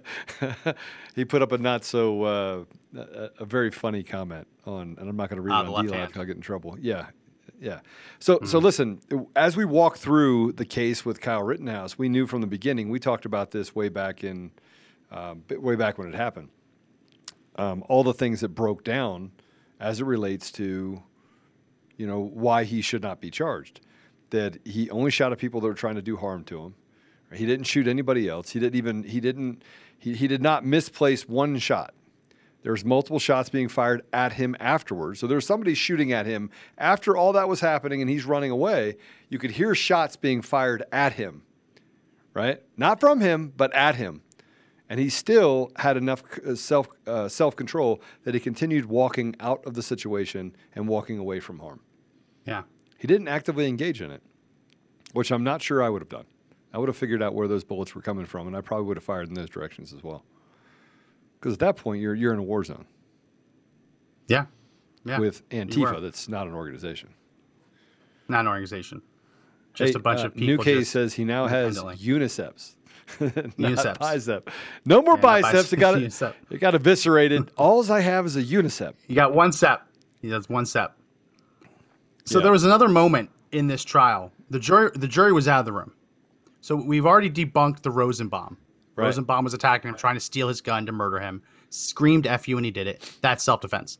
he 1.16 1.24
put 1.24 1.42
up 1.42 1.50
a 1.50 1.58
not 1.58 1.84
so 1.84 2.22
uh, 2.22 2.64
a, 2.96 3.30
a 3.40 3.44
very 3.44 3.72
funny 3.72 4.04
comment 4.04 4.46
on, 4.64 4.96
and 4.96 5.10
I'm 5.10 5.16
not 5.16 5.28
going 5.28 5.38
to 5.38 5.42
read 5.42 5.54
Ah, 5.54 5.62
it 5.62 5.68
on 5.70 5.86
D 5.88 5.92
hand. 5.92 6.12
I'll 6.14 6.24
get 6.24 6.36
in 6.36 6.40
trouble. 6.40 6.76
Yeah, 6.80 7.06
yeah. 7.60 7.80
So 8.20 8.38
so 8.44 8.60
listen, 8.60 9.00
as 9.34 9.56
we 9.56 9.64
walk 9.64 9.96
through 9.96 10.52
the 10.52 10.64
case 10.64 11.04
with 11.04 11.20
Kyle 11.20 11.42
Rittenhouse, 11.42 11.98
we 11.98 12.08
knew 12.08 12.28
from 12.28 12.42
the 12.42 12.46
beginning. 12.46 12.90
We 12.90 13.00
talked 13.00 13.24
about 13.24 13.50
this 13.50 13.74
way 13.74 13.88
back 13.88 14.22
in 14.22 14.52
um, 15.10 15.42
way 15.50 15.74
back 15.74 15.98
when 15.98 16.06
it 16.06 16.14
happened. 16.14 16.50
Um, 17.56 17.82
all 17.88 18.04
the 18.04 18.14
things 18.14 18.38
that 18.42 18.50
broke 18.50 18.84
down 18.84 19.32
as 19.80 20.00
it 20.00 20.04
relates 20.04 20.52
to 20.52 21.02
you 21.96 22.06
know 22.06 22.20
why 22.20 22.64
he 22.64 22.80
should 22.80 23.02
not 23.02 23.20
be 23.20 23.30
charged. 23.30 23.80
That 24.30 24.58
he 24.64 24.90
only 24.90 25.10
shot 25.10 25.32
at 25.32 25.38
people 25.38 25.60
that 25.60 25.68
were 25.68 25.74
trying 25.74 25.94
to 25.94 26.02
do 26.02 26.16
harm 26.16 26.44
to 26.44 26.64
him. 26.64 26.74
He 27.32 27.46
didn't 27.46 27.64
shoot 27.64 27.88
anybody 27.88 28.28
else. 28.28 28.50
He 28.50 28.60
didn't 28.60 28.76
even 28.76 29.02
he 29.02 29.20
didn't 29.20 29.62
he, 29.98 30.14
he 30.14 30.28
did 30.28 30.42
not 30.42 30.64
misplace 30.64 31.28
one 31.28 31.58
shot. 31.58 31.94
There 32.62 32.72
was 32.72 32.84
multiple 32.84 33.20
shots 33.20 33.48
being 33.48 33.68
fired 33.68 34.02
at 34.12 34.32
him 34.32 34.56
afterwards. 34.58 35.20
So 35.20 35.28
there 35.28 35.36
was 35.36 35.46
somebody 35.46 35.74
shooting 35.74 36.12
at 36.12 36.26
him 36.26 36.50
after 36.76 37.16
all 37.16 37.32
that 37.34 37.48
was 37.48 37.60
happening 37.60 38.00
and 38.00 38.10
he's 38.10 38.24
running 38.24 38.50
away. 38.50 38.96
You 39.28 39.38
could 39.38 39.52
hear 39.52 39.74
shots 39.74 40.16
being 40.16 40.42
fired 40.42 40.82
at 40.90 41.12
him. 41.12 41.42
Right? 42.34 42.60
Not 42.76 42.98
from 42.98 43.20
him, 43.20 43.52
but 43.56 43.72
at 43.72 43.94
him. 43.94 44.22
And 44.88 45.00
he 45.00 45.08
still 45.08 45.70
had 45.76 45.96
enough 45.96 46.22
uh, 46.44 46.54
self 46.54 46.88
uh, 47.06 47.28
self 47.28 47.56
control 47.56 48.00
that 48.24 48.34
he 48.34 48.40
continued 48.40 48.86
walking 48.86 49.34
out 49.40 49.64
of 49.64 49.74
the 49.74 49.82
situation 49.82 50.54
and 50.74 50.88
walking 50.88 51.18
away 51.18 51.40
from 51.40 51.60
harm. 51.60 51.80
Yeah. 52.46 52.62
He 52.98 53.06
didn't 53.06 53.28
actively 53.28 53.66
engage 53.66 54.00
in 54.00 54.10
it, 54.10 54.22
which 55.12 55.30
I'm 55.30 55.44
not 55.44 55.62
sure 55.62 55.82
I 55.82 55.88
would 55.88 56.02
have 56.02 56.08
done. 56.08 56.24
I 56.72 56.78
would 56.78 56.88
have 56.88 56.96
figured 56.96 57.22
out 57.22 57.34
where 57.34 57.48
those 57.48 57.64
bullets 57.64 57.94
were 57.94 58.02
coming 58.02 58.26
from, 58.26 58.46
and 58.46 58.56
I 58.56 58.60
probably 58.60 58.86
would 58.86 58.96
have 58.96 59.04
fired 59.04 59.28
in 59.28 59.34
those 59.34 59.48
directions 59.50 59.92
as 59.92 60.02
well. 60.02 60.24
Because 61.38 61.54
at 61.54 61.58
that 61.60 61.76
point, 61.76 62.00
you're 62.00 62.14
you're 62.14 62.32
in 62.32 62.38
a 62.38 62.42
war 62.42 62.64
zone 62.64 62.86
Yeah. 64.28 64.46
Yeah. 65.04 65.18
with 65.18 65.48
Antifa. 65.50 66.00
That's 66.02 66.28
not 66.28 66.46
an 66.46 66.54
organization. 66.54 67.10
Not 68.28 68.40
an 68.40 68.48
organization. 68.48 69.02
Just 69.74 69.92
Hey, 69.92 69.96
a 69.96 70.00
bunch 70.00 70.20
uh, 70.20 70.26
of 70.26 70.34
people. 70.34 70.46
New 70.46 70.58
Case 70.58 70.88
says 70.88 71.14
he 71.14 71.24
now 71.24 71.46
has 71.46 71.78
uniceps. 71.78 72.74
Uniceps. 73.20 73.98
Bicep. 74.00 74.50
No 74.84 75.00
more 75.00 75.14
Yeah, 75.14 75.20
biceps. 75.20 75.72
It 75.72 75.76
got 75.76 76.00
it 76.50 76.58
got 76.58 76.74
eviscerated. 76.74 77.50
All 77.56 77.90
I 77.92 78.00
have 78.00 78.26
is 78.26 78.36
a 78.36 78.42
unicep. 78.42 78.94
You 79.06 79.14
got 79.14 79.32
one 79.32 79.52
step. 79.52 79.86
He 80.20 80.28
does 80.28 80.48
one 80.48 80.66
step. 80.66 80.96
So 82.26 82.38
Yeah. 82.38 82.44
there 82.44 82.52
was 82.52 82.64
another 82.64 82.88
moment 82.88 83.30
in 83.52 83.66
this 83.66 83.82
trial. 83.84 84.30
The 84.50 84.58
jury 84.58 84.90
the 84.94 85.08
jury 85.08 85.32
was 85.32 85.48
out 85.48 85.60
of 85.60 85.64
the 85.66 85.72
room. 85.72 85.92
So 86.60 86.76
we've 86.76 87.06
already 87.06 87.30
debunked 87.30 87.82
the 87.82 87.90
Rosenbaum. 87.90 88.56
Right. 88.96 89.06
Rosenbaum 89.06 89.44
was 89.44 89.54
attacking 89.54 89.88
him, 89.90 89.94
trying 89.96 90.14
to 90.16 90.20
steal 90.20 90.48
his 90.48 90.60
gun 90.60 90.84
to 90.86 90.92
murder 90.92 91.18
him. 91.20 91.42
Screamed 91.70 92.26
"F 92.26 92.46
you" 92.48 92.56
when 92.56 92.64
he 92.64 92.70
did 92.70 92.86
it. 92.86 93.10
That's 93.22 93.42
self 93.44 93.60
defense. 93.60 93.98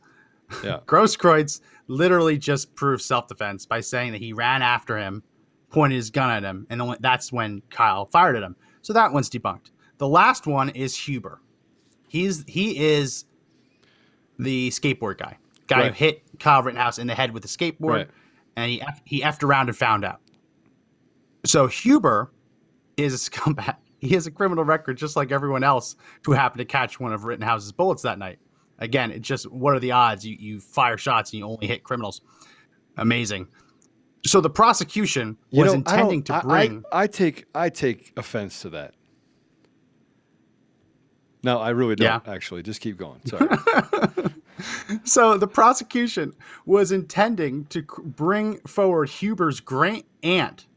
Yeah. 0.63 0.79
Grosskreutz 0.85 1.61
literally 1.87 2.37
just 2.37 2.73
proved 2.75 3.01
self 3.01 3.27
defense 3.27 3.65
by 3.65 3.79
saying 3.81 4.11
that 4.11 4.21
he 4.21 4.33
ran 4.33 4.61
after 4.61 4.97
him, 4.97 5.23
pointed 5.69 5.95
his 5.95 6.09
gun 6.09 6.29
at 6.29 6.43
him, 6.43 6.65
and 6.69 6.79
then 6.81 6.95
that's 6.99 7.31
when 7.31 7.61
Kyle 7.69 8.05
fired 8.05 8.35
at 8.35 8.43
him. 8.43 8.55
So 8.81 8.93
that 8.93 9.11
one's 9.13 9.29
debunked. 9.29 9.71
The 9.97 10.07
last 10.07 10.47
one 10.47 10.69
is 10.69 10.95
Huber. 10.97 11.39
He's 12.07 12.43
he 12.47 12.77
is 12.77 13.25
the 14.39 14.69
skateboard 14.69 15.17
guy. 15.17 15.37
Guy 15.67 15.87
who 15.89 15.93
hit 15.93 16.23
Kyle 16.39 16.61
Rittenhouse 16.63 16.99
in 16.99 17.07
the 17.07 17.15
head 17.15 17.31
with 17.33 17.43
a 17.45 17.47
skateboard, 17.47 17.89
Right. 17.89 18.09
and 18.55 18.71
he 18.71 18.81
he 19.05 19.21
effed 19.21 19.43
around 19.43 19.69
and 19.69 19.77
found 19.77 20.03
out. 20.05 20.21
So 21.45 21.67
Huber 21.67 22.31
is 22.97 23.13
a 23.13 23.29
scumbag. 23.31 23.75
He 23.99 24.09
has 24.13 24.27
a 24.27 24.31
criminal 24.31 24.63
record 24.63 24.95
just 24.95 25.15
like 25.15 25.31
everyone 25.31 25.63
else 25.63 25.95
who 26.23 26.31
happened 26.33 26.59
to 26.59 26.65
catch 26.65 26.99
one 26.99 27.13
of 27.13 27.23
Rittenhouse's 27.25 27.71
bullets 27.71 28.03
that 28.03 28.19
night. 28.19 28.37
Again, 28.77 29.09
it's 29.09 29.27
just 29.27 29.51
what 29.51 29.73
are 29.73 29.79
the 29.79 29.91
odds? 29.91 30.23
You 30.23 30.35
you 30.39 30.59
fire 30.59 30.97
shots 30.99 31.31
and 31.31 31.39
you 31.39 31.45
only 31.47 31.65
hit 31.65 31.83
criminals. 31.83 32.21
Amazing. 32.97 33.47
So 34.23 34.39
the 34.39 34.51
prosecution 34.51 35.35
You 35.49 35.63
was 35.63 35.71
know, 35.71 35.77
intending 35.79 36.21
to 36.25 36.35
I- 36.35 36.37
I- 36.37 36.41
bring. 36.43 36.83
I, 36.91 37.07
take 37.07 37.45
I 37.55 37.69
take 37.69 38.13
offense 38.17 38.61
to 38.61 38.69
that. 38.69 38.93
No, 41.43 41.59
I 41.59 41.69
really 41.69 41.95
don't. 41.95 42.05
Yeah. 42.25 42.31
Actually, 42.31 42.61
just 42.61 42.81
keep 42.81 42.97
going. 42.97 43.19
Sorry. 43.25 43.47
So 45.03 45.37
the 45.37 45.47
prosecution 45.47 46.33
was 46.65 46.91
intending 46.91 47.65
to 47.65 47.83
bring 48.03 48.59
forward 48.61 49.09
Huber's 49.09 49.59
great 49.59 50.05
aunt, 50.23 50.67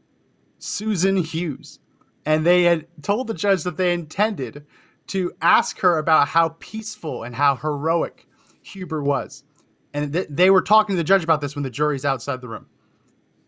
Susan 0.59 1.17
Hughes, 1.17 1.79
and 2.25 2.45
they 2.45 2.63
had 2.63 2.87
told 3.01 3.27
the 3.27 3.33
judge 3.33 3.63
that 3.63 3.77
they 3.77 3.93
intended 3.93 4.65
to 5.07 5.33
ask 5.41 5.79
her 5.79 5.97
about 5.97 6.27
how 6.27 6.49
peaceful 6.59 7.23
and 7.23 7.35
how 7.35 7.55
heroic 7.55 8.27
Huber 8.63 9.01
was. 9.03 9.43
And 9.93 10.13
th- 10.13 10.27
they 10.29 10.49
were 10.49 10.61
talking 10.61 10.93
to 10.93 10.97
the 10.97 11.03
judge 11.03 11.23
about 11.23 11.41
this 11.41 11.55
when 11.55 11.63
the 11.63 11.69
jury's 11.69 12.05
outside 12.05 12.39
the 12.41 12.47
room. 12.47 12.67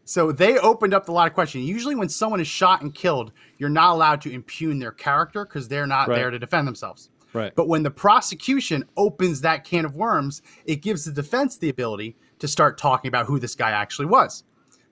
So 0.05 0.33
they 0.33 0.57
opened 0.57 0.93
up 0.93 1.07
a 1.07 1.11
lot 1.13 1.27
of 1.27 1.33
questions. 1.33 1.63
Usually, 1.65 1.95
when 1.95 2.09
someone 2.09 2.41
is 2.41 2.47
shot 2.47 2.81
and 2.81 2.93
killed, 2.93 3.31
you're 3.57 3.69
not 3.69 3.93
allowed 3.93 4.19
to 4.21 4.31
impugn 4.33 4.79
their 4.79 4.91
character 4.91 5.45
because 5.45 5.69
they're 5.69 5.87
not 5.87 6.09
Right. 6.09 6.15
there 6.17 6.29
to 6.31 6.39
defend 6.39 6.67
themselves. 6.67 7.09
Right. 7.33 7.53
But 7.55 7.67
when 7.67 7.83
the 7.83 7.91
prosecution 7.91 8.83
opens 8.97 9.41
that 9.41 9.63
can 9.63 9.85
of 9.85 9.95
worms, 9.95 10.41
it 10.65 10.77
gives 10.77 11.05
the 11.05 11.11
defense 11.11 11.57
the 11.57 11.69
ability 11.69 12.15
to 12.39 12.47
start 12.47 12.77
talking 12.77 13.09
about 13.09 13.25
who 13.25 13.39
this 13.39 13.55
guy 13.55 13.71
actually 13.71 14.05
was. 14.07 14.43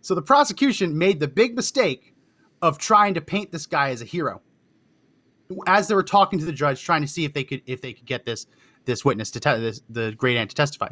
So 0.01 0.15
the 0.15 0.21
prosecution 0.21 0.97
made 0.97 1.19
the 1.19 1.27
big 1.27 1.55
mistake 1.55 2.15
of 2.61 2.77
trying 2.77 3.13
to 3.13 3.21
paint 3.21 3.51
this 3.51 3.65
guy 3.65 3.89
as 3.89 4.01
a 4.01 4.05
hero. 4.05 4.41
As 5.67 5.87
they 5.87 5.95
were 5.95 6.03
talking 6.03 6.39
to 6.39 6.45
the 6.45 6.53
judge, 6.53 6.81
trying 6.81 7.01
to 7.01 7.07
see 7.07 7.25
if 7.25 7.33
they 7.33 7.43
could 7.43 7.61
if 7.65 7.81
they 7.81 7.93
could 7.93 8.05
get 8.05 8.25
this 8.25 8.47
this 8.85 9.03
witness 9.05 9.29
to 9.31 9.39
te- 9.39 9.59
this, 9.59 9.81
the 9.89 10.13
great 10.17 10.37
aunt 10.37 10.49
to 10.49 10.55
testify. 10.55 10.89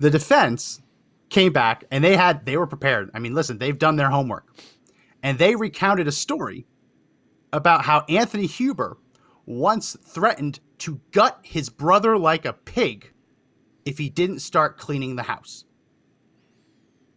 The 0.00 0.10
defense 0.10 0.80
came 1.28 1.52
back 1.52 1.84
and 1.90 2.02
they 2.02 2.16
had 2.16 2.44
they 2.46 2.56
were 2.56 2.66
prepared. 2.66 3.10
I 3.14 3.18
mean, 3.18 3.34
listen, 3.34 3.58
they've 3.58 3.78
done 3.78 3.96
their 3.96 4.10
homework. 4.10 4.46
And 5.22 5.38
they 5.38 5.56
recounted 5.56 6.06
a 6.06 6.12
story 6.12 6.66
about 7.52 7.84
how 7.84 8.04
Anthony 8.08 8.46
Huber 8.46 8.96
once 9.48 9.96
threatened 10.04 10.60
to 10.76 11.00
gut 11.10 11.38
his 11.42 11.70
brother 11.70 12.18
like 12.18 12.44
a 12.44 12.52
pig 12.52 13.10
if 13.86 13.96
he 13.96 14.10
didn't 14.10 14.40
start 14.40 14.76
cleaning 14.76 15.16
the 15.16 15.22
house. 15.22 15.64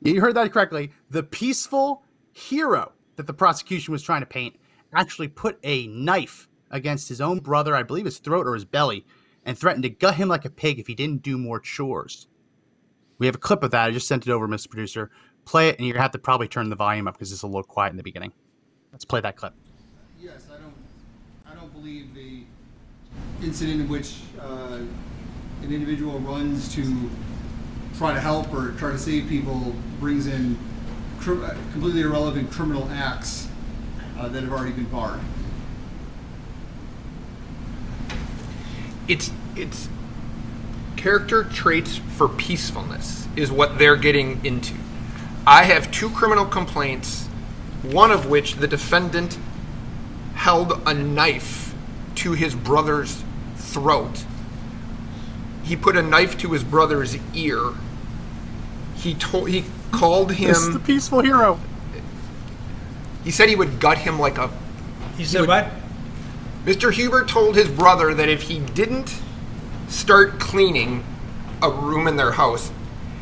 You 0.01 0.21
heard 0.21 0.35
that 0.35 0.53
correctly. 0.53 0.93
The 1.09 1.23
peaceful 1.23 2.05
hero 2.31 2.93
that 3.17 3.27
the 3.27 3.33
prosecution 3.33 3.91
was 3.91 4.01
trying 4.01 4.21
to 4.21 4.25
paint 4.25 4.57
actually 4.93 5.27
put 5.27 5.59
a 5.63 5.87
knife 5.87 6.47
against 6.69 7.09
his 7.09 7.19
own 7.19 7.39
brother, 7.39 7.75
I 7.75 7.83
believe 7.83 8.05
his 8.05 8.19
throat 8.19 8.47
or 8.47 8.53
his 8.53 8.63
belly, 8.63 9.05
and 9.45 9.57
threatened 9.57 9.83
to 9.83 9.89
gut 9.89 10.15
him 10.15 10.29
like 10.29 10.45
a 10.45 10.49
pig 10.49 10.79
if 10.79 10.87
he 10.87 10.95
didn't 10.95 11.23
do 11.23 11.37
more 11.37 11.59
chores. 11.59 12.27
We 13.17 13.25
have 13.25 13.35
a 13.35 13.39
clip 13.39 13.61
of 13.61 13.71
that. 13.71 13.87
I 13.87 13.91
just 13.91 14.07
sent 14.07 14.25
it 14.25 14.31
over, 14.31 14.47
Mr. 14.47 14.69
Producer. 14.69 15.11
Play 15.43 15.67
it, 15.67 15.77
and 15.77 15.85
you're 15.85 15.95
gonna 15.95 16.03
have 16.03 16.11
to 16.11 16.19
probably 16.19 16.47
turn 16.47 16.69
the 16.69 16.75
volume 16.77 17.09
up 17.09 17.15
because 17.15 17.33
it's 17.33 17.41
a 17.41 17.47
little 17.47 17.63
quiet 17.63 17.91
in 17.91 17.97
the 17.97 18.03
beginning. 18.03 18.31
Let's 18.93 19.05
play 19.05 19.19
that 19.19 19.35
clip. 19.35 19.53
Yes, 20.19 20.47
I 20.49 20.57
don't, 20.59 20.73
I 21.45 21.55
don't 21.59 21.70
believe 21.81 22.13
the 22.13 22.43
incident 23.43 23.81
in 23.81 23.89
which 23.89 24.17
uh, 24.39 24.77
an 25.63 25.73
individual 25.73 26.19
runs 26.19 26.71
to 26.75 27.09
try 27.97 28.13
to 28.13 28.19
help 28.19 28.53
or 28.53 28.73
try 28.73 28.91
to 28.91 28.99
save 28.99 29.27
people 29.27 29.73
brings 29.99 30.27
in 30.27 30.55
completely 31.23 32.01
irrelevant 32.01 32.51
criminal 32.51 32.87
acts 32.91 33.47
uh, 34.19 34.27
that 34.27 34.43
have 34.43 34.51
already 34.51 34.73
been 34.73 34.85
barred. 34.85 35.19
it's 39.07 39.31
it's 39.55 39.89
character 40.97 41.43
traits 41.45 41.97
for 41.97 42.29
peacefulness 42.29 43.27
is 43.35 43.51
what 43.51 43.79
they're 43.79 43.95
getting 43.95 44.45
into. 44.45 44.75
I 45.47 45.63
have 45.63 45.89
two 45.89 46.11
criminal 46.11 46.45
complaints, 46.45 47.25
one 47.81 48.11
of 48.11 48.29
which 48.29 48.57
the 48.57 48.67
defendant 48.67 49.39
held 50.35 50.79
a 50.85 50.93
knife 50.93 51.70
to 52.15 52.33
his 52.33 52.55
brother's 52.55 53.23
throat. 53.55 54.25
He 55.63 55.75
put 55.75 55.95
a 55.95 56.01
knife 56.01 56.37
to 56.39 56.51
his 56.51 56.63
brother's 56.63 57.17
ear. 57.33 57.73
He 58.95 59.13
told 59.13 59.49
he 59.49 59.65
called 59.91 60.33
him 60.33 60.49
This 60.49 60.59
is 60.59 60.73
the 60.73 60.79
peaceful 60.79 61.21
hero. 61.21 61.59
he 63.23 63.31
said 63.31 63.49
he 63.49 63.55
would 63.55 63.79
gut 63.79 63.99
him 63.99 64.19
like 64.19 64.37
a 64.37 64.49
He 65.17 65.25
said 65.25 65.47
what? 65.47 65.69
Mr. 66.65 66.91
Huber 66.91 67.25
told 67.25 67.55
his 67.55 67.67
brother 67.69 68.13
that 68.13 68.29
if 68.29 68.43
he 68.43 68.59
didn't 68.59 69.19
start 69.87 70.39
cleaning 70.39 71.03
a 71.61 71.69
room 71.69 72.07
in 72.07 72.15
their 72.15 72.31
house, 72.31 72.71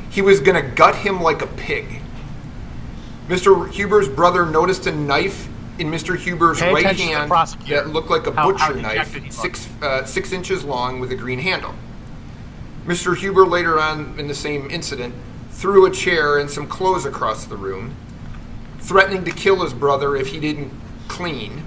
he 0.10 0.22
was 0.22 0.40
going 0.40 0.62
to 0.62 0.76
gut 0.76 0.96
him 0.96 1.22
like 1.22 1.42
a 1.42 1.48
pig. 1.48 2.02
Mr. 3.28 3.70
Huber's 3.72 4.10
brother 4.10 4.46
noticed 4.46 4.88
a 4.88 4.92
knife 4.92 5.49
in 5.80 5.90
Mr. 5.90 6.18
Huber's 6.18 6.60
Pay 6.60 6.74
right 6.74 6.80
attention 6.86 7.08
to 7.08 7.14
the 7.14 7.36
hand 7.36 7.68
that 7.68 7.88
looked 7.90 8.10
like 8.10 8.28
a 8.28 8.32
How- 8.34 8.52
butcher 8.52 8.80
how 8.80 8.94
knife, 8.96 9.32
six 9.32 9.68
uh, 9.82 10.04
six 10.06 10.32
inches 10.32 10.64
long 10.64 11.00
with 11.00 11.12
a 11.12 11.16
green 11.16 11.40
handle. 11.40 11.74
Mr. 12.86 13.16
Huber 13.16 13.46
later 13.46 13.80
on 13.80 14.20
in 14.20 14.28
the 14.28 14.36
same 14.36 14.70
incident 14.70 15.16
threw 15.52 15.86
a 15.86 15.92
chair 15.92 16.38
and 16.38 16.50
some 16.50 16.68
clothes 16.68 17.06
across 17.06 17.46
the 17.46 17.58
room, 17.58 17.96
threatening 18.80 19.24
to 19.26 19.32
kill 19.32 19.64
his 19.64 19.74
brother 19.74 20.16
if 20.16 20.28
he 20.28 20.40
didn't 20.40 20.72
clean. 21.08 21.64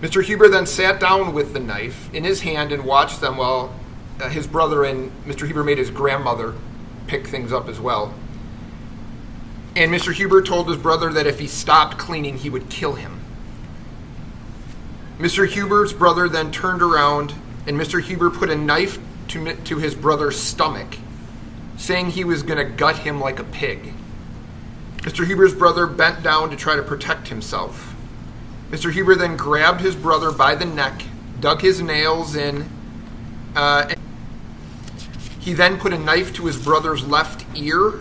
Mr. 0.00 0.22
Huber 0.22 0.48
then 0.48 0.66
sat 0.66 1.00
down 1.00 1.32
with 1.32 1.52
the 1.54 1.60
knife 1.60 2.12
in 2.12 2.24
his 2.24 2.42
hand 2.42 2.72
and 2.72 2.84
watched 2.84 3.20
them 3.20 3.36
while 3.38 3.74
uh, 4.20 4.28
his 4.28 4.46
brother 4.46 4.84
and 4.84 5.10
Mr. 5.24 5.46
Huber 5.46 5.64
made 5.64 5.78
his 5.78 5.90
grandmother 5.90 6.54
pick 7.06 7.26
things 7.26 7.52
up 7.52 7.68
as 7.68 7.80
well. 7.80 8.12
And 9.76 9.92
Mr. 9.92 10.12
Huber 10.12 10.42
told 10.42 10.68
his 10.68 10.76
brother 10.76 11.12
that 11.12 11.26
if 11.26 11.38
he 11.38 11.46
stopped 11.46 11.98
cleaning, 11.98 12.38
he 12.38 12.50
would 12.50 12.70
kill 12.70 12.94
him. 12.94 13.20
Mr. 15.18 15.48
Huber's 15.48 15.92
brother 15.92 16.28
then 16.28 16.52
turned 16.52 16.82
around 16.82 17.34
and 17.66 17.78
Mr. 17.78 18.02
Huber 18.02 18.30
put 18.30 18.50
a 18.50 18.56
knife 18.56 18.98
to, 19.28 19.54
to 19.54 19.78
his 19.78 19.94
brother's 19.94 20.38
stomach, 20.38 20.98
saying 21.76 22.10
he 22.10 22.24
was 22.24 22.42
going 22.42 22.58
to 22.58 22.64
gut 22.64 22.98
him 22.98 23.20
like 23.20 23.38
a 23.38 23.44
pig. 23.44 23.94
Mr. 24.98 25.26
Huber's 25.26 25.54
brother 25.54 25.86
bent 25.86 26.22
down 26.22 26.50
to 26.50 26.56
try 26.56 26.76
to 26.76 26.82
protect 26.82 27.28
himself. 27.28 27.94
Mr. 28.70 28.92
Huber 28.92 29.14
then 29.14 29.36
grabbed 29.36 29.80
his 29.80 29.94
brother 29.94 30.30
by 30.30 30.54
the 30.54 30.64
neck, 30.64 31.02
dug 31.40 31.60
his 31.60 31.80
nails 31.80 32.36
in. 32.36 32.68
Uh, 33.54 33.94
he 35.40 35.52
then 35.52 35.78
put 35.78 35.92
a 35.92 35.98
knife 35.98 36.32
to 36.34 36.46
his 36.46 36.62
brother's 36.62 37.06
left 37.06 37.44
ear. 37.56 38.00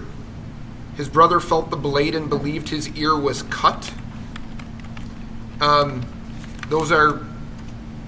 His 0.95 1.09
brother 1.09 1.39
felt 1.39 1.69
the 1.69 1.77
blade 1.77 2.15
and 2.15 2.29
believed 2.29 2.69
his 2.69 2.89
ear 2.95 3.17
was 3.17 3.43
cut. 3.43 3.91
Um, 5.59 6.05
those 6.67 6.91
are. 6.91 7.25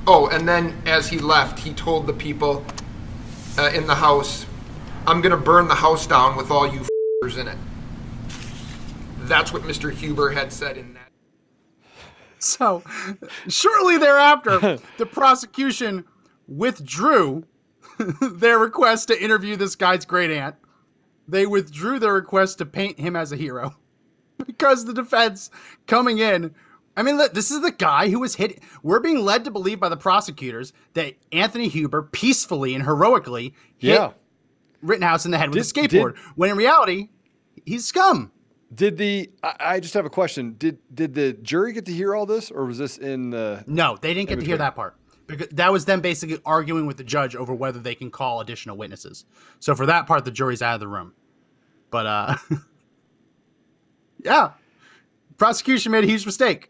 Oh, 0.07 0.27
and 0.27 0.47
then 0.47 0.79
as 0.85 1.09
he 1.09 1.17
left, 1.17 1.57
he 1.57 1.73
told 1.73 2.05
the 2.05 2.13
people 2.13 2.63
uh, 3.57 3.71
in 3.73 3.87
the 3.87 3.95
house, 3.95 4.45
I'm 5.07 5.19
going 5.19 5.31
to 5.31 5.37
burn 5.37 5.67
the 5.67 5.75
house 5.75 6.05
down 6.05 6.35
with 6.35 6.51
all 6.51 6.71
you 6.71 6.81
f***ers 6.81 7.37
in 7.37 7.47
it. 7.47 7.57
That's 9.21 9.51
what 9.51 9.63
Mr. 9.63 9.91
Huber 9.91 10.29
had 10.29 10.53
said 10.53 10.77
in 10.77 10.93
that. 10.93 11.09
So, 12.37 12.83
shortly 13.47 13.97
thereafter, 13.97 14.77
the 14.97 15.05
prosecution 15.07 16.05
withdrew 16.47 17.43
their 18.21 18.59
request 18.59 19.07
to 19.07 19.23
interview 19.23 19.55
this 19.55 19.75
guy's 19.75 20.05
great 20.05 20.29
aunt. 20.29 20.55
They 21.27 21.45
withdrew 21.45 21.99
their 21.99 22.13
request 22.13 22.59
to 22.59 22.65
paint 22.65 22.99
him 22.99 23.15
as 23.15 23.31
a 23.31 23.35
hero 23.35 23.75
because 24.45 24.85
the 24.85 24.93
defense 24.93 25.49
coming 25.87 26.19
in. 26.19 26.53
I 26.97 27.03
mean, 27.03 27.17
look, 27.17 27.33
this 27.33 27.51
is 27.51 27.61
the 27.61 27.71
guy 27.71 28.09
who 28.09 28.19
was 28.21 28.35
hit. 28.35 28.61
We're 28.81 29.01
being 29.01 29.19
led 29.19 29.43
to 29.45 29.51
believe 29.51 29.79
by 29.81 29.89
the 29.89 29.97
prosecutors 29.97 30.71
that 30.93 31.15
Anthony 31.33 31.67
Huber 31.67 32.03
peacefully 32.03 32.73
and 32.73 32.83
heroically 32.83 33.53
hit 33.77 33.95
Yeah. 33.95 34.11
Rittenhouse 34.81 35.25
in 35.25 35.31
the 35.31 35.37
head 35.37 35.49
with 35.49 35.57
a 35.57 35.61
skateboard, 35.61 36.13
did- 36.15 36.23
when 36.35 36.51
in 36.51 36.57
reality, 36.57 37.09
he's 37.65 37.85
scum. 37.85 38.31
Did 38.73 38.97
the 38.97 39.29
I, 39.43 39.55
I 39.59 39.79
just 39.79 39.93
have 39.93 40.05
a 40.05 40.09
question. 40.09 40.55
Did 40.57 40.79
did 40.93 41.13
the 41.13 41.33
jury 41.33 41.71
get 41.73 41.85
to 41.85 41.93
hear 41.93 42.15
all 42.15 42.25
this, 42.25 42.49
or 42.51 42.65
was 42.65 42.77
this 42.77 42.97
in 42.97 43.29
the? 43.29 43.63
No, 43.67 43.97
they 44.01 44.13
didn't 44.13 44.27
get 44.29 44.39
to 44.39 44.45
hear 44.45 44.57
that 44.57 44.75
part. 44.75 44.95
Because 45.27 45.47
that 45.49 45.71
was 45.71 45.85
them 45.85 46.01
basically 46.01 46.39
arguing 46.45 46.85
with 46.85 46.97
the 46.97 47.03
judge 47.03 47.35
over 47.35 47.53
whether 47.53 47.79
they 47.79 47.95
can 47.95 48.11
call 48.11 48.41
additional 48.41 48.77
witnesses. 48.77 49.25
So 49.59 49.73
for 49.73 49.85
that 49.87 50.05
part, 50.05 50.23
the 50.23 50.31
jury's 50.31 50.61
out 50.61 50.75
of 50.75 50.79
the 50.79 50.87
room. 50.87 51.13
But 51.89 52.05
uh 52.05 52.35
yeah. 54.23 54.51
Prosecution 55.37 55.91
made 55.91 56.03
a 56.03 56.07
huge 56.07 56.25
mistake. 56.25 56.69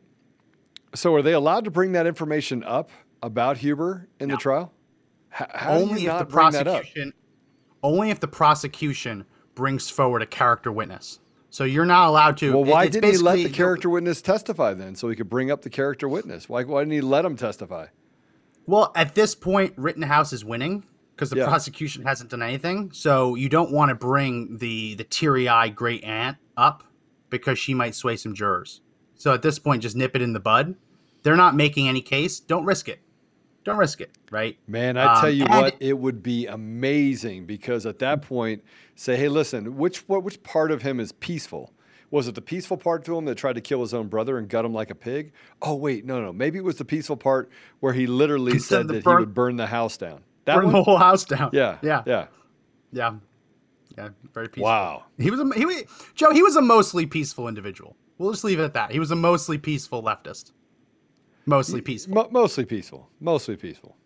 So 0.94 1.14
are 1.16 1.22
they 1.22 1.34
allowed 1.34 1.66
to 1.66 1.72
bring 1.72 1.92
that 1.92 2.08
information 2.08 2.64
up 2.64 2.90
about 3.22 3.58
Huber 3.58 4.08
in 4.20 4.30
the 4.30 4.38
trial? 4.38 4.72
How 5.30 5.74
only 5.74 5.94
if 5.94 6.00
the 6.00 6.08
not 6.08 6.30
bring 6.30 6.52
that 6.52 6.68
up? 6.68 6.76
prosecution 6.76 7.14
only 7.86 8.10
if 8.10 8.20
the 8.20 8.28
prosecution 8.28 9.26
brings 9.54 9.90
forward 9.90 10.22
a 10.22 10.26
character 10.26 10.72
witness. 10.72 11.20
So 11.52 11.64
you're 11.64 11.86
not 11.86 12.10
allowed 12.10 12.38
to 12.38 12.52
Well, 12.52 12.66
why 12.66 12.86
it's 12.86 12.94
didn't 12.94 13.12
he 13.12 13.18
let 13.18 13.36
the 13.36 13.50
character 13.50 13.90
witness 13.90 14.22
testify 14.22 14.74
then, 14.74 14.96
so 14.96 15.08
he 15.08 15.16
could 15.16 15.30
bring 15.30 15.52
up 15.52 15.62
the 15.62 15.70
character 15.70 16.10
witness? 16.10 16.50
Why, 16.50 16.64
why 16.64 16.82
didn't 16.82 16.94
he 16.94 17.02
let 17.02 17.24
him 17.24 17.38
testify? 17.38 17.88
Well, 18.68 18.92
at 18.96 19.16
this 19.16 19.36
point, 19.36 19.74
Rittenhouse 19.78 20.34
is 20.34 20.44
winning 20.44 20.86
because 21.16 21.30
the 21.30 21.38
Yeah. 21.38 21.46
prosecution 21.46 22.04
hasn't 22.04 22.30
done 22.32 22.42
anything. 22.42 22.92
So 22.92 23.36
you 23.36 23.48
don't 23.50 23.72
want 23.72 23.90
to 23.90 23.96
bring 23.96 24.58
the 24.58 24.96
the 24.96 25.04
teary 25.04 25.48
eyed 25.48 25.76
great 25.76 26.04
aunt 26.04 26.38
up 26.58 26.84
because 27.30 27.60
she 27.60 27.74
might 27.74 27.96
sway 27.96 28.16
some 28.18 28.34
jurors. 28.34 28.82
So 29.16 29.34
at 29.34 29.42
this 29.42 29.60
point, 29.60 29.82
just 29.84 29.96
nip 29.96 30.16
it 30.16 30.22
in 30.22 30.34
the 30.34 30.40
bud. 30.40 30.76
They're 31.24 31.36
not 31.36 31.56
making 31.56 31.88
any 31.88 32.02
case. 32.02 32.40
Don't 32.40 32.66
risk 32.66 32.88
it. 32.90 33.00
Don't 33.64 33.78
risk 33.78 34.00
it. 34.02 34.12
Right? 34.30 34.58
Man, 34.68 34.98
I 34.98 35.20
tell 35.22 35.30
Um, 35.30 35.36
you 35.36 35.46
what, 35.46 35.76
it 35.80 35.98
would 35.98 36.22
be 36.22 36.46
amazing 36.46 37.46
because 37.46 37.86
at 37.86 38.00
that 38.00 38.22
point, 38.22 38.64
say, 38.96 39.16
hey, 39.16 39.28
listen, 39.30 39.78
which 39.78 40.08
what 40.08 40.24
which 40.24 40.44
part 40.44 40.72
of 40.72 40.82
him 40.82 41.00
is 41.00 41.12
peaceful? 41.12 41.74
Was 42.12 42.28
it 42.28 42.36
the 42.36 42.42
peaceful 42.42 42.78
part 42.78 43.04
to 43.06 43.18
him 43.18 43.26
that 43.26 43.36
tried 43.36 43.54
to 43.54 43.62
kill 43.62 43.82
his 43.82 43.94
own 43.94 44.08
brother 44.08 44.38
and 44.38 44.48
gut 44.48 44.64
him 44.66 44.74
like 44.74 44.90
a 44.92 44.96
pig? 44.96 45.34
Oh 45.62 45.76
wait, 45.76 46.06
no, 46.06 46.22
no, 46.22 46.32
maybe 46.32 46.58
it 46.60 46.64
was 46.64 46.78
the 46.78 46.86
peaceful 46.86 47.18
part 47.18 47.50
where 47.80 47.94
he 47.94 48.08
literally 48.08 48.60
said 48.60 48.88
that 48.90 49.04
burn- 49.04 49.18
he 49.18 49.20
would 49.26 49.34
burn 49.34 49.56
the 49.58 49.68
house 49.68 49.98
down. 49.98 50.24
That 50.46 50.56
Burn 50.56 50.66
one? 50.66 50.74
the 50.74 50.84
whole 50.84 50.98
house 50.98 51.26
down. 51.26 51.50
Yeah, 51.54 51.78
Yeah. 51.82 52.04
yeah. 52.06 52.28
Yeah. 52.92 53.14
Yeah. 53.98 54.10
Very 54.34 54.48
peaceful. 54.48 54.64
Wow. 54.66 55.06
He 55.18 55.32
was 55.32 55.40
a 55.40 55.50
he 55.58 55.66
was, 55.66 55.84
Joe. 56.16 56.32
He 56.32 56.44
was 56.44 56.56
a 56.56 56.62
mostly 56.62 57.06
peaceful 57.06 57.48
individual. 57.48 57.96
We'll 58.18 58.32
just 58.32 58.44
leave 58.44 58.60
it 58.60 58.64
at 58.64 58.74
that. 58.74 58.92
He 58.92 59.00
was 59.00 59.12
a 59.12 59.16
mostly 59.16 59.58
peaceful 59.58 60.04
leftist. 60.04 60.52
Mostly 61.46 61.82
peaceful. 61.82 62.14
Mo- 62.16 62.28
mostly 62.32 62.66
peaceful. 62.66 63.10
Mostly 63.20 63.56
peaceful. 63.56 63.98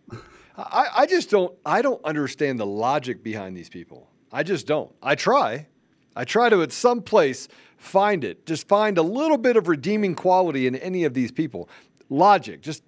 I, 0.57 0.87
I 0.97 1.05
just 1.05 1.29
don't 1.29 1.53
I 1.65 1.81
don't 1.81 2.03
understand 2.05 2.59
the 2.59 2.65
logic 2.65 3.23
behind 3.23 3.55
these 3.55 3.69
people. 3.69 4.09
I 4.31 4.43
just 4.43 4.67
don't. 4.67 4.91
I 5.01 5.15
try. 5.15 5.67
I 6.15 6.23
try 6.25 6.49
to 6.49 6.61
at 6.61 6.71
some 6.71 7.01
place 7.01 7.47
find 7.77 8.23
it. 8.23 8.45
Just 8.45 8.67
find 8.67 8.97
a 8.97 9.01
little 9.01 9.37
bit 9.37 9.55
of 9.55 9.67
redeeming 9.67 10.15
quality 10.15 10.67
in 10.67 10.75
any 10.75 11.03
of 11.05 11.13
these 11.13 11.31
people. 11.31 11.69
Logic, 12.09 12.59
just 12.61 12.83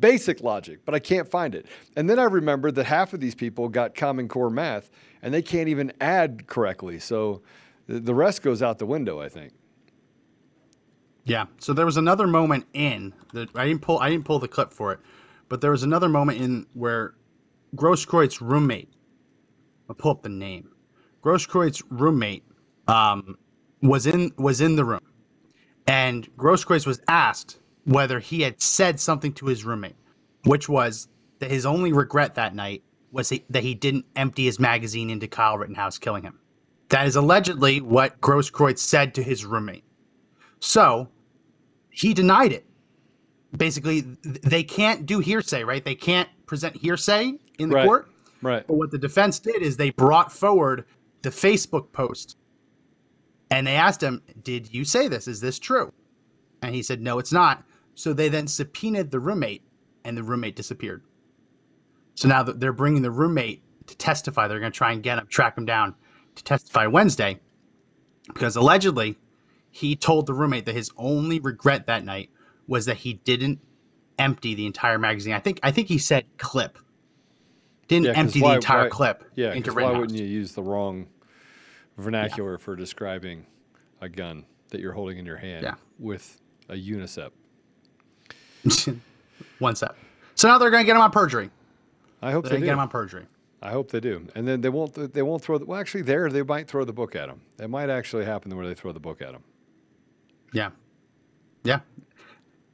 basic 0.00 0.42
logic, 0.42 0.80
but 0.84 0.94
I 0.94 0.98
can't 0.98 1.28
find 1.28 1.54
it. 1.54 1.66
And 1.96 2.10
then 2.10 2.18
I 2.18 2.24
remember 2.24 2.70
that 2.72 2.84
half 2.86 3.12
of 3.12 3.20
these 3.20 3.34
people 3.34 3.68
got 3.68 3.94
Common 3.94 4.28
Core 4.28 4.50
math 4.50 4.90
and 5.22 5.32
they 5.32 5.42
can't 5.42 5.68
even 5.68 5.92
add 6.00 6.46
correctly. 6.46 6.98
So 6.98 7.42
the 7.86 8.14
rest 8.14 8.42
goes 8.42 8.62
out 8.62 8.78
the 8.78 8.86
window, 8.86 9.20
I 9.20 9.28
think. 9.28 9.52
Yeah. 11.24 11.46
So 11.58 11.72
there 11.72 11.86
was 11.86 11.96
another 11.96 12.26
moment 12.26 12.66
in 12.74 13.14
that 13.32 13.48
I 13.54 13.66
didn't 13.66 13.82
pull 13.82 13.98
I 13.98 14.10
didn't 14.10 14.24
pull 14.24 14.38
the 14.38 14.48
clip 14.48 14.72
for 14.72 14.92
it, 14.92 15.00
but 15.48 15.60
there 15.60 15.70
was 15.70 15.82
another 15.82 16.08
moment 16.08 16.40
in 16.40 16.66
where 16.74 17.14
Grosskreutz 17.76 18.40
roommate 18.40 18.92
I'll 19.88 19.94
pull 19.94 20.10
up 20.10 20.22
the 20.22 20.28
name. 20.28 20.70
Grosskreutz 21.22 21.82
roommate 21.88 22.44
um, 22.88 23.38
was 23.82 24.06
in 24.06 24.32
was 24.36 24.60
in 24.60 24.76
the 24.76 24.84
room. 24.84 25.00
And 25.86 26.28
Grosskreutz 26.36 26.86
was 26.86 27.00
asked 27.08 27.58
whether 27.84 28.18
he 28.18 28.42
had 28.42 28.60
said 28.62 28.98
something 28.98 29.32
to 29.34 29.46
his 29.46 29.64
roommate, 29.64 29.96
which 30.44 30.68
was 30.68 31.08
that 31.40 31.50
his 31.50 31.66
only 31.66 31.92
regret 31.92 32.34
that 32.36 32.54
night 32.54 32.82
was 33.12 33.28
he, 33.28 33.44
that 33.50 33.62
he 33.62 33.74
didn't 33.74 34.06
empty 34.16 34.44
his 34.46 34.58
magazine 34.58 35.10
into 35.10 35.28
Kyle 35.28 35.58
Rittenhouse, 35.58 35.98
killing 35.98 36.22
him. 36.22 36.38
That 36.88 37.06
is 37.06 37.16
allegedly 37.16 37.80
what 37.80 38.20
Grosskreutz 38.20 38.78
said 38.78 39.14
to 39.14 39.22
his 39.22 39.44
roommate. 39.44 39.84
So 40.60 41.08
he 41.90 42.14
denied 42.14 42.52
it. 42.52 42.64
Basically, 43.56 44.00
they 44.22 44.64
can't 44.64 45.06
do 45.06 45.20
hearsay, 45.20 45.64
right? 45.64 45.84
They 45.84 45.94
can't 45.94 46.28
present 46.46 46.76
hearsay 46.76 47.34
in 47.58 47.68
the 47.68 47.76
Right. 47.76 47.86
court. 47.86 48.08
Right. 48.42 48.66
But 48.66 48.74
what 48.74 48.90
the 48.90 48.98
defense 48.98 49.38
did 49.38 49.62
is 49.62 49.76
they 49.76 49.90
brought 49.90 50.32
forward 50.32 50.84
the 51.22 51.30
Facebook 51.30 51.92
post 51.92 52.36
and 53.50 53.66
they 53.66 53.76
asked 53.76 54.02
him, 54.02 54.22
Did 54.42 54.72
you 54.72 54.84
say 54.84 55.08
this? 55.08 55.28
Is 55.28 55.40
this 55.40 55.58
true? 55.58 55.92
And 56.62 56.74
he 56.74 56.82
said, 56.82 57.00
No, 57.00 57.18
it's 57.18 57.32
not. 57.32 57.64
So 57.94 58.12
they 58.12 58.28
then 58.28 58.46
subpoenaed 58.48 59.10
the 59.10 59.20
roommate 59.20 59.62
and 60.04 60.16
the 60.16 60.22
roommate 60.22 60.56
disappeared. 60.56 61.02
So 62.14 62.28
now 62.28 62.42
they're 62.42 62.72
bringing 62.72 63.02
the 63.02 63.10
roommate 63.10 63.62
to 63.86 63.96
testify, 63.96 64.48
they're 64.48 64.60
going 64.60 64.72
to 64.72 64.76
try 64.76 64.92
and 64.92 65.02
get 65.02 65.18
him, 65.18 65.26
track 65.26 65.58
him 65.58 65.64
down 65.66 65.94
to 66.36 66.44
testify 66.44 66.86
Wednesday 66.86 67.38
because 68.28 68.56
allegedly 68.56 69.16
he 69.70 69.94
told 69.96 70.26
the 70.26 70.34
roommate 70.34 70.64
that 70.66 70.74
his 70.74 70.90
only 70.96 71.38
regret 71.40 71.86
that 71.86 72.04
night 72.04 72.30
was 72.66 72.86
that 72.86 72.96
he 72.96 73.14
didn't 73.14 73.60
empty 74.18 74.54
the 74.54 74.64
entire 74.66 74.98
magazine. 74.98 75.34
I 75.34 75.40
think 75.40 75.60
I 75.62 75.70
think 75.70 75.88
he 75.88 75.98
said 75.98 76.24
clip. 76.38 76.78
Didn't 77.88 78.06
Yeah, 78.06 78.12
empty 78.12 78.40
why- 78.40 78.50
the 78.50 78.54
entire 78.56 78.84
why- 78.84 78.88
clip 78.88 79.24
Yeah, 79.34 79.52
into 79.52 79.72
why 79.74 79.90
wouldn't 79.90 80.18
you 80.18 80.24
use 80.24 80.52
the 80.52 80.62
wrong 80.62 81.06
vernacular 81.98 82.58
for 82.58 82.76
describing 82.76 83.46
a 84.00 84.08
gun 84.08 84.44
that 84.70 84.80
you're 84.80 84.92
holding 84.92 85.18
in 85.18 85.26
your 85.26 85.36
hand 85.36 85.62
Yeah. 85.62 85.74
with 85.98 86.40
a 86.68 86.74
unicep? 86.74 87.30
One 89.58 89.76
step. 89.76 89.96
So 90.34 90.48
now 90.48 90.58
they're 90.58 90.70
going 90.70 90.82
to 90.82 90.86
get 90.86 90.96
him 90.96 91.02
on 91.02 91.10
perjury. 91.10 91.50
I 92.22 92.32
hope 92.32 92.44
They're 92.44 92.58
they 92.58 92.64
get 92.64 92.72
him 92.72 92.78
on 92.78 92.88
perjury. 92.88 93.26
I 93.62 93.70
hope 93.70 93.90
they 93.90 94.00
do, 94.00 94.26
and 94.34 94.46
then 94.46 94.60
they 94.60 94.68
won't. 94.68 94.92
They 95.14 95.22
won't 95.22 95.42
throw. 95.42 95.56
The, 95.56 95.64
well, 95.64 95.80
actually, 95.80 96.02
there 96.02 96.28
they 96.28 96.42
might 96.42 96.68
throw 96.68 96.84
the 96.84 96.92
book 96.92 97.16
at 97.16 97.30
him. 97.30 97.40
It 97.58 97.68
might 97.70 97.88
actually 97.88 98.26
happen 98.26 98.54
where 98.54 98.66
they 98.66 98.74
throw 98.74 98.92
the 98.92 99.00
book 99.00 99.22
at 99.22 99.30
him. 99.30 99.42
Yeah. 100.52 100.70
Yeah. 101.64 101.80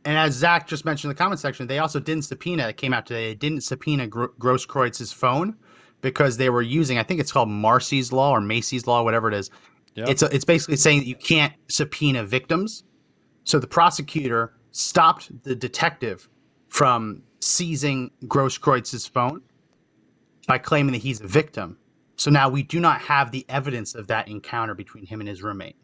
And 0.05 0.17
as 0.19 0.35
Zach 0.35 0.67
just 0.67 0.85
mentioned 0.85 1.11
in 1.11 1.15
the 1.17 1.19
comment 1.19 1.39
section, 1.41 1.67
they 1.69 1.79
also 1.79 2.01
didn't 2.01 2.25
subpoena, 2.25 2.69
it 2.69 2.77
came 2.77 2.93
out 2.93 3.07
today, 3.07 3.29
they 3.29 3.35
didn't 3.35 3.61
subpoena 3.63 4.07
Gro- 4.07 4.29
Grosskreutz's 4.39 5.13
phone 5.13 5.57
because 6.01 6.37
they 6.37 6.51
were 6.51 6.63
using, 6.63 6.99
I 6.99 7.03
think 7.03 7.21
it's 7.21 7.33
called 7.33 7.49
Marsy's 7.49 8.13
Law 8.13 8.31
or 8.31 8.41
Macy's 8.41 8.87
Law, 8.87 9.03
whatever 9.03 9.29
it 9.29 9.35
is. 9.35 9.51
Yep. 9.95 10.09
It's, 10.09 10.23
a, 10.23 10.35
it's 10.35 10.45
basically 10.45 10.77
saying 10.77 11.01
that 11.01 11.07
you 11.07 11.17
can't 11.17 11.53
subpoena 11.69 12.25
victims. 12.25 12.85
So 13.45 13.59
the 13.59 13.67
prosecutor 13.67 14.55
stopped 14.71 15.43
the 15.43 15.55
detective 15.55 16.29
from 16.69 17.23
seizing 17.41 18.11
Grosskreutz's 18.25 19.07
phone 19.07 19.43
by 20.47 20.59
claiming 20.59 20.93
that 20.93 21.03
he's 21.03 21.21
a 21.21 21.27
victim. 21.27 21.79
So 22.17 22.31
now 22.31 22.49
we 22.49 22.63
do 22.63 22.81
not 22.81 23.01
have 23.01 23.31
the 23.31 23.47
evidence 23.49 23.95
of 23.95 24.07
that 24.09 24.29
encounter 24.29 24.75
between 24.75 25.07
him 25.07 25.21
and 25.21 25.29
his 25.29 25.43
roommate. 25.43 25.77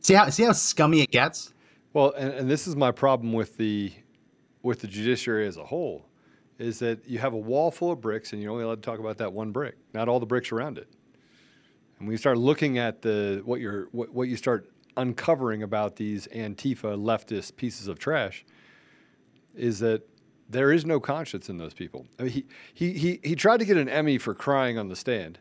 See 0.00 0.14
how 0.14 0.28
see 0.30 0.44
how 0.44 0.52
scummy 0.52 1.02
it 1.02 1.10
gets? 1.10 1.52
Well, 1.92 2.12
and, 2.16 2.32
and 2.32 2.50
this 2.50 2.66
is 2.66 2.76
my 2.76 2.92
problem 2.92 3.32
with 3.32 3.56
the 3.56 3.92
with 4.62 4.80
the 4.80 4.86
judiciary 4.86 5.46
as 5.46 5.56
a 5.56 5.64
whole, 5.64 6.06
is 6.58 6.78
that 6.78 7.06
you 7.08 7.18
have 7.18 7.32
a 7.32 7.38
wall 7.38 7.70
full 7.70 7.92
of 7.92 8.00
bricks 8.00 8.32
and 8.32 8.42
you're 8.42 8.50
only 8.50 8.64
allowed 8.64 8.82
to 8.82 8.90
talk 8.90 8.98
about 8.98 9.18
that 9.18 9.32
one 9.32 9.52
brick, 9.52 9.76
not 9.92 10.08
all 10.08 10.20
the 10.20 10.26
bricks 10.26 10.52
around 10.52 10.78
it. 10.78 10.88
And 11.98 12.06
when 12.06 12.12
you 12.12 12.18
start 12.18 12.38
looking 12.38 12.78
at 12.78 13.02
the 13.02 13.42
what 13.44 13.60
you're 13.60 13.88
what, 13.92 14.12
what 14.12 14.28
you 14.28 14.36
start 14.36 14.70
uncovering 14.96 15.62
about 15.62 15.96
these 15.96 16.26
Antifa 16.28 16.96
leftist 16.96 17.56
pieces 17.56 17.88
of 17.88 17.98
trash, 17.98 18.44
is 19.54 19.78
that 19.80 20.02
there 20.48 20.72
is 20.72 20.86
no 20.86 21.00
conscience 21.00 21.48
in 21.48 21.58
those 21.58 21.74
people. 21.74 22.06
I 22.18 22.24
mean, 22.24 22.32
he, 22.32 22.46
he 22.72 22.92
he 22.92 23.20
he 23.22 23.34
tried 23.34 23.58
to 23.58 23.64
get 23.64 23.76
an 23.76 23.88
Emmy 23.88 24.18
for 24.18 24.34
crying 24.34 24.78
on 24.78 24.88
the 24.88 24.96
stand. 24.96 25.38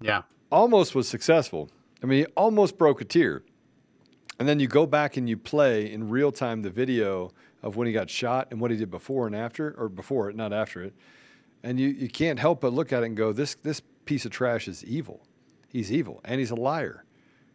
Yeah. 0.00 0.22
Almost 0.50 0.94
was 0.94 1.08
successful. 1.08 1.70
I 2.02 2.06
mean, 2.06 2.18
he 2.20 2.26
almost 2.36 2.76
broke 2.76 3.00
a 3.00 3.04
tear. 3.04 3.42
And 4.38 4.48
then 4.48 4.58
you 4.58 4.66
go 4.66 4.84
back 4.84 5.16
and 5.16 5.28
you 5.28 5.36
play 5.36 5.90
in 5.90 6.08
real 6.08 6.32
time 6.32 6.62
the 6.62 6.70
video 6.70 7.30
of 7.64 7.76
when 7.76 7.86
he 7.86 7.92
got 7.92 8.10
shot 8.10 8.48
and 8.50 8.60
what 8.60 8.70
he 8.70 8.76
did 8.76 8.90
before 8.90 9.26
and 9.26 9.34
after, 9.34 9.74
or 9.78 9.88
before 9.88 10.28
it, 10.28 10.36
not 10.36 10.52
after 10.52 10.82
it. 10.82 10.92
And 11.62 11.80
you, 11.80 11.88
you 11.88 12.08
can't 12.08 12.38
help 12.38 12.60
but 12.60 12.74
look 12.74 12.92
at 12.92 13.02
it 13.02 13.06
and 13.06 13.16
go, 13.16 13.32
this, 13.32 13.54
this 13.54 13.80
piece 14.04 14.26
of 14.26 14.30
trash 14.30 14.68
is 14.68 14.84
evil. 14.84 15.26
He's 15.70 15.90
evil 15.90 16.20
and 16.24 16.38
he's 16.38 16.50
a 16.50 16.56
liar. 16.56 17.04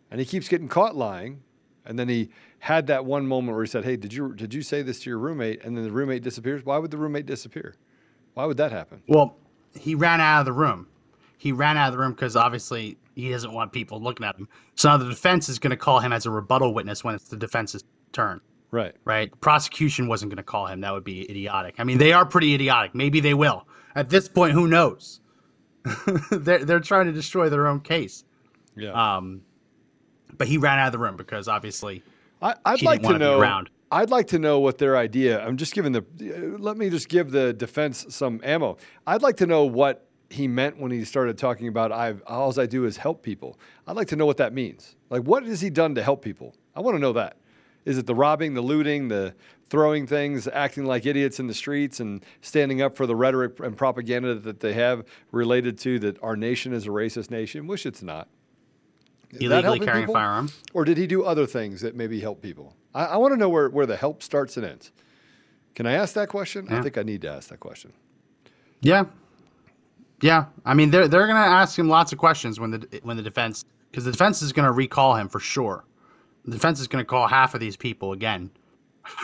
And 0.10 0.20
he 0.20 0.26
keeps 0.26 0.49
getting 0.49 0.68
caught 0.68 0.95
lying. 0.95 1.43
And 1.86 1.97
then 1.97 2.10
he 2.10 2.30
had 2.57 2.88
that 2.88 3.05
one 3.05 3.28
moment 3.28 3.55
where 3.55 3.64
he 3.64 3.70
said, 3.70 3.86
Hey, 3.86 3.95
did 3.95 4.12
you, 4.12 4.34
did 4.34 4.53
you 4.53 4.64
say 4.64 4.82
this 4.82 4.99
to 5.01 5.10
your 5.12 5.20
roommate? 5.20 5.64
And 5.64 5.78
then 5.78 5.84
the 5.84 5.91
roommate 5.91 6.24
disappears. 6.24 6.66
Why 6.66 6.80
would 6.80 6.89
the 6.89 6.97
roommate 6.97 7.28
disappear? 7.28 7.76
Why 8.34 8.45
would 8.45 8.57
that 8.57 8.72
happen? 8.72 9.03
Well, 9.07 9.38
he 9.80 9.93
ran 9.93 10.20
out 10.20 10.39
of 10.39 10.45
the 10.45 10.53
room. 10.53 10.88
He 11.38 11.51
ran 11.51 11.78
out 11.78 11.88
of 11.88 11.93
the 11.93 11.99
room 11.99 12.14
because 12.14 12.36
obviously 12.36 12.97
he 13.16 13.30
doesn't 13.30 13.53
want 13.53 13.72
people 13.72 14.01
looking 14.01 14.26
at 14.26 14.36
him. 14.36 14.49
So 14.74 14.89
now 14.89 14.97
the 14.97 15.07
defense 15.07 15.49
is 15.49 15.60
going 15.60 15.72
to 15.72 15.78
call 15.78 15.99
him 15.99 16.12
as 16.12 16.26
a 16.26 16.32
rebuttal 16.32 16.74
witness 16.74 17.03
when 17.03 17.14
it's 17.14 17.30
the 17.30 17.38
defense's 17.38 17.84
turn. 18.12 18.41
Right. 18.72 18.96
Right. 19.04 19.42
Prosecution 19.42 20.08
wasn't 20.08 20.30
going 20.32 20.38
to 20.38 20.44
call 20.44 20.68
him. 20.68 20.82
That 20.82 20.94
would 20.94 21.04
be 21.04 21.30
idiotic. 21.30 21.76
I 21.80 21.84
mean, 21.84 21.98
they 21.98 22.14
are 22.14 22.26
pretty 22.26 22.54
idiotic. 22.54 22.94
Maybe 22.94 23.20
they 23.20 23.34
will. 23.34 23.68
At 23.96 24.10
this 24.10 24.28
point, 24.28 24.54
who 24.54 24.68
knows? 24.68 25.22
they're 26.32 26.64
they're 26.64 26.80
trying 26.80 27.08
to 27.08 27.12
destroy 27.12 27.50
their 27.50 27.68
own 27.68 27.80
case. 27.80 28.24
Yeah. 28.76 28.92
Um, 28.92 29.42
but 30.38 30.48
he 30.48 30.58
ran 30.58 30.78
out 30.80 30.88
of 30.88 30.92
the 30.94 31.00
room 31.00 31.16
because 31.16 31.48
obviously 31.48 32.04
I, 32.42 32.56
I'd 32.66 32.80
he 32.80 32.86
like 32.86 33.02
didn't 33.02 33.20
to 33.20 33.26
wanna 33.26 33.26
be 33.26 33.32
know. 33.32 33.40
around. 33.40 33.70
I'd 33.92 34.12
like 34.12 34.28
to 34.28 34.40
know 34.40 34.60
what 34.60 34.78
their 34.78 34.96
idea. 34.98 35.44
I'm 35.44 35.58
just 35.58 35.74
giving 35.74 35.92
the. 35.94 36.02
uh, 36.22 36.58
Let 36.60 36.78
me 36.78 36.90
just 36.92 37.10
give 37.10 37.32
the 37.32 37.54
defense 37.54 38.06
some 38.10 38.40
ammo. 38.44 38.78
I'd 39.08 39.24
like 39.24 39.38
to 39.38 39.48
know 39.48 39.64
what 39.64 40.06
he 40.30 40.48
meant 40.48 40.80
when 40.80 40.92
he 40.92 41.04
started 41.06 41.38
talking 41.40 41.68
about 41.68 41.92
I 41.92 42.14
all 42.28 42.58
I 42.60 42.68
do 42.68 42.86
is 42.86 42.98
help 42.98 43.24
people. 43.24 43.60
I'd 43.88 43.96
like 43.96 44.08
to 44.10 44.16
know 44.16 44.28
what 44.28 44.38
that 44.38 44.54
means. 44.54 44.96
Like, 45.10 45.24
what 45.24 45.44
has 45.44 45.60
he 45.62 45.72
done 45.72 45.96
to 45.96 46.04
help 46.04 46.24
people? 46.24 46.56
I 46.76 46.82
want 46.82 46.96
to 46.96 47.00
know 47.02 47.14
that. 47.14 47.38
Is 47.86 47.98
it 47.98 48.06
the 48.06 48.16
robbing, 48.16 48.54
the 48.54 48.62
looting, 48.62 49.08
the 49.08 49.34
throwing 49.70 50.08
things, 50.08 50.48
acting 50.48 50.86
like 50.86 51.06
idiots 51.06 51.40
in 51.40 51.48
the 51.48 51.54
streets, 51.54 52.00
and 52.00 52.24
standing 52.42 52.82
up 52.82 52.96
for 52.96 53.06
the 53.06 53.16
rhetoric 53.16 53.60
and 53.60 53.78
propaganda 53.78 54.36
that 54.36 54.60
they 54.60 54.74
have 54.74 55.06
related 55.32 55.78
to 55.80 56.00
that 56.00 56.22
our 56.24 56.36
nation 56.36 56.74
is 56.74 56.86
a 56.86 56.90
racist 56.90 57.30
nation, 57.30 57.68
which 57.68 57.86
it's 57.86 58.02
not. 58.02 58.28
Is 59.32 59.42
illegally 59.42 59.80
carrying 59.80 60.04
people? 60.04 60.16
a 60.16 60.20
firearm. 60.20 60.50
Or 60.74 60.86
did 60.86 60.98
he 60.98 61.06
do 61.06 61.24
other 61.24 61.46
things 61.46 61.82
that 61.82 61.96
maybe 61.96 62.20
help 62.20 62.42
people? 62.42 62.76
I, 62.96 63.06
I 63.06 63.18
want 63.18 63.34
to 63.34 63.38
know 63.38 63.50
where, 63.50 63.70
where 63.70 63.86
the 63.86 63.96
help 63.96 64.24
starts 64.24 64.58
and 64.58 64.66
ends. 64.66 64.92
Can 65.76 65.86
I 65.86 65.94
ask 65.94 66.14
that 66.16 66.30
question? 66.30 66.68
I 66.72 66.82
think 66.82 66.98
I 66.98 67.04
need 67.04 67.22
to 67.22 67.30
ask 67.32 67.50
that 67.50 67.60
question. 67.60 67.94
Yeah, 68.82 69.06
yeah. 70.22 70.46
I 70.66 70.74
mean, 70.74 70.90
they're 70.90 71.08
they're 71.08 71.28
gonna 71.28 71.40
ask 71.40 71.78
him 71.78 71.88
lots 71.88 72.12
of 72.12 72.18
questions 72.18 72.60
when 72.60 72.72
the 72.72 73.00
when 73.04 73.18
the 73.18 73.24
defense 73.24 73.66
because 73.92 74.04
the 74.04 74.12
defense 74.12 74.42
is 74.42 74.52
gonna 74.52 74.72
recall 74.72 75.16
him 75.16 75.30
for 75.30 75.40
sure. 75.40 75.86
The 76.50 76.56
defense 76.56 76.80
is 76.80 76.88
gonna 76.88 77.06
call 77.06 77.28
half 77.28 77.54
of 77.54 77.60
these 77.60 77.78
people 77.78 78.12
again. 78.12 78.50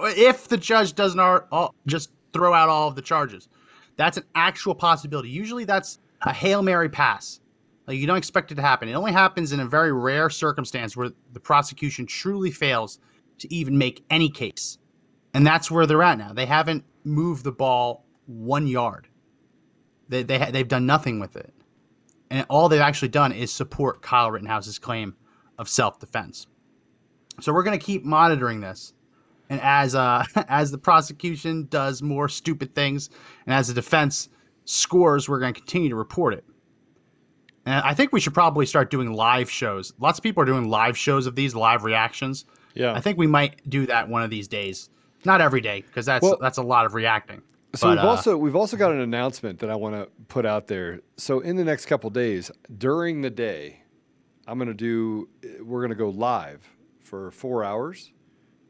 if 0.00 0.48
the 0.48 0.56
judge 0.56 0.94
doesn't 0.94 1.18
all, 1.18 1.40
uh, 1.50 1.68
just 1.86 2.10
throw 2.32 2.54
out 2.54 2.68
all 2.68 2.88
of 2.88 2.94
the 2.94 3.02
charges, 3.02 3.48
that's 3.96 4.16
an 4.16 4.24
actual 4.34 4.74
possibility. 4.74 5.28
Usually, 5.28 5.64
that's 5.64 5.98
a 6.22 6.32
hail 6.32 6.62
mary 6.62 6.88
pass. 6.88 7.40
Like 7.86 7.98
you 7.98 8.06
don't 8.06 8.18
expect 8.18 8.52
it 8.52 8.56
to 8.56 8.62
happen. 8.62 8.88
It 8.88 8.92
only 8.92 9.12
happens 9.12 9.52
in 9.52 9.60
a 9.60 9.66
very 9.66 9.92
rare 9.92 10.30
circumstance 10.30 10.96
where 10.96 11.10
the 11.32 11.40
prosecution 11.40 12.06
truly 12.06 12.50
fails 12.50 13.00
to 13.38 13.52
even 13.52 13.76
make 13.76 14.04
any 14.10 14.28
case. 14.28 14.78
And 15.34 15.46
that's 15.46 15.70
where 15.70 15.86
they're 15.86 16.02
at 16.02 16.18
now. 16.18 16.32
They 16.32 16.46
haven't 16.46 16.84
moved 17.04 17.44
the 17.44 17.52
ball 17.52 18.04
one 18.26 18.66
yard. 18.66 19.08
They, 20.08 20.22
they 20.22 20.38
they've 20.50 20.68
done 20.68 20.86
nothing 20.86 21.18
with 21.18 21.34
it. 21.36 21.52
And 22.30 22.46
all 22.48 22.68
they've 22.68 22.80
actually 22.80 23.08
done 23.08 23.32
is 23.32 23.50
support 23.50 24.02
Kyle 24.02 24.30
Rittenhouse's 24.30 24.78
claim 24.78 25.16
of 25.58 25.68
self 25.68 25.98
defense. 25.98 26.46
So 27.40 27.52
we're 27.52 27.62
going 27.62 27.78
to 27.78 27.84
keep 27.84 28.04
monitoring 28.04 28.60
this. 28.60 28.94
And 29.50 29.60
as 29.60 29.94
uh, 29.94 30.24
as 30.48 30.70
the 30.70 30.78
prosecution 30.78 31.66
does 31.70 32.02
more 32.02 32.28
stupid 32.28 32.74
things, 32.74 33.10
and 33.46 33.54
as 33.54 33.68
the 33.68 33.74
defense 33.74 34.28
scores, 34.64 35.28
we're 35.28 35.40
going 35.40 35.54
to 35.54 35.60
continue 35.60 35.88
to 35.88 35.96
report 35.96 36.34
it. 36.34 36.44
And 37.66 37.84
I 37.84 37.92
think 37.94 38.12
we 38.12 38.20
should 38.20 38.34
probably 38.34 38.66
start 38.66 38.90
doing 38.90 39.12
live 39.12 39.50
shows. 39.50 39.92
Lots 39.98 40.18
of 40.18 40.22
people 40.22 40.42
are 40.42 40.46
doing 40.46 40.68
live 40.68 40.96
shows 40.96 41.26
of 41.26 41.34
these 41.34 41.54
live 41.54 41.84
reactions. 41.84 42.46
Yeah. 42.74 42.94
I 42.94 43.00
think 43.00 43.18
we 43.18 43.26
might 43.26 43.68
do 43.68 43.86
that 43.86 44.08
one 44.08 44.22
of 44.22 44.30
these 44.30 44.48
days. 44.48 44.88
Not 45.24 45.40
every 45.40 45.60
day, 45.60 45.82
because 45.82 46.06
that's 46.06 46.22
Well- 46.22 46.38
that's 46.40 46.58
a 46.58 46.62
lot 46.62 46.86
of 46.86 46.94
reacting. 46.94 47.42
So 47.74 47.88
But, 47.88 47.96
we've 47.96 48.04
uh, 48.04 48.08
also 48.08 48.36
we've 48.38 48.56
also 48.56 48.76
got 48.78 48.92
an 48.92 49.00
announcement 49.00 49.58
that 49.58 49.68
I 49.68 49.74
want 49.74 49.94
to 49.94 50.08
put 50.28 50.46
out 50.46 50.68
there. 50.68 51.00
So 51.18 51.40
in 51.40 51.56
the 51.56 51.64
next 51.64 51.84
couple 51.86 52.08
days, 52.08 52.50
during 52.78 53.20
the 53.20 53.28
day, 53.28 53.82
I'm 54.48 54.56
going 54.56 54.68
to 54.68 54.74
do. 54.74 55.28
We're 55.62 55.80
going 55.80 55.90
to 55.90 55.94
go 55.94 56.08
live 56.08 56.66
for 57.00 57.30
four 57.30 57.62
hours, 57.62 58.12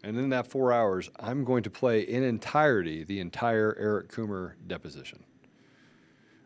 and 0.02 0.18
in 0.18 0.30
that 0.30 0.48
four 0.48 0.72
hours, 0.72 1.08
I'm 1.20 1.44
going 1.44 1.62
to 1.62 1.70
play 1.70 2.00
in 2.00 2.24
entirety 2.24 3.04
the 3.04 3.20
entire 3.20 3.76
Eric 3.78 4.10
Coomer 4.10 4.54
deposition. 4.66 5.22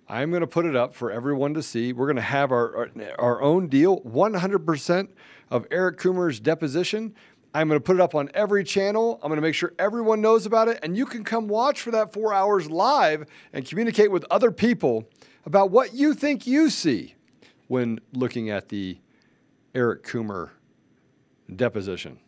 I'm 0.06 0.28
going 0.28 0.42
to 0.42 0.46
put 0.46 0.66
it 0.66 0.76
up 0.76 0.94
for 0.94 1.10
everyone 1.10 1.54
to 1.54 1.62
see. 1.62 1.94
We're 1.94 2.06
going 2.06 2.16
to 2.16 2.22
have 2.22 2.52
our, 2.52 2.76
our, 2.76 2.90
our 3.18 3.42
own 3.42 3.68
deal 3.68 4.02
100% 4.02 5.08
of 5.50 5.66
Eric 5.70 5.96
Coomer's 5.96 6.38
deposition. 6.38 7.14
I'm 7.54 7.68
going 7.68 7.80
to 7.80 7.84
put 7.84 7.96
it 7.96 8.02
up 8.02 8.14
on 8.14 8.30
every 8.34 8.64
channel. 8.64 9.18
I'm 9.22 9.28
going 9.28 9.38
to 9.38 9.42
make 9.42 9.54
sure 9.54 9.72
everyone 9.78 10.20
knows 10.20 10.44
about 10.44 10.68
it. 10.68 10.78
And 10.82 10.94
you 10.94 11.06
can 11.06 11.24
come 11.24 11.48
watch 11.48 11.80
for 11.80 11.90
that 11.92 12.12
four 12.12 12.34
hours 12.34 12.68
live 12.70 13.24
and 13.54 13.64
communicate 13.64 14.10
with 14.10 14.26
other 14.30 14.50
people 14.50 15.08
about 15.46 15.70
what 15.70 15.94
you 15.94 16.12
think 16.12 16.46
you 16.46 16.68
see 16.68 17.14
when 17.68 17.98
looking 18.12 18.50
at 18.50 18.68
the 18.68 18.98
Eric 19.74 20.04
Coomer 20.04 20.50
deposition. 21.54 22.18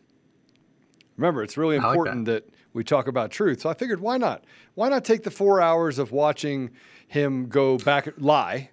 Remember, 1.17 1.43
it's 1.43 1.57
really 1.57 1.77
I 1.77 1.83
like 1.83 1.95
important 1.95 2.25
that. 2.25 2.49
we 2.73 2.83
talk 2.83 3.07
about 3.07 3.31
truth. 3.31 3.61
So 3.61 3.69
I 3.69 3.73
figured, 3.73 4.01
why 4.01 4.17
not? 4.17 4.43
Why 4.73 4.89
not 4.89 5.05
take 5.05 5.23
the 5.23 5.31
four 5.31 5.61
hours 5.61 5.97
of 5.97 6.11
watching 6.11 6.71
him 7.07 7.47
go 7.47 7.77
back 7.77 8.09
lie 8.17 8.71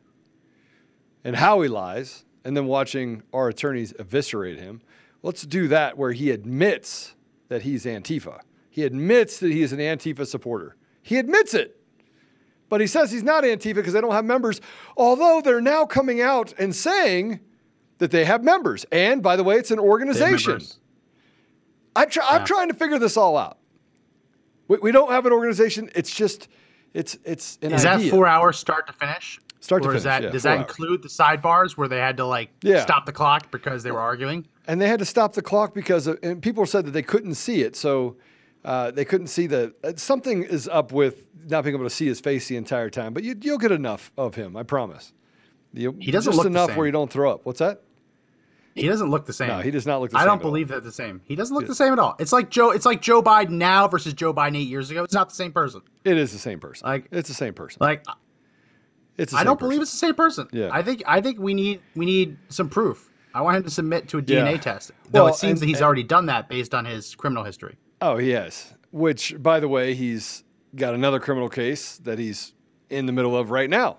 and 1.25 1.37
how 1.37 1.61
he 1.61 1.69
lies, 1.69 2.25
and 2.45 2.57
then 2.57 2.67
watching 2.67 3.23
our 3.33 3.49
attorneys 3.49 3.93
eviscerate 3.99 4.59
him? 4.59 4.83
Let's 5.23 5.47
do 5.47 5.69
that 5.69 5.97
where 5.97 6.13
he 6.13 6.31
admits 6.31 7.15
that 7.49 7.63
he's 7.63 7.85
Antifa. 7.85 8.41
He 8.69 8.83
admits 8.83 9.39
that 9.39 9.53
he 9.53 9.63
is 9.63 9.73
an 9.73 9.79
Antifa 9.79 10.27
supporter. 10.27 10.75
He 11.03 11.19
admits 11.19 11.55
it. 11.55 11.79
But 12.69 12.81
he 12.81 12.87
says 12.87 13.13
he's 13.13 13.23
not 13.23 13.45
Antifa 13.45 13.75
because 13.75 13.93
they 13.93 14.01
don't 14.01 14.13
have 14.13 14.25
members, 14.25 14.61
although 14.97 15.41
they're 15.45 15.61
now 15.61 15.85
coming 15.85 16.21
out 16.21 16.55
and 16.59 16.75
saying 16.75 17.41
that 18.03 18.11
they 18.11 18.25
have 18.25 18.43
members. 18.43 18.85
And 18.91 19.23
by 19.23 19.37
the 19.37 19.45
way, 19.45 19.55
it's 19.55 19.71
an 19.71 19.79
organization. 19.79 20.61
I 21.95 22.05
try, 22.07 22.27
I'm 22.29 22.41
Yeah. 22.41 22.47
trying 22.47 22.67
to 22.69 22.75
figure 22.75 22.99
this 22.99 23.17
all 23.17 23.37
out. 23.37 23.59
We, 24.67 24.79
we 24.83 24.91
don't 24.91 25.13
have 25.13 25.25
an 25.25 25.33
organization. 25.33 25.89
It's 25.95 26.13
just, 26.13 26.49
it's 26.95 27.17
it's 27.25 27.59
an 27.63 27.73
Is 27.73 27.87
idea. 27.87 28.07
that 28.07 28.11
four 28.11 28.27
hours 28.27 28.59
start 28.59 28.89
to 28.89 28.93
finish? 28.93 29.39
Start 29.61 29.85
to 29.85 29.91
or 29.91 29.95
is 29.95 30.03
finish, 30.03 30.05
that 30.17 30.23
yeah, 30.25 30.31
does 30.31 30.43
that 30.43 30.59
hours. 30.59 30.67
include 30.69 31.03
the 31.03 31.09
sidebars 31.09 31.77
where 31.77 31.87
they 31.87 31.99
had 31.99 32.17
to 32.17 32.27
like 32.27 32.51
Yeah. 32.65 32.81
stop 32.83 33.07
the 33.07 33.13
clock 33.13 33.53
because 33.53 33.85
they 33.85 33.93
were 33.93 34.01
arguing? 34.01 34.47
and 34.67 34.81
they 34.81 34.89
had 34.89 34.99
to 34.99 35.05
stop 35.05 35.33
the 35.35 35.43
clock 35.43 35.75
because 35.75 36.07
of, 36.09 36.19
and 36.25 36.41
people 36.43 36.67
said 36.67 36.85
that 36.87 36.91
they 36.93 37.03
couldn't 37.03 37.35
see 37.37 37.63
it, 37.63 37.77
so 37.77 38.17
uh, 38.65 38.91
they 38.91 39.05
couldn't 39.05 39.27
see 39.29 39.47
the 39.47 39.75
uh, 39.85 39.93
something 39.97 40.43
is 40.43 40.67
up 40.69 40.91
with 40.93 41.27
not 41.49 41.63
being 41.63 41.75
able 41.77 41.85
to 41.87 41.91
see 41.91 42.07
his 42.07 42.21
face 42.21 42.49
the 42.49 42.57
entire 42.57 42.91
time. 42.91 43.13
But 43.15 43.23
you, 43.23 43.37
you'll 43.41 43.59
get 43.59 43.71
enough 43.73 44.11
of 44.19 44.35
him, 44.35 44.57
I 44.57 44.65
promise. 44.65 45.13
You, 45.75 45.97
He 45.99 46.11
doesn't 46.11 46.33
just 46.33 46.37
look 46.39 46.47
enough 46.47 46.77
where 46.77 46.85
you 46.87 46.93
don't 46.93 47.11
throw 47.11 47.31
up. 47.33 47.45
What's 47.47 47.59
that? 47.61 47.83
He 48.75 48.87
doesn't 48.89 49.11
look 49.11 49.27
the 49.27 49.33
same. 49.35 49.49
No, 49.49 49.61
he 49.61 49.71
does 49.71 49.87
not 49.87 50.01
look 50.01 50.11
the 50.13 50.19
I 50.19 50.25
don't 50.25 50.39
at 50.41 50.45
all. 50.45 50.51
believe 50.51 50.69
that 50.69 50.83
the 50.83 50.93
same. 50.93 51.21
He 51.27 51.35
doesn't 51.37 51.55
look 51.55 51.67
the 51.67 51.75
same 51.75 51.93
at 51.93 51.99
all. 51.99 52.17
It's 52.19 52.33
like 52.33 52.49
Joe. 52.49 52.71
It's 52.71 52.87
like 52.87 53.03
Joe 53.03 53.23
Biden 53.23 53.51
now 53.51 53.87
versus 53.89 54.15
Joe 54.15 54.33
Biden 54.33 54.57
eight 54.57 54.69
years 54.69 54.91
ago. 54.91 55.05
It's 55.05 55.13
not 55.13 55.29
the 55.29 55.35
same 55.35 55.53
person. 55.53 55.83
It 56.05 56.17
is 56.17 56.33
the 56.33 56.39
same 56.39 56.59
person. 56.59 56.87
Like- 56.89 57.07
it's 57.11 57.29
the 57.29 57.35
same 57.35 57.53
person. 57.55 57.79
Like 57.81 58.05
It's 59.19 59.33
the 59.33 59.39
I 59.39 59.45
don't 59.45 59.57
person. 59.59 59.69
believe 59.69 59.83
it's 59.83 59.91
the 59.91 59.97
same 59.99 60.15
person. 60.15 60.49
Yeah. 60.53 60.71
I 60.73 60.83
think 60.83 61.03
I 61.07 61.21
think 61.21 61.39
we 61.39 61.53
need 61.55 61.81
we 61.95 62.07
need 62.07 62.39
some 62.49 62.69
proof. 62.71 63.11
I 63.35 63.43
want 63.43 63.57
him 63.59 63.63
to 63.65 63.71
submit 63.71 64.09
to 64.09 64.19
a 64.19 64.23
Yeah. 64.27 64.41
DNA 64.47 64.61
test. 64.61 64.91
Though 65.11 65.25
Well, 65.25 65.35
it 65.35 65.37
seems 65.37 65.53
and- 65.53 65.61
that 65.63 65.67
he's 65.67 65.77
and- 65.79 65.85
already 65.85 66.03
done 66.03 66.27
that 66.27 66.49
based 66.49 66.75
on 66.75 66.85
his 66.87 67.15
criminal 67.15 67.45
history. 67.45 67.77
Oh, 68.01 68.17
he 68.17 68.31
has. 68.31 68.75
which, 68.91 69.35
by 69.43 69.59
the 69.61 69.69
way, 69.69 69.95
he's 69.95 70.45
got 70.77 70.95
another 70.95 71.19
criminal 71.21 71.49
case 71.49 71.97
that 71.99 72.19
he's 72.19 72.53
in 72.91 73.07
the 73.07 73.13
middle 73.13 73.35
of 73.37 73.51
right 73.51 73.71
now. 73.71 73.99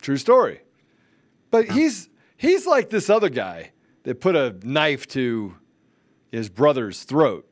True 0.00 0.16
story. 0.16 0.60
But 1.50 1.70
he's 1.70 2.08
he's 2.38 2.66
like 2.66 2.88
this 2.88 3.10
other 3.10 3.28
guy 3.28 3.72
that 4.04 4.20
put 4.22 4.34
a 4.34 4.56
knife 4.62 5.06
to 5.08 5.54
his 6.32 6.48
brother's 6.48 7.04
throat. 7.04 7.46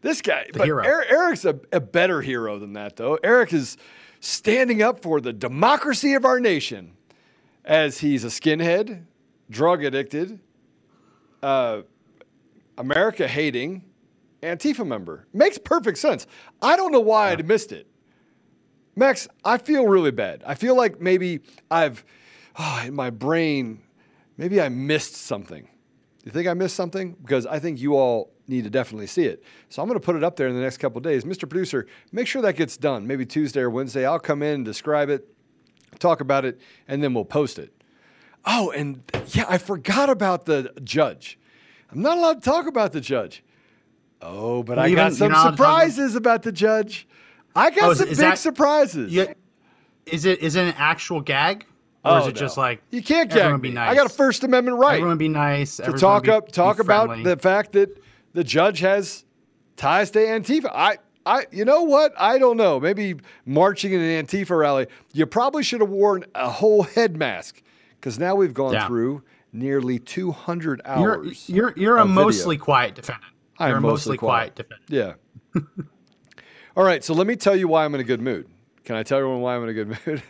This 0.00 0.20
guy, 0.20 0.46
The 0.52 0.58
but. 0.58 0.68
Er- 0.68 1.04
Eric's 1.04 1.44
a, 1.44 1.60
a 1.70 1.78
better 1.80 2.20
hero 2.22 2.58
than 2.58 2.72
that, 2.72 2.96
though. 2.96 3.16
Eric 3.22 3.52
is 3.52 3.76
standing 4.18 4.82
up 4.82 5.00
for 5.00 5.20
the 5.20 5.32
democracy 5.32 6.14
of 6.14 6.24
our 6.24 6.40
nation 6.40 6.96
as 7.64 7.98
he's 7.98 8.24
a 8.24 8.28
skinhead, 8.28 9.04
drug 9.48 9.84
addicted, 9.84 10.40
uh, 11.42 11.82
America 12.76 13.28
hating 13.28 13.84
Antifa 14.42 14.84
member. 14.84 15.26
Makes 15.32 15.58
perfect 15.58 15.98
sense. 15.98 16.26
I 16.60 16.76
don't 16.76 16.90
know 16.90 17.00
why 17.00 17.30
I'd 17.30 17.46
missed 17.46 17.70
it. 17.70 17.86
Max, 18.96 19.28
I 19.44 19.58
feel 19.58 19.86
really 19.86 20.10
bad. 20.10 20.42
I 20.44 20.54
feel 20.54 20.76
like 20.76 21.00
maybe 21.00 21.40
I've, 21.70 22.04
oh, 22.58 22.82
in 22.84 22.94
my 22.94 23.10
brain, 23.10 23.82
maybe 24.36 24.60
I 24.60 24.68
missed 24.68 25.14
something. 25.16 25.68
You 26.24 26.30
think 26.30 26.46
I 26.48 26.54
missed 26.54 26.76
something? 26.76 27.16
Because 27.20 27.46
I 27.46 27.58
think 27.58 27.80
you 27.80 27.96
all 27.96 28.30
need 28.46 28.64
to 28.64 28.70
definitely 28.70 29.06
see 29.08 29.24
it. 29.24 29.42
So 29.68 29.82
I'm 29.82 29.88
going 29.88 29.98
to 29.98 30.04
put 30.04 30.14
it 30.16 30.22
up 30.22 30.36
there 30.36 30.46
in 30.48 30.54
the 30.54 30.60
next 30.60 30.78
couple 30.78 30.98
of 30.98 31.02
days. 31.04 31.24
Mr. 31.24 31.48
Producer, 31.48 31.86
make 32.12 32.26
sure 32.26 32.42
that 32.42 32.54
gets 32.56 32.76
done. 32.76 33.06
Maybe 33.06 33.26
Tuesday 33.26 33.60
or 33.60 33.70
Wednesday. 33.70 34.04
I'll 34.06 34.20
come 34.20 34.42
in 34.42 34.54
and 34.56 34.64
describe 34.64 35.08
it, 35.10 35.26
talk 35.98 36.20
about 36.20 36.44
it, 36.44 36.60
and 36.86 37.02
then 37.02 37.12
we'll 37.14 37.24
post 37.24 37.58
it. 37.58 37.72
Oh, 38.44 38.70
and 38.72 39.02
yeah, 39.28 39.46
I 39.48 39.58
forgot 39.58 40.10
about 40.10 40.44
the 40.46 40.72
judge. 40.84 41.38
I'm 41.90 42.02
not 42.02 42.18
allowed 42.18 42.42
to 42.42 42.50
talk 42.50 42.66
about 42.66 42.92
the 42.92 43.00
judge. 43.00 43.42
Oh, 44.20 44.62
but 44.62 44.78
I 44.78 44.86
Even- 44.86 44.96
got 44.96 45.12
some 45.14 45.32
not 45.32 45.36
allowed 45.38 45.50
to 45.52 45.56
talk 45.56 45.58
about- 45.58 45.80
surprises 45.90 46.14
about 46.16 46.42
the 46.42 46.52
judge. 46.52 47.08
I 47.54 47.70
got 47.70 47.90
Oh, 47.90 47.94
some 47.94 48.08
is 48.08 48.18
big 48.18 48.28
that- 48.28 48.38
surprises. 48.38 49.12
Yeah. 49.12 49.32
Is 50.06 50.24
it 50.24 50.40
is 50.40 50.56
it 50.56 50.62
an 50.68 50.74
actual 50.78 51.20
gag? 51.20 51.64
Or 52.04 52.18
is 52.18 52.24
Oh, 52.24 52.28
it 52.28 52.32
just 52.36 52.56
like 52.56 52.82
You 52.90 53.02
can't 53.02 53.30
everyone 53.30 53.52
gag 53.54 53.62
be 53.62 53.68
me. 53.68 53.74
nice? 53.76 53.90
I 53.90 53.94
got 53.94 54.06
a 54.06 54.14
First 54.14 54.42
Amendment 54.44 54.78
right 54.78 54.94
Everyone 54.96 55.18
be 55.18 55.28
nice. 55.28 55.76
to 55.76 55.92
talk 55.92 56.24
be- 56.24 56.30
up, 56.30 56.50
talk 56.50 56.78
about 56.80 57.22
the 57.22 57.36
fact 57.36 57.72
that 57.72 58.02
the 58.32 58.42
judge 58.42 58.80
has 58.80 59.24
ties 59.76 60.10
to 60.12 60.18
Antifa. 60.18 60.70
I, 60.74 60.98
I, 61.24 61.46
you 61.52 61.64
know 61.64 61.82
what? 61.82 62.12
I 62.18 62.38
don't 62.38 62.56
know. 62.56 62.80
Maybe 62.80 63.14
marching 63.46 63.92
in 63.92 64.00
an 64.00 64.26
Antifa 64.26 64.58
rally, 64.58 64.86
you 65.12 65.26
probably 65.26 65.62
should 65.62 65.80
have 65.80 65.90
worn 65.90 66.24
a 66.34 66.50
whole 66.50 66.82
head 66.82 67.16
mask 67.16 67.62
because 68.00 68.18
now 68.18 68.34
we've 68.34 68.54
gone 68.54 68.72
Yeah. 68.72 68.88
through 68.88 69.22
nearly 69.52 69.98
200 70.00 70.80
You're 70.84 71.18
hours. 71.18 71.48
you're 71.48 71.72
you're 71.76 71.98
a 71.98 72.02
of 72.02 72.08
video. 72.08 72.24
mostly 72.24 72.56
quiet 72.58 72.94
defendant. 72.96 73.32
I'm 73.58 73.68
You're 73.68 73.78
a 73.78 73.80
mostly 73.80 73.92
mostly 74.14 74.18
quiet 74.18 74.54
defendant. 74.56 74.80
Yeah. 74.88 75.12
All 76.76 76.84
right. 76.84 77.04
So 77.04 77.14
let 77.14 77.26
me 77.26 77.36
tell 77.36 77.54
you 77.54 77.68
why 77.68 77.84
I'm 77.84 77.94
in 77.94 78.00
a 78.00 78.04
good 78.04 78.20
mood. 78.20 78.48
Can 78.84 78.96
I 78.96 79.02
tell 79.02 79.18
everyone 79.18 79.40
why 79.42 79.54
I'm 79.54 79.62
in 79.62 79.68
a 79.68 79.72
good 79.74 79.88
mood? 80.06 80.22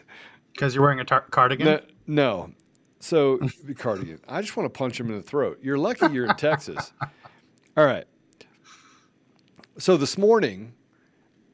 Because 0.53 0.75
you're 0.75 0.83
wearing 0.83 1.01
a 1.01 1.05
tar- 1.05 1.27
cardigan. 1.31 1.67
No, 1.67 1.81
no. 2.07 2.51
So 3.01 3.41
cardigan. 3.79 4.21
I 4.29 4.41
just 4.41 4.57
want 4.57 4.73
to 4.73 4.79
punch 4.79 4.99
him 5.01 5.09
in 5.09 5.17
the 5.17 5.23
throat. 5.23 5.59
You're 5.63 5.79
lucky 5.79 6.07
you're 6.13 6.27
in 6.27 6.37
Texas. 6.37 6.93
All 7.77 7.85
right. 7.85 8.05
So 9.79 9.97
this 9.97 10.19
morning, 10.19 10.75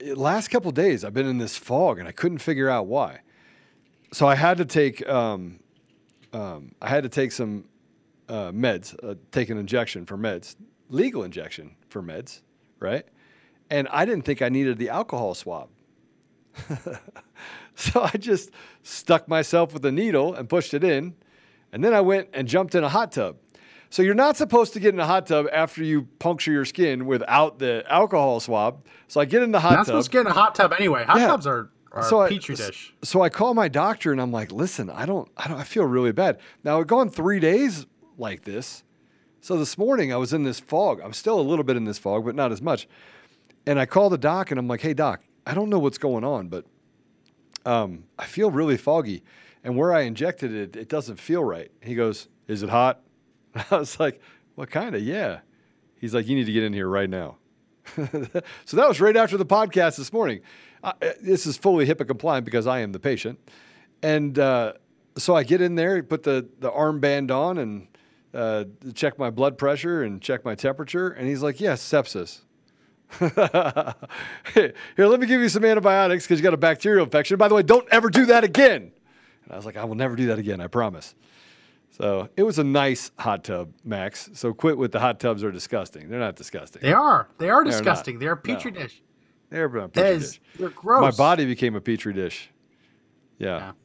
last 0.03 0.49
couple 0.49 0.71
days, 0.73 1.05
I've 1.05 1.15
been 1.15 1.27
in 1.27 1.39
this 1.39 1.57
fog 1.57 1.99
and 1.99 2.09
I 2.09 2.13
couldn't 2.13 2.39
figure 2.39 2.69
out 2.69 2.87
why. 2.87 3.21
So 4.13 4.27
I 4.27 4.35
had 4.35 4.59
to 4.59 4.65
take, 4.65 5.07
um, 5.09 5.61
um, 6.33 6.73
I 6.83 6.89
had 6.89 7.05
to 7.05 7.09
take 7.09 7.33
some 7.33 7.65
uh, 8.29 8.53
meds, 8.53 8.97
uh, 9.03 9.15
take 9.31 9.51
an 9.51 9.59
injection 9.59 10.07
for 10.07 10.19
meds, 10.19 10.57
legal 10.89 11.23
injection 11.23 11.77
for 11.89 12.03
meds, 12.03 12.41
right? 12.81 13.07
And 13.71 13.87
I 13.89 14.05
didn't 14.05 14.25
think 14.25 14.43
I 14.43 14.49
needed 14.49 14.79
the 14.79 14.89
alcohol 14.89 15.35
swab. 15.35 15.69
So 17.81 18.03
I 18.03 18.11
just 18.19 18.51
stuck 18.83 19.29
myself 19.29 19.73
with 19.73 19.85
a 19.85 19.93
needle 19.93 20.35
and 20.35 20.49
pushed 20.49 20.75
it 20.75 20.83
in. 20.83 21.15
And 21.73 21.85
then 21.85 21.95
I 21.95 22.01
went 22.01 22.29
and 22.33 22.49
jumped 22.49 22.75
in 22.75 22.83
a 22.83 22.89
hot 22.89 23.13
tub. 23.13 23.37
So 23.89 24.03
you're 24.03 24.15
not 24.17 24.37
supposed 24.37 24.73
to 24.73 24.81
get 24.81 24.93
in 24.95 24.99
a 25.01 25.07
hot 25.07 25.27
tub 25.27 25.47
after 25.53 25.85
you 25.85 26.09
puncture 26.19 26.51
your 26.51 26.65
skin 26.65 27.07
without 27.07 27.61
the 27.61 27.85
alcohol 27.89 28.41
swab. 28.41 28.85
So 29.07 29.21
I 29.21 29.27
get 29.27 29.43
in 29.45 29.53
the 29.53 29.61
hot 29.61 29.69
You're 29.71 29.77
not 29.79 29.87
supposed 29.87 30.11
to 30.11 30.13
get 30.13 30.21
in 30.23 30.27
a 30.27 30.33
hot 30.33 30.57
tub 30.57 30.75
anyway. 30.77 31.05
Hot 31.05 31.19
Yeah. 31.21 31.29
tubs 31.29 31.47
are, 31.47 31.71
are 31.93 32.03
So 32.03 32.21
a 32.23 32.25
I- 32.25 32.29
petri 32.31 32.57
dish. 32.57 32.93
So 33.03 33.23
I 33.23 33.29
call 33.29 33.55
my 33.55 33.69
doctor 33.69 34.11
and 34.11 34.21
I'm 34.21 34.33
like, 34.33 34.51
listen, 34.51 34.91
I 34.91 35.07
don't, 35.07 35.31
I 35.37 35.47
don't, 35.47 35.59
I 35.59 35.63
feel 35.65 35.85
really 35.85 36.11
bad. 36.13 36.41
Now 36.65 36.81
I've 36.81 36.89
gone 36.89 37.09
three 37.09 37.39
days 37.39 37.87
like 38.19 38.43
this. 38.43 38.83
So 39.41 39.57
this 39.57 39.79
morning 39.79 40.13
I 40.13 40.17
was 40.17 40.33
in 40.33 40.43
this 40.43 40.59
fog. 40.59 41.01
I'm 41.03 41.13
still 41.13 41.39
a 41.39 41.47
little 41.49 41.65
bit 41.65 41.77
in 41.77 41.85
this 41.85 41.99
fog, 41.99 42.25
but 42.25 42.35
not 42.35 42.51
as 42.51 42.61
much. 42.61 42.89
And 43.67 43.79
I 43.79 43.87
call 43.87 44.11
the 44.11 44.19
doc 44.19 44.51
and 44.51 44.59
I'm 44.59 44.67
like, 44.67 44.81
hey 44.81 44.95
doc, 44.95 45.23
I 45.47 45.55
don't 45.55 45.71
know 45.71 45.79
what's 45.79 45.99
going 45.99 46.25
on, 46.25 46.49
but 46.49 46.65
um, 47.65 48.05
I 48.19 48.27
feel 48.27 48.51
really 48.51 48.77
foggy. 48.77 49.23
And 49.65 49.77
where 49.77 49.93
I 49.93 50.03
injected 50.03 50.53
it, 50.55 50.77
it 50.77 50.89
doesn't 50.89 51.17
feel 51.17 51.45
right. 51.45 51.71
He 51.83 51.95
goes, 51.95 52.29
is 52.47 52.63
it 52.63 52.71
hot? 52.71 53.01
I 53.71 53.77
was 53.77 53.99
like, 54.01 54.21
what 54.55 54.71
kind 54.71 54.95
of? 54.95 55.03
Yeah. 55.03 55.41
He's 55.97 56.15
like, 56.15 56.27
you 56.27 56.37
need 56.37 56.47
to 56.47 56.53
get 56.53 56.63
in 56.63 56.73
here 56.73 56.89
right 56.89 57.11
now. 57.11 57.37
so 58.65 58.77
that 58.77 58.89
was 58.89 59.01
right 59.01 59.17
after 59.17 59.37
the 59.37 59.47
podcast 59.47 59.97
this 59.97 60.13
morning. 60.13 60.41
Uh, 60.83 60.93
this 61.21 61.47
is 61.47 61.57
fully 61.57 61.87
HIPAA 61.87 62.07
compliant 62.07 62.45
because 62.45 62.67
I 62.67 62.81
am 62.81 62.93
the 62.93 63.01
patient. 63.01 63.39
And 64.03 64.39
uh, 64.39 64.75
so 65.17 65.35
I 65.35 65.43
get 65.43 65.61
in 65.61 65.75
there, 65.75 66.03
put 66.03 66.23
the, 66.23 66.49
the 66.61 66.71
armband 66.71 67.31
on 67.31 67.59
and 67.59 67.89
uh, 68.33 68.65
check 68.95 69.19
my 69.19 69.31
blood 69.31 69.59
pressure 69.59 70.03
and 70.03 70.23
check 70.23 70.45
my 70.45 70.55
temperature. 70.55 71.09
And 71.09 71.27
he's 71.27 71.43
like, 71.43 71.61
yes, 71.61 71.83
sepsis. 71.83 72.43
Here, 73.21 74.73
let 74.97 75.21
me 75.21 75.27
give 75.27 75.41
you 75.41 75.49
some 75.49 75.65
antibiotics 75.65 76.25
because 76.25 76.39
you 76.39 76.43
got 76.43 76.55
a 76.55 76.59
bacterial 76.59 77.05
infection. 77.05 77.37
By 77.39 77.49
the 77.49 77.55
way, 77.55 77.63
don't 77.63 77.89
ever 77.91 78.11
do 78.11 78.27
that 78.27 78.45
again. 78.45 78.93
And 79.45 79.53
I 79.53 79.57
was 79.57 79.65
like, 79.67 79.77
I 79.77 79.85
will 79.85 79.95
never 79.95 80.15
do 80.17 80.27
that 80.27 80.39
again, 80.39 80.61
I 80.61 80.67
promise. 80.67 81.15
So 81.91 82.29
it 82.37 82.43
was 82.43 82.59
a 82.59 82.65
nice 82.65 83.11
hot 83.19 83.45
tub, 83.45 83.73
Max. 83.85 84.31
So 84.35 84.53
quit 84.53 84.77
with 84.79 84.93
the 84.93 85.01
hot 85.01 85.19
tubs 85.21 85.43
are 85.43 85.51
disgusting. 85.51 86.09
They're 86.09 86.21
not 86.21 86.37
disgusting. 86.37 86.83
They 86.83 86.93
are. 86.93 87.29
They 87.39 87.49
are 87.51 87.65
They're 87.65 87.73
not. 87.73 87.79
disgusting. 87.79 88.19
They're 88.19 88.33
a 88.33 88.37
petri 88.37 88.71
No. 88.73 88.81
dish. 88.83 89.03
They're 89.51 89.69
That 89.69 89.93
petri 89.95 90.11
is, 90.11 90.31
dish. 90.33 90.41
they're 90.59 90.69
gross. 90.69 91.01
My 91.01 91.11
body 91.11 91.47
became 91.47 91.75
a 91.75 91.81
petri 91.81 92.13
dish. 92.13 92.51
Yeah. 93.39 93.59
Not- 93.59 93.77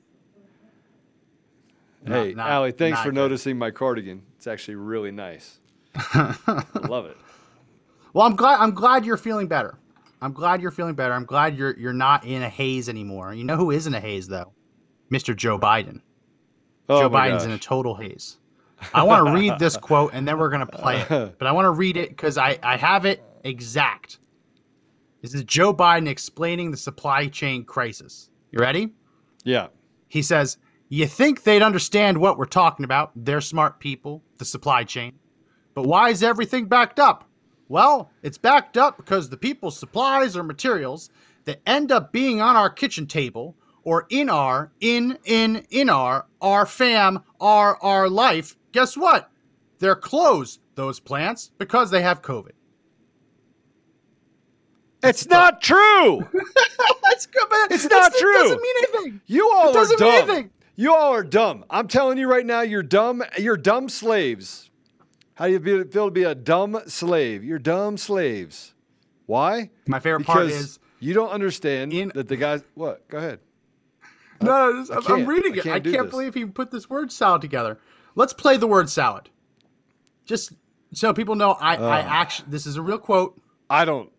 Hey, 2.26 2.34
not- 2.34 2.50
Allie, 2.50 2.74
thanks 2.74 3.00
for 3.00 3.06
good. 3.06 3.16
noticing 3.16 3.58
my 3.58 3.72
cardigan. 3.72 4.24
It's 4.36 4.46
actually 4.48 4.76
really 4.76 5.12
nice. 5.12 5.60
I 5.96 6.66
love 6.88 7.06
it. 7.06 7.18
Well, 8.14 8.26
I'm 8.26 8.36
glad. 8.36 8.60
I'm 8.60 8.72
glad 8.72 9.06
you're 9.06 9.18
feeling 9.18 9.48
better. 9.48 9.78
I'm 10.22 10.32
glad 10.32 10.62
you're 10.62 10.72
feeling 10.72 10.96
better. 10.96 11.14
I'm 11.14 11.26
glad 11.26 11.58
you're 11.58 11.78
you're 11.78 11.94
not 11.94 12.26
in 12.26 12.44
a 12.44 12.50
haze 12.50 12.88
anymore. 12.88 13.34
You 13.34 13.44
know 13.44 13.58
who 13.58 13.72
is 13.72 13.88
in 13.88 13.94
a 13.94 14.00
haze 14.00 14.28
though? 14.28 14.54
Mr. 15.12 15.36
Joe 15.36 15.60
Biden. 15.60 16.02
Oh 16.90 17.02
Joe 17.02 17.10
Biden's 17.10 17.44
in 17.46 17.52
a 17.52 17.58
total 17.58 17.96
haze. 17.96 18.38
I 18.94 19.04
want 19.04 19.26
to 19.26 19.34
read 19.34 19.60
this 19.60 19.78
quote 19.90 20.12
and 20.14 20.28
then 20.28 20.38
we're 20.38 20.50
gonna 20.50 20.66
play 20.66 21.02
it. 21.02 21.10
But 21.38 21.48
I 21.48 21.52
want 21.52 21.66
to 21.66 21.72
read 21.72 21.98
it 21.98 22.10
because 22.10 22.38
I 22.38 22.58
I 22.64 22.78
have 22.78 23.06
it 23.06 23.24
exact. 23.44 24.20
This 25.22 25.34
is 25.34 25.44
Joe 25.46 25.74
Biden 25.74 26.08
explaining 26.08 26.70
the 26.72 26.78
supply 26.78 27.28
chain 27.28 27.64
crisis. 27.64 28.30
You 28.52 28.60
ready? 28.60 28.94
Yeah. 29.46 29.68
He 30.10 30.22
says, 30.22 30.58
You 30.90 31.08
think 31.08 31.44
they'd 31.44 31.62
understand 31.62 32.18
what 32.18 32.38
we're 32.38 32.46
talking 32.46 32.84
about? 32.84 33.12
They're 33.16 33.42
smart 33.42 33.80
people, 33.80 34.22
the 34.38 34.46
supply 34.46 34.84
chain. 34.84 35.14
But 35.74 35.84
why 35.84 36.10
is 36.10 36.24
everything 36.24 36.66
backed 36.66 37.00
up? 37.00 37.28
Well, 37.70 38.12
it's 38.22 38.38
backed 38.38 38.78
up 38.78 38.98
because 38.98 39.30
the 39.30 39.38
people's 39.38 39.78
supplies 39.78 40.36
or 40.38 40.44
materials 40.44 41.10
that 41.46 41.62
end 41.66 41.92
up 41.92 42.12
being 42.12 42.42
on 42.42 42.56
our 42.56 42.70
kitchen 42.70 43.08
table 43.08 43.56
or 43.84 44.06
in 44.10 44.30
our, 44.30 44.72
in, 44.80 45.18
in, 45.26 45.66
in 45.70 45.90
our, 45.90 46.26
our 46.42 46.66
fam, 46.66 47.20
our, 47.42 47.78
our 47.84 48.10
life, 48.10 48.56
guess 48.72 48.96
what? 48.96 49.30
They're 49.80 49.96
closed, 49.96 50.62
those 50.76 51.00
plants, 51.00 51.52
because 51.58 51.92
they 51.92 52.02
have 52.02 52.22
COVID. 52.22 52.52
It's 55.04 55.28
not 55.28 55.62
true. 55.62 56.20
That's 57.04 57.26
good, 57.26 57.46
but 57.50 57.72
It's 57.72 57.86
not 57.90 58.14
It 58.14 58.20
true. 58.20 58.34
doesn't 58.34 58.62
mean 58.62 58.76
anything. 58.78 59.22
You 59.28 59.52
all 59.54 59.66
It 59.70 59.72
are 59.72 59.74
doesn't 59.74 60.00
mean 60.00 60.12
dumb. 60.20 60.30
anything. 60.30 60.50
You 60.76 60.94
all 60.96 61.14
are 61.14 61.24
dumb. 61.24 61.66
I'm 61.70 61.88
telling 61.90 62.18
you 62.18 62.30
right 62.30 62.46
now, 62.46 62.62
you're 62.62 62.82
dumb. 62.84 63.22
You're 63.38 63.58
dumb 63.58 63.90
slaves. 63.90 64.72
How 65.36 65.48
do 65.48 65.52
you 65.54 65.86
feel 65.86 66.06
to 66.06 66.12
be 66.12 66.24
a 66.24 66.36
dumb 66.36 66.80
slave? 66.88 67.44
You're 67.44 67.60
dumb 67.60 67.98
slaves. 67.98 68.74
Why? 69.26 69.72
My 69.88 70.00
favorite 70.00 70.20
because 70.20 70.34
part 70.36 70.48
is 70.48 70.80
you 71.00 71.14
don't 71.14 71.30
understand 71.30 71.92
that 72.14 72.28
the 72.28 72.36
guys. 72.38 72.64
What? 72.76 73.08
Go 73.08 73.18
ahead. 73.18 73.40
No, 74.42 74.72
no, 74.72 74.80
this- 74.80 74.90
I 74.92 74.96
I'm, 74.96 75.00
I'm 75.00 75.06
can't. 75.06 75.28
reading 75.28 75.54
I 75.54 75.58
it. 75.58 75.64
can't 75.64 75.88
I 75.88 75.92
can't 75.92 76.10
believe 76.10 76.34
he 76.34 76.46
put 76.46 76.70
this 76.72 76.90
word 76.90 77.12
salad 77.12 77.42
together. 77.42 77.80
Let's 78.16 78.34
play 78.34 78.58
the 78.58 78.68
word 78.68 78.90
salad. 78.90 79.30
Just 80.26 80.54
so 80.94 81.14
people 81.14 81.36
know, 81.36 81.52
I, 81.54 81.76
I 81.78 82.00
actually, 82.02 82.50
this 82.52 82.68
is 82.68 82.76
a 82.78 82.82
real 82.82 83.00
quote. 83.00 83.40
I 83.70 83.86
don't. 83.86 84.12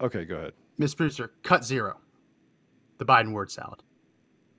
Okay, 0.00 0.24
go 0.24 0.36
ahead. 0.36 0.52
Miss 0.78 0.94
Producer, 0.94 1.30
cut 1.42 1.64
zero. 1.64 1.98
The 2.98 3.04
Biden 3.06 3.32
word 3.32 3.50
salad. 3.50 3.82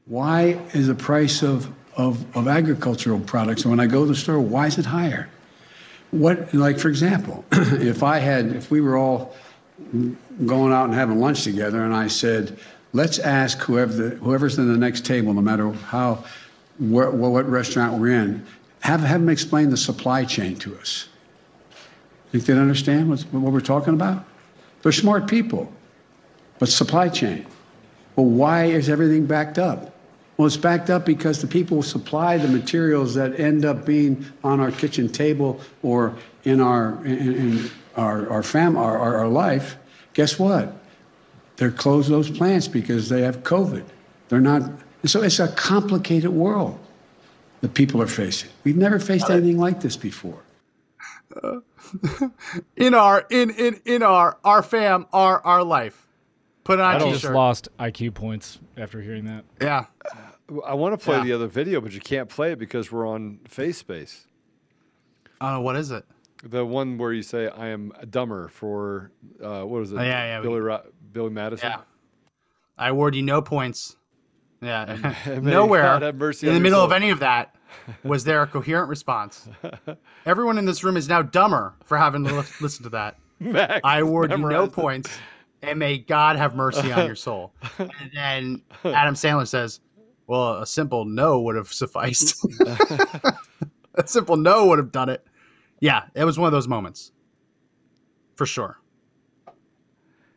Why 0.05 0.59
is 0.73 0.87
the 0.87 0.95
price 0.95 1.43
of, 1.43 1.69
of, 1.97 2.37
of 2.37 2.47
agricultural 2.47 3.19
products, 3.19 3.63
And 3.63 3.71
when 3.71 3.79
I 3.79 3.87
go 3.87 4.03
to 4.03 4.07
the 4.07 4.15
store, 4.15 4.39
why 4.39 4.67
is 4.67 4.77
it 4.77 4.85
higher? 4.85 5.27
What, 6.11 6.53
like, 6.53 6.79
for 6.79 6.87
example, 6.87 7.43
if 7.51 8.03
I 8.03 8.19
had, 8.19 8.55
if 8.55 8.71
we 8.71 8.79
were 8.79 8.95
all 8.95 9.35
going 10.45 10.71
out 10.71 10.85
and 10.85 10.93
having 10.93 11.19
lunch 11.19 11.43
together, 11.43 11.83
and 11.83 11.93
I 11.93 12.07
said, 12.07 12.57
let's 12.93 13.19
ask 13.19 13.57
whoever 13.59 13.93
the, 13.93 14.09
whoever's 14.17 14.57
in 14.57 14.71
the 14.71 14.77
next 14.77 15.05
table, 15.05 15.33
no 15.33 15.41
matter 15.41 15.71
how 15.71 16.23
where, 16.79 17.09
what 17.09 17.49
restaurant 17.49 17.99
we're 17.99 18.13
in, 18.13 18.45
have 18.81 19.01
have 19.01 19.21
them 19.21 19.29
explain 19.29 19.71
the 19.71 19.77
supply 19.77 20.23
chain 20.23 20.55
to 20.57 20.77
us. 20.77 21.09
Think 22.31 22.45
they'd 22.45 22.57
understand 22.57 23.09
what 23.09 23.51
we're 23.51 23.59
talking 23.59 23.93
about? 23.93 24.23
They're 24.83 24.91
smart 24.91 25.27
people, 25.27 25.71
but 26.59 26.69
supply 26.69 27.09
chain. 27.09 27.45
Well, 28.15 28.27
why 28.27 28.65
is 28.65 28.89
everything 28.89 29.25
backed 29.25 29.57
up? 29.57 29.96
Well, 30.37 30.45
it's 30.45 30.57
backed 30.57 30.91
up 30.91 31.05
because 31.05 31.41
the 31.41 31.47
people 31.47 31.77
who 31.77 31.83
supply 31.83 32.37
the 32.37 32.47
materials 32.47 33.15
that 33.15 33.39
end 33.39 33.65
up 33.65 33.85
being 33.85 34.23
on 34.43 34.59
our 34.59 34.71
kitchen 34.71 35.09
table 35.09 35.59
or 35.81 36.15
in 36.43 36.61
our 36.61 37.03
in, 37.05 37.35
in 37.35 37.71
our 37.95 38.29
our 38.29 38.43
fam 38.43 38.77
our, 38.77 38.97
our, 38.97 39.17
our 39.17 39.27
life. 39.27 39.77
Guess 40.13 40.37
what? 40.37 40.73
They're 41.57 41.71
closed 41.71 42.09
those 42.09 42.29
plants 42.29 42.67
because 42.67 43.09
they 43.09 43.23
have 43.23 43.43
COVID. 43.43 43.83
They're 44.29 44.39
not. 44.39 44.69
So 45.05 45.23
it's 45.23 45.39
a 45.39 45.47
complicated 45.47 46.29
world 46.29 46.79
that 47.61 47.73
people 47.73 48.01
are 48.01 48.07
facing. 48.07 48.49
We've 48.63 48.77
never 48.77 48.99
faced 48.99 49.29
anything 49.29 49.57
like 49.57 49.81
this 49.81 49.97
before. 49.97 50.43
Uh, 51.41 51.59
in 52.75 52.93
our 52.93 53.25
in 53.29 53.49
in 53.51 53.81
in 53.85 54.03
our 54.03 54.37
our 54.43 54.61
fam 54.61 55.07
our 55.13 55.39
our 55.43 55.63
life. 55.63 56.06
Put 56.67 56.79
on 56.81 56.95
I 56.95 56.99
t-shirt. 56.99 57.21
just 57.21 57.33
lost 57.33 57.69
IQ 57.79 58.13
points 58.13 58.59
after 58.75 59.01
hearing 59.01 59.23
that. 59.23 59.45
Yeah. 59.61 59.85
I 60.65 60.73
want 60.73 60.99
to 60.99 61.03
play 61.03 61.15
Yeah. 61.17 61.23
the 61.23 61.31
other 61.33 61.47
video, 61.47 61.79
but 61.79 61.93
you 61.93 62.01
can't 62.01 62.27
play 62.27 62.51
it 62.51 62.59
because 62.59 62.91
we're 62.91 63.07
on 63.07 63.39
Face 63.47 63.77
Space. 63.77 64.27
Oh, 65.39 65.61
what 65.61 65.77
is 65.77 65.91
it? 65.91 66.03
The 66.43 66.65
one 66.65 66.97
where 66.97 67.13
you 67.13 67.21
say 67.23 67.47
I 67.47 67.67
am 67.69 67.93
dumber 68.09 68.49
for 68.49 69.11
uh, 69.41 69.61
what 69.63 69.81
is 69.83 69.93
it? 69.93 69.97
Oh, 69.97 70.01
yeah, 70.03 70.25
yeah, 70.25 70.39
we- 70.41 70.47
Billy 70.47 70.59
Ro- 70.59 70.83
Billy 71.13 71.29
Madison. 71.29 71.69
Yeah. 71.71 71.79
I 72.77 72.89
award 72.89 73.15
you 73.15 73.23
no 73.23 73.41
points. 73.41 73.95
Yeah. 74.61 74.91
And 75.25 75.43
may 75.45 75.51
Nowhere 75.51 75.83
God 75.83 76.01
have 76.01 76.15
mercy 76.15 76.47
in 76.47 76.53
the 76.53 76.57
your 76.59 76.63
middle 76.63 76.81
of 76.83 76.91
any 76.91 77.11
of 77.11 77.19
that 77.19 77.55
was 78.03 78.25
there 78.25 78.41
a 78.41 78.47
coherent 78.47 78.89
response. 78.89 79.47
Everyone 80.25 80.57
in 80.57 80.65
this 80.65 80.83
room 80.83 80.97
is 80.97 81.07
now 81.07 81.21
dumber 81.21 81.75
for 81.85 81.97
having 81.97 82.25
to 82.25 82.33
li- 82.39 82.45
listen 82.59 82.83
to 82.83 82.89
that. 82.89 83.15
Max 83.39 83.79
I 83.85 83.99
award 83.99 84.31
you 84.31 84.37
no 84.37 84.67
points. 84.67 85.09
it. 85.09 85.21
And 85.61 85.79
may 85.79 85.97
God 85.97 86.35
have 86.37 86.55
mercy 86.55 86.91
on 86.91 87.05
your 87.07 87.15
soul. 87.15 87.53
And 87.79 87.91
then 88.13 88.61
Adam 88.83 89.15
Sandler 89.15 89.47
says, 89.47 89.79
"Well, 90.27 90.61
a 90.61 90.67
simple 90.67 91.05
no 91.05 91.41
would 91.41 91.55
have 91.55 91.71
sufficed. 91.73 92.45
a 93.95 94.07
simple 94.07 94.37
no 94.37 94.67
would 94.67 94.77
have 94.79 94.91
done 94.91 95.09
it." 95.09 95.25
Yeah, 95.79 96.03
it 96.15 96.23
was 96.23 96.39
one 96.39 96.47
of 96.47 96.51
those 96.53 96.67
moments, 96.67 97.11
for 98.35 98.45
sure. 98.45 98.79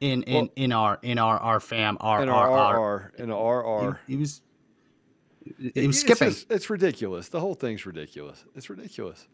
In 0.00 0.22
in 0.24 0.34
Well- 0.34 0.48
in 0.56 0.72
our 0.72 0.98
in 1.02 1.18
our 1.18 1.38
our 1.38 1.60
fam 1.60 1.96
our 2.00 2.22
in 2.22 2.28
our, 2.28 2.50
our 2.50 2.78
our 2.78 3.12
in 3.18 3.30
our 3.30 3.60
RR. 3.88 4.00
He, 4.06 4.14
he 4.14 4.18
was 4.18 4.42
he 5.44 5.52
was 5.58 5.72
it's 5.74 6.00
skipping. 6.00 6.28
just- 6.30 6.50
it's 6.50 6.70
ridiculous. 6.70 7.28
The 7.28 7.40
whole 7.40 7.54
thing's 7.54 7.84
ridiculous. 7.86 8.44
It's 8.54 8.68
ridiculous. 8.70 9.26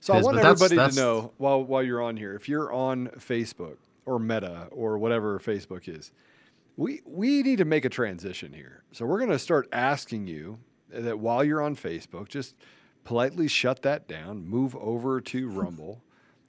So 0.00 0.14
It 0.14 0.16
I 0.16 0.18
is, 0.20 0.24
want 0.24 0.36
but 0.36 0.42
that's- 0.42 0.62
everybody 0.62 0.76
that's- 0.76 0.94
to 0.96 1.00
know 1.00 1.32
while 1.36 1.62
while 1.62 1.82
you're 1.82 2.02
on 2.02 2.16
here, 2.16 2.34
if 2.34 2.48
you're 2.48 2.72
on 2.72 3.08
Facebook 3.18 3.76
or 4.06 4.18
Meta 4.18 4.68
or 4.70 4.98
whatever 4.98 5.38
Facebook 5.38 5.88
is, 5.88 6.12
we 6.76 7.00
we 7.04 7.42
need 7.42 7.58
to 7.58 7.64
make 7.64 7.84
a 7.84 7.88
transition 7.88 8.52
here. 8.52 8.84
So 8.92 9.06
we're 9.06 9.18
going 9.18 9.30
to 9.30 9.38
start 9.38 9.68
asking 9.72 10.26
you 10.26 10.58
that 10.88 11.18
while 11.18 11.44
you're 11.44 11.62
on 11.62 11.76
Facebook, 11.76 12.28
just 12.28 12.54
politely 13.04 13.48
shut 13.48 13.82
that 13.82 14.08
down, 14.08 14.46
move 14.46 14.74
over 14.76 15.20
to 15.20 15.48
Rumble, 15.50 16.02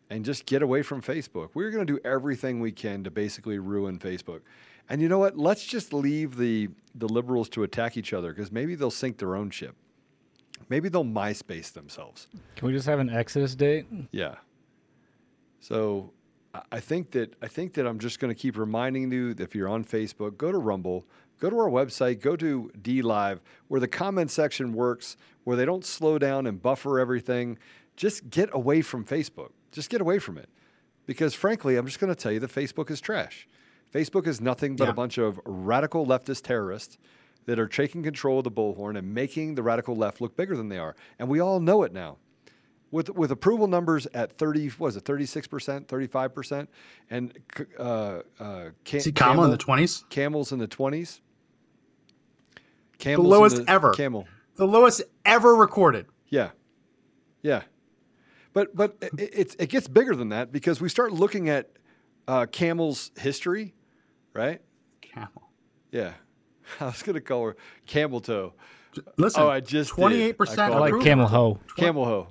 and 0.09 0.25
just 0.25 0.45
get 0.45 0.61
away 0.61 0.81
from 0.81 1.01
Facebook. 1.01 1.49
We're 1.53 1.71
going 1.71 1.85
to 1.85 1.93
do 1.93 1.99
everything 2.03 2.59
we 2.59 2.71
can 2.71 3.03
to 3.03 3.11
basically 3.11 3.59
ruin 3.59 3.99
Facebook. 3.99 4.41
And 4.89 5.01
you 5.01 5.07
know 5.07 5.19
what? 5.19 5.37
Let's 5.37 5.63
just 5.63 5.93
leave 5.93 6.37
the 6.37 6.69
the 6.95 7.07
liberals 7.07 7.49
to 7.49 7.63
attack 7.63 7.95
each 7.97 8.13
other 8.13 8.33
because 8.33 8.51
maybe 8.51 8.75
they'll 8.75 8.91
sink 8.91 9.17
their 9.17 9.35
own 9.35 9.49
ship. 9.49 9.75
Maybe 10.69 10.89
they'll 10.89 11.03
MySpace 11.03 11.73
themselves. 11.73 12.27
Can 12.55 12.67
we 12.67 12.73
just 12.73 12.87
have 12.87 12.99
an 12.99 13.09
Exodus 13.09 13.55
date? 13.55 13.85
Yeah. 14.11 14.35
So 15.59 16.13
I- 16.71 16.79
think 16.79 17.11
that 17.11 17.35
I 17.41 17.47
think 17.47 17.73
that 17.73 17.87
I'm 17.87 17.99
just 17.99 18.19
going 18.19 18.33
to 18.33 18.39
keep 18.39 18.57
reminding 18.57 19.11
you 19.11 19.33
that 19.33 19.43
if 19.43 19.55
you're 19.55 19.69
on 19.69 19.83
Facebook, 19.85 20.37
go 20.37 20.51
to 20.51 20.57
Rumble, 20.57 21.05
go 21.39 21.49
to 21.49 21.57
our 21.57 21.69
website, 21.69 22.21
go 22.21 22.35
to 22.35 22.71
D 22.81 23.01
Live, 23.01 23.41
where 23.67 23.79
the 23.79 23.87
comment 23.87 24.31
section 24.31 24.73
works, 24.73 25.15
where 25.43 25.55
they 25.55 25.65
don't 25.65 25.85
slow 25.85 26.17
down 26.19 26.45
and 26.47 26.61
buffer 26.61 26.99
everything. 26.99 27.57
Just 27.95 28.29
get 28.29 28.49
away 28.53 28.81
from 28.81 29.05
Facebook. 29.05 29.51
Just 29.71 29.89
get 29.89 30.01
away 30.01 30.19
from 30.19 30.37
it, 30.37 30.49
because 31.05 31.33
frankly, 31.33 31.77
I'm 31.77 31.85
just 31.85 31.99
going 31.99 32.13
to 32.13 32.21
tell 32.21 32.31
you 32.31 32.39
that 32.39 32.51
Facebook 32.51 32.91
is 32.91 32.99
trash. 32.99 33.47
Facebook 33.93 34.27
is 34.27 34.41
nothing 34.41 34.75
but 34.75 34.85
Yeah. 34.85 34.91
a 34.91 34.93
bunch 34.93 35.17
of 35.17 35.39
radical 35.45 36.05
leftist 36.05 36.43
terrorists 36.43 36.97
that 37.45 37.59
are 37.59 37.67
taking 37.67 38.03
control 38.03 38.39
of 38.39 38.43
the 38.43 38.51
bullhorn 38.51 38.97
and 38.97 39.13
making 39.13 39.55
the 39.55 39.63
radical 39.63 39.95
left 39.95 40.21
look 40.21 40.35
bigger 40.35 40.55
than 40.57 40.69
they 40.69 40.77
are, 40.77 40.95
and 41.19 41.27
we 41.29 41.39
all 41.39 41.59
know 41.59 41.83
it 41.83 41.91
now 41.93 42.17
with 42.91 43.09
with 43.09 43.31
approval 43.31 43.67
numbers 43.67 44.05
at 44.13 44.33
30 44.37 44.71
was 44.77 44.95
it 44.97 45.03
36% 45.05 45.85
35% 45.87 46.67
and 47.09 47.33
c- 47.57 47.63
uh, 47.79 48.19
uh, 48.39 48.69
Cam- 48.83 48.99
See 48.99 49.11
Camel 49.11 49.45
in 49.45 49.51
the 49.51 49.57
20s? 49.57 50.07
camels 50.09 50.51
in 50.51 50.59
the 50.59 50.67
20s 50.67 51.21
camels 52.97 53.25
in 53.25 53.29
lowest 53.29 53.55
the- 53.65 53.69
ever. 53.71 53.91
camel 53.93 54.27
The 54.55 54.67
lowest 54.67 55.01
ever 55.25 55.55
recorded. 55.55 56.05
yeah 56.29 56.49
yeah 57.41 57.63
but 58.53 58.75
but 58.75 58.95
it, 59.01 59.11
it, 59.33 59.55
it 59.59 59.67
gets 59.69 59.87
bigger 59.87 60.15
than 60.15 60.29
that 60.29 60.51
because 60.51 60.79
we 60.81 60.89
start 60.89 61.11
looking 61.13 61.49
at 61.49 61.69
uh, 62.27 62.45
camel's 62.51 63.11
history 63.17 63.73
right 64.33 64.61
Camel. 65.01 65.49
yeah 65.91 66.13
i 66.79 66.85
was 66.85 67.01
going 67.01 67.15
to 67.15 67.21
call 67.21 67.45
her 67.45 67.55
camel 67.85 68.19
toe 68.21 68.53
Listen, 69.17 69.43
oh 69.43 69.49
i 69.49 69.61
just 69.61 69.91
28% 69.93 70.35
called 70.37 70.59
I 70.59 70.67
like 70.67 70.91
her 70.91 70.97
approval. 70.97 71.01
Camel 71.03 71.27
Ho. 71.27 71.59
camel 71.77 72.05
hoe 72.05 72.27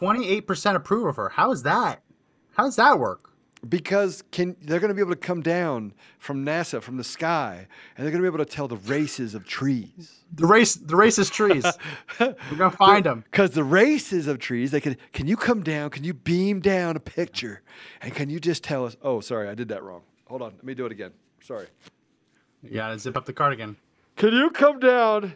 28% 0.00 0.74
approve 0.74 1.06
of 1.06 1.16
her. 1.16 1.30
How 1.30 1.50
is 1.52 1.62
that? 1.62 2.02
How 2.54 2.64
does 2.64 2.76
that 2.76 2.98
work? 2.98 3.36
because 3.68 4.22
can 4.30 4.56
they're 4.62 4.80
going 4.80 4.90
to 4.90 4.94
be 4.94 5.00
able 5.00 5.12
to 5.12 5.16
come 5.16 5.42
down 5.42 5.92
from 6.18 6.44
NASA 6.44 6.82
from 6.82 6.96
the 6.96 7.04
sky 7.04 7.66
and 7.96 8.04
they're 8.04 8.12
going 8.12 8.22
to 8.22 8.30
be 8.30 8.34
able 8.34 8.44
to 8.44 8.50
tell 8.50 8.68
the 8.68 8.76
races 8.76 9.34
of 9.34 9.46
trees. 9.46 10.24
The 10.32 10.46
race, 10.46 10.74
the 10.74 10.94
racist 10.94 11.32
trees. 11.32 11.64
We're 12.20 12.56
gonna 12.56 12.70
find 12.70 13.04
them. 13.04 13.24
Because 13.30 13.50
the 13.50 13.64
races 13.64 14.26
of 14.26 14.38
trees, 14.38 14.70
they 14.70 14.80
can. 14.80 14.96
Can 15.12 15.26
you 15.26 15.36
come 15.36 15.62
down? 15.62 15.90
Can 15.90 16.04
you 16.04 16.14
beam 16.14 16.60
down 16.60 16.96
a 16.96 17.00
picture? 17.00 17.62
And 18.02 18.14
can 18.14 18.28
you 18.28 18.40
just 18.40 18.62
tell 18.62 18.84
us? 18.84 18.96
Oh, 19.02 19.20
sorry, 19.20 19.48
I 19.48 19.54
did 19.54 19.68
that 19.68 19.82
wrong. 19.82 20.02
Hold 20.26 20.42
on, 20.42 20.52
let 20.56 20.64
me 20.64 20.74
do 20.74 20.86
it 20.86 20.92
again. 20.92 21.12
Sorry. 21.40 21.66
You 22.62 22.74
gotta 22.74 22.98
zip 22.98 23.16
up 23.16 23.24
the 23.24 23.32
cardigan. 23.32 23.76
Can 24.16 24.32
you 24.32 24.50
come 24.50 24.80
down 24.80 25.34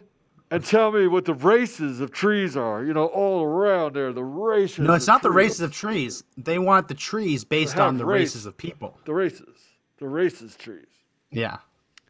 and 0.51 0.63
tell 0.63 0.91
me 0.91 1.07
what 1.07 1.25
the 1.25 1.33
races 1.33 1.99
of 1.99 2.11
trees 2.11 2.55
are? 2.55 2.83
You 2.83 2.93
know, 2.93 3.05
all 3.07 3.43
around 3.43 3.95
there, 3.95 4.13
the 4.13 4.23
races. 4.23 4.79
No, 4.79 4.93
it's 4.93 5.07
not 5.07 5.21
the 5.23 5.31
races 5.31 5.61
of 5.61 5.71
trees. 5.71 6.23
They 6.37 6.59
want 6.59 6.87
the 6.87 6.93
trees 6.93 7.43
based 7.43 7.77
on 7.77 7.97
the 7.97 8.05
race. 8.05 8.19
races 8.35 8.45
of 8.45 8.55
people. 8.57 8.97
The 9.05 9.13
races. 9.13 9.57
The 9.97 10.07
races 10.07 10.55
trees. 10.55 10.85
Yeah, 11.31 11.57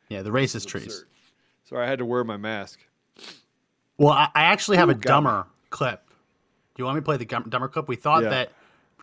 yeah, 0.09 0.23
the 0.23 0.31
racist 0.31 0.65
trees. 0.67 0.85
Absurd. 0.85 1.07
Sorry, 1.65 1.85
I 1.85 1.89
had 1.89 1.99
to 1.99 2.05
wear 2.05 2.23
my 2.23 2.37
mask. 2.37 2.79
Well, 3.97 4.11
I, 4.13 4.29
I 4.33 4.43
actually 4.43 4.77
have 4.77 4.89
Ooh, 4.89 4.93
a 4.93 4.95
dumber 4.95 5.45
clip. 5.69 6.01
Do 6.07 6.81
you 6.81 6.85
want 6.85 6.95
me 6.95 7.01
to 7.01 7.05
play 7.05 7.17
the 7.17 7.25
gum- 7.25 7.47
dumber 7.49 7.67
clip? 7.67 7.87
We 7.87 7.95
thought 7.95 8.23
Yeah. 8.23 8.29
that 8.29 8.51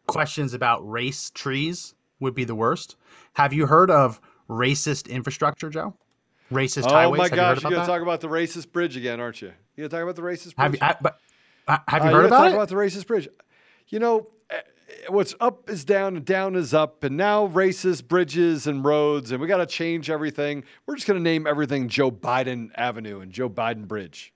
questions 0.07 0.55
about 0.55 0.89
race 0.89 1.31
trees 1.31 1.95
would 2.21 2.35
be 2.35 2.45
the 2.45 2.55
worst. 2.55 2.97
Have 3.35 3.53
you 3.53 3.67
heard 3.67 3.91
of 3.91 4.21
racist 4.49 5.09
infrastructure, 5.09 5.71
Joe? 5.71 5.95
Racist 6.51 6.85
Oh 6.87 6.91
highways. 6.91 7.19
my 7.19 7.25
have 7.25 7.31
you 7.33 7.37
gosh, 7.37 7.63
you're 7.63 7.71
gonna 7.71 7.83
that? 7.83 7.87
talk 7.93 8.03
about 8.03 8.21
the 8.21 8.29
racist 8.29 8.73
bridge 8.73 8.97
again, 8.97 9.21
aren't 9.21 9.43
you? 9.43 9.49
You 9.77 9.83
gonna 9.83 9.89
talk 9.91 10.03
about 10.03 10.17
the 10.17 10.23
racist 10.23 10.55
bridge? 10.57 10.59
Have 10.59 10.75
you, 10.75 10.79
I- 10.81 10.97
but, 11.01 11.21
uh, 11.67 11.79
have 11.89 12.05
you 12.05 12.11
Uh, 12.11 12.13
heard 12.15 12.25
about 12.27 12.37
talk 12.39 12.51
it? 12.53 12.55
about 12.55 12.69
the 12.69 12.75
racist 12.77 13.07
bridge. 13.07 13.29
You 13.89 13.99
know, 13.99 14.27
eh, 14.51 14.61
what's 15.09 15.35
up 15.41 15.69
is 15.69 15.85
down 15.85 16.17
and 16.17 16.25
down 16.25 16.55
is 16.57 16.73
up, 16.73 17.05
and 17.05 17.17
now 17.17 17.47
racist 17.49 18.09
bridges 18.09 18.67
and 18.67 18.83
roads, 18.85 19.31
and 19.31 19.41
we 19.43 19.47
got 19.47 19.59
to 19.59 19.67
change 19.67 20.09
everything. 20.09 20.65
We're 20.87 20.95
just 20.95 21.07
gonna 21.07 21.21
name 21.21 21.47
everything 21.47 21.89
Joe 21.89 22.11
Biden 22.11 22.71
Avenue 22.77 23.21
and 23.21 23.31
Joe 23.31 23.51
Biden 23.51 23.87
Bridge. 23.87 24.33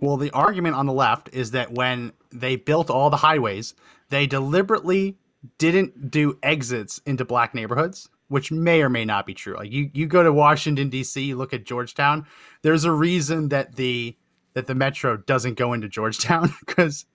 Well, 0.00 0.16
the 0.16 0.32
argument 0.32 0.74
on 0.74 0.86
the 0.86 0.92
left 0.92 1.30
is 1.32 1.52
that 1.52 1.72
when 1.72 2.12
they 2.32 2.56
built 2.56 2.90
all 2.90 3.10
the 3.10 3.16
highways, 3.18 3.74
they 4.10 4.26
deliberately 4.26 5.16
didn't 5.58 6.10
do 6.10 6.36
exits 6.42 7.00
into 7.06 7.24
black 7.24 7.54
neighborhoods, 7.54 8.08
which 8.28 8.50
may 8.50 8.82
or 8.82 8.88
may 8.88 9.04
not 9.04 9.26
be 9.26 9.34
true. 9.34 9.56
Like 9.56 9.70
you, 9.70 9.90
you 9.92 10.06
go 10.06 10.22
to 10.22 10.32
Washington 10.32 10.88
D.C., 10.88 11.22
you 11.22 11.36
look 11.36 11.52
at 11.52 11.64
Georgetown. 11.64 12.26
There's 12.62 12.84
a 12.84 12.92
reason 12.92 13.48
that 13.50 13.76
the 13.76 14.16
that 14.54 14.66
the 14.66 14.74
metro 14.74 15.16
doesn't 15.16 15.54
go 15.54 15.72
into 15.72 15.88
Georgetown 15.88 16.52
because 16.66 17.06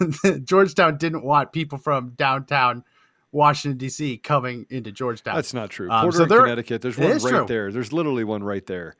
Georgetown 0.44 0.98
didn't 0.98 1.24
want 1.24 1.52
people 1.52 1.78
from 1.78 2.10
downtown 2.10 2.84
Washington 3.30 3.78
D.C. 3.78 4.18
coming 4.18 4.66
into 4.68 4.92
Georgetown. 4.92 5.36
That's 5.36 5.54
not 5.54 5.70
true. 5.70 5.90
Um, 5.90 6.02
Porter 6.02 6.18
so 6.18 6.24
there- 6.26 6.40
Connecticut, 6.42 6.82
there's 6.82 6.98
one 6.98 7.10
right 7.10 7.20
true. 7.20 7.44
there. 7.46 7.72
There's 7.72 7.92
literally 7.92 8.24
one 8.24 8.42
right 8.42 8.66
there. 8.66 8.96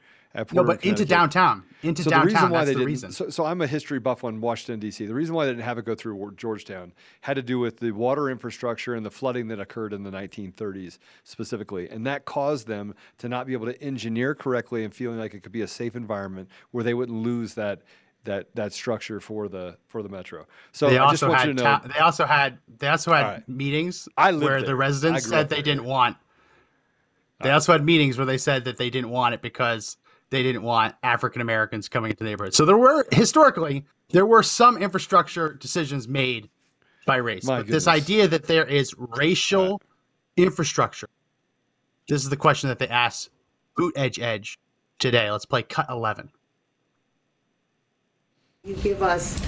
No, 0.52 0.64
but 0.64 0.84
into 0.84 1.04
downtown. 1.04 1.62
Into 1.82 2.04
so 2.04 2.10
The 2.10 2.20
reason 2.20 2.50
why 2.50 2.58
that's 2.58 2.66
they 2.66 2.72
the 2.72 2.78
didn't, 2.78 2.86
reason. 2.86 3.12
So, 3.12 3.28
so 3.28 3.44
I'm 3.44 3.60
a 3.60 3.66
history 3.66 3.98
buff 3.98 4.24
on 4.24 4.40
Washington 4.40 4.80
D.C. 4.80 5.04
The 5.04 5.14
reason 5.14 5.34
why 5.34 5.44
they 5.44 5.50
didn't 5.50 5.64
have 5.64 5.78
it 5.78 5.84
go 5.84 5.94
through 5.94 6.32
Georgetown 6.36 6.92
had 7.22 7.34
to 7.34 7.42
do 7.42 7.58
with 7.58 7.80
the 7.80 7.90
water 7.90 8.30
infrastructure 8.30 8.94
and 8.94 9.04
the 9.04 9.10
flooding 9.10 9.48
that 9.48 9.60
occurred 9.60 9.92
in 9.92 10.04
the 10.04 10.10
1930s 10.10 10.98
specifically, 11.24 11.88
and 11.88 12.06
that 12.06 12.24
caused 12.24 12.66
them 12.66 12.94
to 13.18 13.28
not 13.28 13.46
be 13.46 13.52
able 13.52 13.66
to 13.66 13.82
engineer 13.82 14.34
correctly 14.34 14.84
and 14.84 14.94
feeling 14.94 15.18
like 15.18 15.34
it 15.34 15.42
could 15.42 15.52
be 15.52 15.62
a 15.62 15.68
safe 15.68 15.96
environment 15.96 16.48
where 16.70 16.84
they 16.84 16.94
wouldn't 16.94 17.18
lose 17.18 17.54
that 17.54 17.82
that 18.24 18.54
that 18.54 18.72
structure 18.72 19.20
for 19.20 19.48
the 19.48 19.76
for 19.88 20.02
the 20.02 20.08
metro. 20.08 20.46
So 20.70 20.88
they 20.88 20.98
I 20.98 21.10
just 21.10 21.22
also 21.24 21.28
want 21.28 21.40
had 21.40 21.48
you 21.48 21.54
to 21.54 21.62
know. 21.62 21.64
ta- 21.64 21.82
they 21.92 21.98
also 21.98 22.24
had 22.24 22.58
they 22.78 22.88
also 22.88 23.12
had 23.12 23.22
right. 23.22 23.48
meetings 23.48 24.08
where 24.16 24.62
the 24.62 24.76
residents 24.76 25.26
said 25.26 25.48
they 25.48 25.56
there. 25.56 25.62
didn't 25.64 25.84
want. 25.84 26.16
They 27.40 27.50
also 27.50 27.72
had 27.72 27.84
meetings 27.84 28.16
where 28.16 28.26
they 28.26 28.38
said 28.38 28.64
that 28.66 28.76
they 28.76 28.88
didn't 28.88 29.10
want 29.10 29.34
it 29.34 29.42
because 29.42 29.96
they 30.32 30.42
didn't 30.42 30.62
want 30.62 30.94
African 31.02 31.42
Americans 31.42 31.88
coming 31.88 32.10
into 32.10 32.24
the 32.24 32.30
neighborhood. 32.30 32.54
So 32.54 32.64
there 32.64 32.78
were 32.78 33.06
historically 33.12 33.84
there 34.08 34.26
were 34.26 34.42
some 34.42 34.78
infrastructure 34.78 35.54
decisions 35.54 36.08
made 36.08 36.48
by 37.06 37.16
race. 37.16 37.44
My 37.44 37.58
but 37.58 37.68
this 37.68 37.86
idea 37.86 38.26
that 38.26 38.44
there 38.44 38.64
is 38.64 38.94
racial 38.98 39.80
infrastructure. 40.36 41.08
This 42.08 42.24
is 42.24 42.30
the 42.30 42.36
question 42.36 42.68
that 42.68 42.78
they 42.78 42.88
asked 42.88 43.28
Buttigieg 43.78 44.56
today. 44.98 45.30
Let's 45.30 45.44
play 45.44 45.62
cut 45.62 45.86
eleven. 45.90 46.30
You 48.64 48.74
give 48.76 49.02
us 49.02 49.40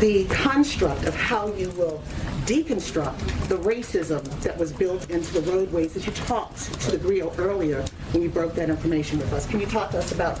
the 0.00 0.24
construct 0.26 1.04
of 1.04 1.14
how 1.14 1.52
you 1.54 1.70
will 1.70 2.00
deconstruct 2.46 3.18
the 3.48 3.56
racism 3.56 4.22
that 4.40 4.56
was 4.56 4.72
built 4.72 5.10
into 5.10 5.40
the 5.40 5.52
roadways 5.52 5.92
that 5.94 6.06
you 6.06 6.12
talked 6.12 6.72
to 6.80 6.92
the 6.92 6.96
Grio 6.96 7.34
earlier 7.36 7.84
when 8.12 8.22
you 8.22 8.30
broke 8.30 8.54
that 8.54 8.70
information 8.70 9.18
with 9.18 9.32
us. 9.32 9.46
Can 9.46 9.60
you 9.60 9.66
talk 9.66 9.90
to 9.90 9.98
us 9.98 10.12
about 10.12 10.38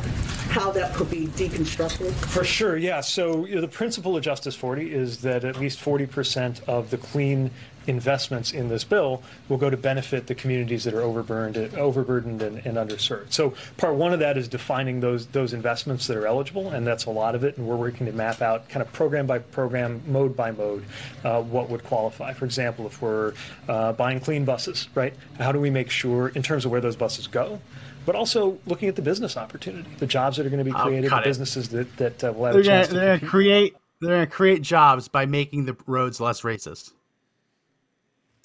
how 0.48 0.70
that 0.70 0.94
could 0.94 1.10
be 1.10 1.26
deconstructed? 1.26 2.12
For 2.12 2.44
sure, 2.44 2.76
yeah. 2.76 3.00
So 3.00 3.46
you 3.46 3.56
know, 3.56 3.60
the 3.60 3.68
principle 3.68 4.16
of 4.16 4.22
Justice 4.22 4.54
40 4.54 4.94
is 4.94 5.20
that 5.22 5.44
at 5.44 5.58
least 5.58 5.80
40% 5.80 6.66
of 6.68 6.90
the 6.90 6.96
clean 6.96 7.50
investments 7.88 8.52
in 8.52 8.68
this 8.68 8.84
bill 8.84 9.22
will 9.48 9.56
go 9.56 9.70
to 9.70 9.76
benefit 9.76 10.26
the 10.26 10.34
communities 10.34 10.84
that 10.84 10.94
are 10.94 11.00
overburdened, 11.00 11.74
overburdened 11.74 12.42
and, 12.42 12.64
and 12.66 12.76
underserved. 12.76 13.32
So 13.32 13.54
part 13.76 13.94
one 13.94 14.12
of 14.12 14.20
that 14.20 14.36
is 14.36 14.46
defining 14.46 15.00
those 15.00 15.26
those 15.28 15.52
investments 15.52 16.06
that 16.06 16.16
are 16.16 16.26
eligible, 16.26 16.70
and 16.70 16.86
that's 16.86 17.06
a 17.06 17.10
lot 17.10 17.34
of 17.34 17.42
it. 17.44 17.56
And 17.56 17.66
we're 17.66 17.76
working 17.76 18.06
to 18.06 18.12
map 18.12 18.42
out 18.42 18.68
kind 18.68 18.82
of 18.82 18.92
program 18.92 19.26
by 19.26 19.38
program, 19.38 20.02
mode 20.06 20.36
by 20.36 20.52
mode, 20.52 20.84
uh, 21.24 21.40
what 21.42 21.70
would 21.70 21.82
qualify. 21.84 22.32
For 22.34 22.44
example, 22.44 22.86
if 22.86 23.00
we're 23.02 23.32
uh, 23.68 23.92
buying 23.94 24.20
clean 24.20 24.44
buses, 24.44 24.88
right? 24.94 25.14
How 25.38 25.50
do 25.52 25.58
we 25.60 25.70
make 25.70 25.90
sure, 25.90 26.28
in 26.28 26.42
terms 26.42 26.64
of 26.64 26.70
where 26.70 26.80
those 26.80 26.96
buses 26.96 27.26
go? 27.26 27.60
But 28.06 28.14
also 28.14 28.58
looking 28.66 28.88
at 28.88 28.96
the 28.96 29.02
business 29.02 29.36
opportunity, 29.36 29.88
the 29.98 30.06
jobs 30.06 30.36
that 30.38 30.46
are 30.46 30.48
going 30.50 30.64
to 30.64 30.70
be 30.70 30.74
Oh, 30.74 30.84
created, 30.84 31.04
the 31.04 31.08
cut 31.10 31.22
it. 31.22 31.26
businesses 31.26 31.68
that, 31.70 31.96
that 31.98 32.24
uh, 32.24 32.32
will 32.32 32.46
have 32.46 32.54
They're 32.54 32.62
a 32.62 32.64
chance 32.64 32.86
gonna, 32.88 33.00
to 33.00 33.06
they're 33.06 33.18
gonna 33.18 33.30
create 33.30 33.76
they're 34.00 34.10
gonna 34.10 34.26
create 34.26 34.62
jobs 34.62 35.08
by 35.08 35.26
making 35.26 35.66
the 35.66 35.76
roads 35.86 36.20
less 36.20 36.42
racist. 36.42 36.92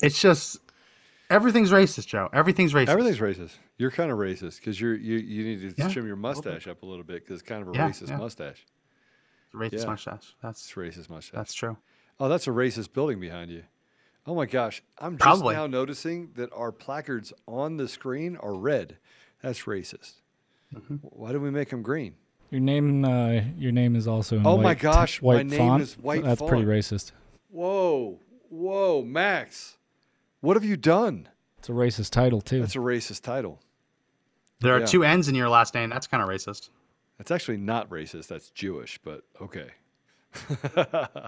It's 0.04 0.20
just 0.22 0.60
everything's 1.30 1.72
racist, 1.72 2.08
Joe. 2.08 2.30
Everything's 2.34 2.74
racist. 2.74 2.90
Everything's 2.90 3.20
racist. 3.20 3.54
You're 3.78 3.92
kind 3.92 4.12
of 4.12 4.18
racist 4.18 4.58
because 4.60 4.80
you're 4.80 4.96
you 4.96 5.18
you 5.18 5.44
need 5.46 5.62
to 5.76 5.82
Yeah, 5.82 5.90
trim 5.90 6.06
your 6.06 6.16
a 6.16 6.18
mustache 6.18 6.68
up 6.68 6.84
a 6.84 6.86
little 6.86 7.04
bit 7.04 7.24
because 7.24 7.40
it's 7.40 7.48
kind 7.48 7.62
of 7.62 7.70
a 7.70 7.72
Yeah, 7.78 7.90
racist 7.90 8.10
yeah. 8.10 8.18
mustache. 8.18 8.66
Racist 9.54 9.80
Yeah. 9.82 9.86
mustache. 9.86 10.36
That's 10.42 10.62
It's 10.66 10.74
racist 10.74 11.10
mustache. 11.10 11.36
That's 11.36 11.54
true. 11.54 11.78
Oh, 12.20 12.28
that's 12.30 12.48
a 12.48 12.52
racist 12.52 12.94
building 12.94 13.20
behind 13.20 13.50
you. 13.52 13.64
Oh 14.26 14.36
my 14.36 14.46
gosh, 14.46 14.82
I'm 15.00 15.14
just 15.18 15.22
Probably. 15.22 15.56
now 15.56 15.68
noticing 15.68 16.32
that 16.36 16.50
our 16.54 16.72
placards 16.72 17.34
on 17.48 17.78
the 17.78 17.88
screen 17.88 18.38
are 18.38 18.54
red. 18.54 18.98
That's 19.42 19.64
racist. 19.64 20.14
Mm-hmm. 20.74 20.96
Why 21.02 21.32
did 21.34 21.42
we 21.42 21.52
make 21.52 21.70
them 21.70 21.82
green? 21.82 22.16
Your 22.50 22.62
name, 22.62 23.04
uh, 23.04 23.42
your 23.58 23.72
name 23.72 23.96
is 23.96 24.08
also 24.08 24.38
in 24.38 24.46
Oh 24.48 24.58
my 24.58 24.64
white 24.64 24.78
t- 24.78 24.82
gosh, 24.84 25.22
my 25.22 25.26
white 25.28 25.48
name 25.48 25.58
font. 25.58 25.82
is 25.84 25.98
white 25.98 26.24
That's 26.24 26.42
pretty 26.42 26.64
racist. 26.66 27.12
Whoa, 27.50 28.20
whoa, 28.50 29.04
Max, 29.04 29.78
what 30.44 30.56
have 30.58 30.66
you 30.66 30.76
done? 30.78 31.30
It's 31.58 31.70
a 31.70 31.72
racist 31.72 32.10
title 32.12 32.42
too. 32.42 32.60
That's 32.60 32.76
a 32.76 32.80
racist 32.80 33.22
title. 33.22 33.60
There 34.60 34.76
are 34.76 34.82
Yeah. 34.82 34.86
two 34.86 35.04
N's 35.04 35.28
in 35.30 35.36
your 35.36 35.50
last 35.50 35.74
name. 35.74 35.90
That's 35.90 36.06
kind 36.08 36.22
of 36.22 36.28
racist. 36.30 36.70
That's 37.18 37.32
actually 37.32 37.58
not 37.58 37.90
racist. 37.90 38.28
That's 38.28 38.50
Jewish, 38.50 39.00
but 39.04 39.24
okay. 39.42 39.70
For 40.34 41.22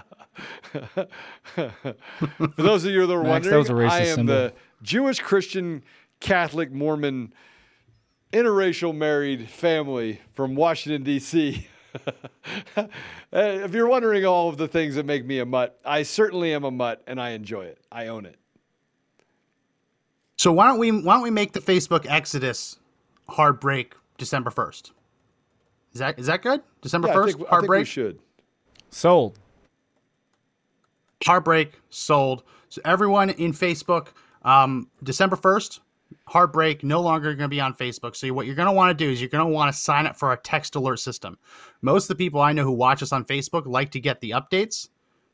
those 2.58 2.86
of 2.86 2.92
you 2.92 3.06
that 3.06 3.14
are 3.14 3.24
Max, 3.24 3.48
wondering, 3.48 3.52
that 3.52 3.58
was 3.58 3.70
a 3.70 3.76
I 3.94 4.00
am 4.02 4.16
symbol. 4.16 4.34
the 4.36 4.54
Jewish, 4.82 5.20
Christian, 5.20 5.84
Catholic, 6.20 6.72
Mormon, 6.72 7.34
interracial 8.34 8.96
married 8.96 9.50
family 9.50 10.22
from 10.34 10.56
Washington, 10.56 11.04
D.C. 11.04 11.68
Uh, 12.78 12.88
if 13.32 13.74
you're 13.74 13.88
wondering 13.88 14.26
all 14.26 14.50
of 14.50 14.58
the 14.58 14.68
things 14.68 14.96
that 14.96 15.06
make 15.06 15.26
me 15.26 15.40
a 15.40 15.46
mutt, 15.46 15.80
I 15.86 16.04
certainly 16.04 16.54
am 16.54 16.64
a 16.66 16.72
mutt 16.72 17.02
and 17.08 17.22
I 17.22 17.30
enjoy 17.32 17.64
it. 17.66 17.80
I 17.92 18.08
own 18.08 18.26
it. 18.26 18.38
So 20.46 20.52
why 20.52 20.68
don't 20.68 20.78
we 20.78 20.92
why 20.92 21.16
don't 21.16 21.24
we 21.24 21.32
make 21.32 21.54
the 21.54 21.60
Facebook 21.60 22.06
Exodus 22.08 22.78
hard 23.28 23.60
break 23.60 23.96
December 24.20 24.52
first? 24.52 24.92
Is 25.92 25.98
that 25.98 26.20
is 26.20 26.28
that 26.28 26.44
good? 26.44 26.62
December 26.84 27.08
Yeah, 27.08 27.14
I 27.14 27.16
first 27.16 27.38
think- 27.38 27.48
I 27.48 27.50
hard 27.50 27.62
think 27.64 27.72
we 27.72 27.84
should. 27.84 28.20
Sold. 28.92 29.40
Heartbreak 31.26 31.82
sold. 31.90 32.44
So 32.70 32.80
everyone 32.86 33.32
in 33.32 33.54
Facebook, 33.54 34.10
um, 34.44 34.88
December 35.02 35.36
first, 35.36 35.80
Heartbreak 36.28 36.84
no 36.84 37.02
longer 37.02 37.34
going 37.34 37.40
to 37.40 37.48
be 37.48 37.60
on 37.60 37.74
Facebook. 37.74 38.16
So 38.16 38.32
what 38.32 38.46
you're 38.46 38.54
going 38.54 38.68
to 38.68 38.72
want 38.72 38.96
to 38.96 39.04
do 39.04 39.10
is 39.10 39.20
you're 39.20 39.32
going 39.32 39.48
to 39.48 39.52
want 39.52 39.74
to 39.74 39.80
sign 39.80 40.06
up 40.06 40.16
for 40.16 40.30
our 40.30 40.38
text 40.38 40.76
alert 40.76 41.00
system. 41.00 41.40
Most 41.82 42.04
of 42.04 42.10
the 42.10 42.24
people 42.24 42.40
I 42.40 42.54
know 42.54 42.64
who 42.64 42.72
watch 42.72 43.02
us 43.02 43.12
on 43.12 43.26
Facebook 43.26 43.66
like 43.66 43.90
to 43.94 44.00
get 44.00 44.22
the 44.22 44.30
updates, 44.30 44.90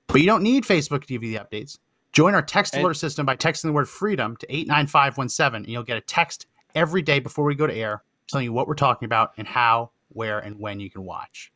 but 0.08 0.22
you 0.22 0.26
don't 0.26 0.42
need 0.42 0.64
Facebook 0.64 1.02
to 1.02 1.08
give 1.08 1.22
you 1.22 1.38
the 1.38 1.44
updates. 1.44 1.80
Join 2.12 2.36
our 2.36 2.42
text 2.42 2.74
And- 2.74 2.84
alert 2.84 2.96
system 2.96 3.26
by 3.26 3.36
texting 3.36 3.64
the 3.64 3.74
word 3.74 3.88
freedom 3.90 4.36
to 4.38 4.46
89517 4.54 5.64
and 5.64 5.72
you'll 5.72 5.84
get 5.84 5.98
a 5.98 6.02
text 6.02 6.48
every 6.76 7.02
day 7.02 7.20
before 7.20 7.46
we 7.46 7.56
go 7.56 7.68
to 7.68 7.74
air 7.74 8.04
telling 8.28 8.46
you 8.46 8.54
what 8.54 8.68
we're 8.68 8.76
talking 8.76 9.06
about 9.06 9.34
and 9.38 9.48
how, 9.48 9.92
where, 10.10 10.40
and 10.40 10.60
when 10.60 10.80
you 10.80 10.90
can 10.90 11.04
watch. 11.04 11.52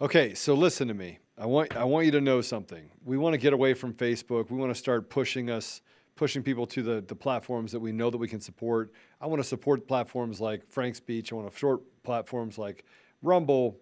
Okay, 0.00 0.34
so 0.34 0.54
listen 0.54 0.88
to 0.88 0.94
me. 0.94 1.18
I 1.38 1.46
want 1.46 1.76
I 1.76 1.84
want 1.84 2.06
you 2.06 2.12
to 2.12 2.20
know 2.20 2.40
something. 2.40 2.90
We 3.04 3.18
want 3.18 3.34
to 3.34 3.38
get 3.38 3.52
away 3.52 3.74
from 3.74 3.92
Facebook. 3.92 4.50
We 4.50 4.56
want 4.56 4.70
to 4.70 4.74
start 4.78 5.10
pushing 5.10 5.50
us 5.50 5.82
pushing 6.16 6.42
people 6.42 6.66
to 6.66 6.82
the 6.82 7.04
the 7.06 7.14
platforms 7.14 7.72
that 7.72 7.80
we 7.80 7.92
know 7.92 8.10
that 8.10 8.16
we 8.16 8.28
can 8.28 8.40
support. 8.40 8.92
I 9.20 9.26
want 9.26 9.42
to 9.42 9.48
support 9.48 9.86
platforms 9.86 10.40
like 10.40 10.66
Frank's 10.70 10.98
Speech. 10.98 11.32
I 11.32 11.36
want 11.36 11.50
to 11.50 11.54
support 11.54 11.82
platforms 12.02 12.56
like 12.58 12.84
Rumble. 13.22 13.78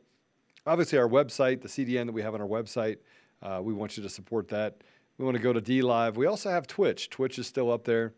Obviously, 0.67 0.99
our 0.99 1.09
website, 1.09 1.63
the 1.63 1.69
CDN 1.69 2.07
that 2.07 2.13
we 2.13 2.23
have 2.23 2.35
on 2.35 2.41
our 2.41 2.49
website, 2.49 2.97
uh, 3.43 3.61
we 3.63 3.73
want 3.73 3.97
you 3.97 4.03
to 4.03 4.09
support 4.09 4.49
that. 4.49 4.79
We 5.19 5.25
want 5.25 5.37
to 5.37 5.43
go 5.43 5.53
to 5.53 5.61
DLive. 5.61 6.15
We 6.15 6.27
also 6.27 6.51
have 6.51 6.67
Twitch. 6.67 7.09
Twitch 7.11 7.39
is 7.39 7.47
still 7.47 7.71
up 7.71 7.85
there, 7.85 8.15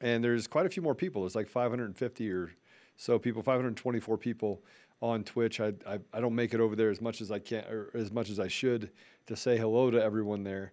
and 0.00 0.24
there's 0.24 0.46
quite 0.46 0.66
a 0.66 0.70
few 0.70 0.82
more 0.82 0.94
people. 0.94 1.22
There's 1.22 1.36
like 1.36 1.48
550 1.48 2.30
or 2.30 2.50
so 2.96 3.18
people, 3.18 3.42
524 3.42 4.18
people 4.18 4.62
on 5.00 5.24
Twitch. 5.24 5.60
I, 5.60 5.72
I, 5.86 5.98
I 6.12 6.20
don't 6.20 6.34
make 6.34 6.52
it 6.52 6.60
over 6.60 6.74
there 6.76 6.90
as 6.90 7.00
much 7.00 7.20
as 7.20 7.30
I 7.30 7.38
can 7.38 7.64
or 7.64 7.90
as 7.94 8.10
much 8.10 8.28
as 8.28 8.40
I 8.40 8.48
should 8.48 8.90
to 9.26 9.36
say 9.36 9.56
hello 9.56 9.90
to 9.90 10.02
everyone 10.02 10.42
there. 10.42 10.72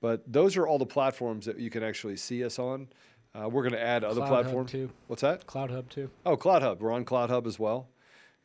But 0.00 0.22
those 0.30 0.56
are 0.56 0.66
all 0.66 0.78
the 0.78 0.86
platforms 0.86 1.46
that 1.46 1.58
you 1.58 1.70
can 1.70 1.82
actually 1.82 2.16
see 2.16 2.44
us 2.44 2.58
on. 2.58 2.88
Uh, 3.34 3.48
we're 3.48 3.62
going 3.62 3.72
to 3.72 3.80
add 3.80 4.04
other 4.04 4.22
CloutHub, 4.22 4.28
platforms. 4.28 4.72
too. 4.72 4.90
What's 5.06 5.22
that? 5.22 5.46
CloutHub 5.46 5.88
too. 5.88 6.10
Oh, 6.24 6.36
CloutHub. 6.36 6.78
We're 6.78 6.92
on 6.92 7.04
CloutHub 7.04 7.46
as 7.46 7.58
well. 7.58 7.88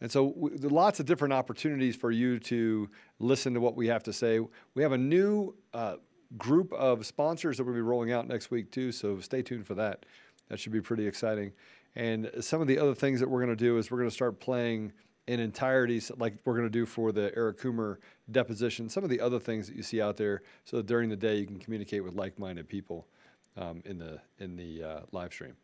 And 0.01 0.11
so 0.11 0.31
w- 0.31 0.57
there 0.57 0.69
lots 0.69 0.99
of 0.99 1.05
different 1.05 1.33
opportunities 1.33 1.95
for 1.95 2.11
you 2.11 2.37
to 2.39 2.89
listen 3.19 3.53
to 3.53 3.61
what 3.61 3.75
we 3.75 3.87
have 3.87 4.03
to 4.03 4.13
say. 4.13 4.39
We 4.75 4.83
have 4.83 4.91
a 4.91 4.97
new 4.97 5.55
uh, 5.73 5.95
group 6.37 6.73
of 6.73 7.05
sponsors 7.05 7.57
that 7.57 7.63
we'll 7.63 7.75
be 7.75 7.81
rolling 7.81 8.11
out 8.11 8.27
next 8.27 8.51
week 8.51 8.71
too. 8.71 8.91
So 8.91 9.19
stay 9.19 9.41
tuned 9.41 9.67
for 9.67 9.75
that. 9.75 10.05
That 10.49 10.59
should 10.59 10.71
be 10.71 10.81
pretty 10.81 11.07
exciting. 11.07 11.53
And 11.95 12.31
some 12.41 12.61
of 12.61 12.67
the 12.67 12.79
other 12.79 12.95
things 12.95 13.19
that 13.19 13.29
we're 13.29 13.39
going 13.39 13.55
to 13.55 13.63
do 13.63 13.77
is 13.77 13.91
we're 13.91 13.99
going 13.99 14.09
to 14.09 14.15
start 14.15 14.39
playing 14.39 14.93
in 15.27 15.39
entirety, 15.39 16.01
like 16.17 16.33
we're 16.43 16.55
going 16.55 16.65
to 16.65 16.71
do 16.71 16.85
for 16.85 17.11
the 17.11 17.31
Eric 17.35 17.59
Coomer 17.59 17.97
deposition. 18.29 18.89
Some 18.89 19.03
of 19.03 19.09
the 19.09 19.21
other 19.21 19.39
things 19.39 19.67
that 19.67 19.75
you 19.75 19.83
see 19.83 20.01
out 20.01 20.17
there, 20.17 20.41
so 20.65 20.77
that 20.77 20.85
during 20.85 21.09
the 21.09 21.15
day 21.15 21.37
you 21.37 21.45
can 21.45 21.59
communicate 21.59 22.03
with 22.03 22.13
like-minded 22.15 22.67
people 22.67 23.07
um, 23.55 23.81
in 23.85 23.99
the 23.99 24.19
in 24.39 24.55
the 24.55 24.83
uh, 24.83 24.99
live 25.11 25.31
stream. 25.31 25.55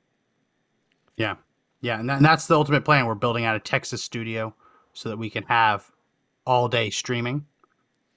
Yeah. 1.18 1.36
Yeah. 1.82 2.00
And, 2.00 2.10
that, 2.10 2.18
and 2.18 2.26
that's 2.26 2.48
the 2.48 2.56
ultimate 2.56 2.86
plan. 2.86 3.06
We're 3.06 3.16
building 3.16 3.44
out 3.44 3.56
a 3.56 3.60
Texas 3.60 4.04
studio 4.04 4.54
so 4.94 5.10
that 5.10 5.18
we 5.18 5.30
can 5.30 5.44
have 5.44 5.92
all 6.46 6.70
day 6.70 6.90
streaming. 6.90 7.46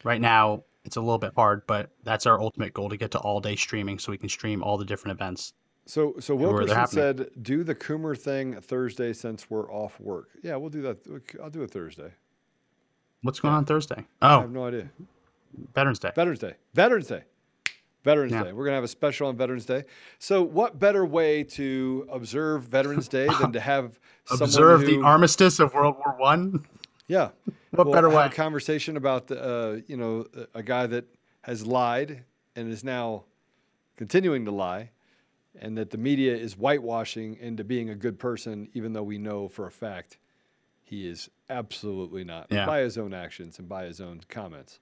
Right 0.05 0.21
now, 0.21 0.65
it's 0.85 0.97
a 0.97 1.01
little 1.01 1.19
bit 1.19 1.33
hard, 1.37 1.63
but 1.67 1.91
that's 2.03 2.27
our 2.27 2.41
ultimate 2.41 2.75
goal 2.75 2.89
to 2.89 2.97
get 2.97 3.11
to 3.13 3.19
all 3.19 3.41
day 3.41 3.57
streaming 3.57 3.99
so 3.99 4.13
we 4.13 4.19
can 4.19 4.29
stream 4.29 4.63
all 4.63 4.77
the 4.77 4.85
different 4.85 5.19
events. 5.21 5.55
So, 5.87 6.15
so 6.21 6.35
Wilkerson 6.35 6.87
said, 6.87 7.31
"Do 7.43 7.65
the 7.65 7.75
Coomer 7.75 8.17
thing 8.17 8.55
Thursday 8.61 9.13
since 9.13 9.51
we're 9.51 9.71
off 9.73 9.99
work." 9.99 10.29
Yeah, 10.43 10.57
we'll 10.57 10.71
do 10.71 10.83
that. 10.83 10.99
I'll 11.43 11.51
do 11.51 11.63
it 11.63 11.71
Thursday. 11.71 12.13
What's 13.23 13.41
going 13.41 13.55
on 13.55 13.65
Thursday? 13.65 14.05
Oh, 14.21 14.39
I 14.39 14.41
have 14.43 14.51
no 14.51 14.67
idea. 14.67 14.91
Veterans 15.75 15.99
Day. 15.99 16.11
Veterans 16.15 16.39
Day. 16.41 16.55
Veterans 16.75 17.07
Day. 17.09 17.25
Veterans 18.05 18.33
Yeah. 18.33 18.45
Day. 18.45 18.53
We're 18.53 18.65
going 18.65 18.73
to 18.73 18.77
have 18.77 18.85
a 18.85 18.89
special 18.89 19.29
on 19.29 19.37
Veterans 19.37 19.65
Day. 19.65 19.85
So, 20.19 20.43
what 20.43 20.79
better 20.79 21.05
way 21.05 21.45
to 21.45 22.07
observe 22.11 22.65
Veterans 22.65 23.07
Day 23.09 23.29
than 23.41 23.53
to 23.53 23.61
have 23.61 23.99
Observe 24.31 24.83
the 24.87 25.01
armistice 25.03 25.61
of 25.61 25.75
World 25.75 25.97
War 26.05 26.17
One. 26.19 26.65
Yeah. 27.13 27.31
What 27.71 27.87
We'll 27.87 27.95
better 27.95 28.11
have 28.11 28.17
way? 28.19 28.27
a 28.27 28.29
conversation 28.29 28.97
about 28.99 29.29
the, 29.29 29.43
uh, 29.43 29.81
you 29.87 29.97
know 29.97 30.27
a- 30.37 30.59
a 30.59 30.63
guy 30.63 30.87
that 30.89 31.07
has 31.43 31.67
lied 31.67 32.25
and 32.55 32.71
is 32.71 32.85
now 32.85 33.25
continuing 33.97 34.45
to 34.45 34.51
lie, 34.51 34.91
and 35.59 35.79
that 35.79 35.89
the 35.91 35.97
media 35.97 36.37
is 36.37 36.53
whitewashing 36.55 37.37
into 37.37 37.65
being 37.65 37.89
a 37.89 37.95
good 37.95 38.19
person, 38.19 38.69
even 38.75 38.93
though 38.93 39.03
we 39.03 39.17
know 39.17 39.49
for 39.49 39.67
a 39.67 39.71
fact 39.71 40.19
he 40.83 41.09
is 41.09 41.31
absolutely 41.49 42.25
not 42.25 42.47
Yeah. 42.51 42.67
by 42.67 42.81
his 42.81 42.99
own 42.99 43.15
actions 43.15 43.59
and 43.59 43.67
by 43.69 43.85
his 43.87 44.01
own 44.03 44.21
comments. 44.29 44.81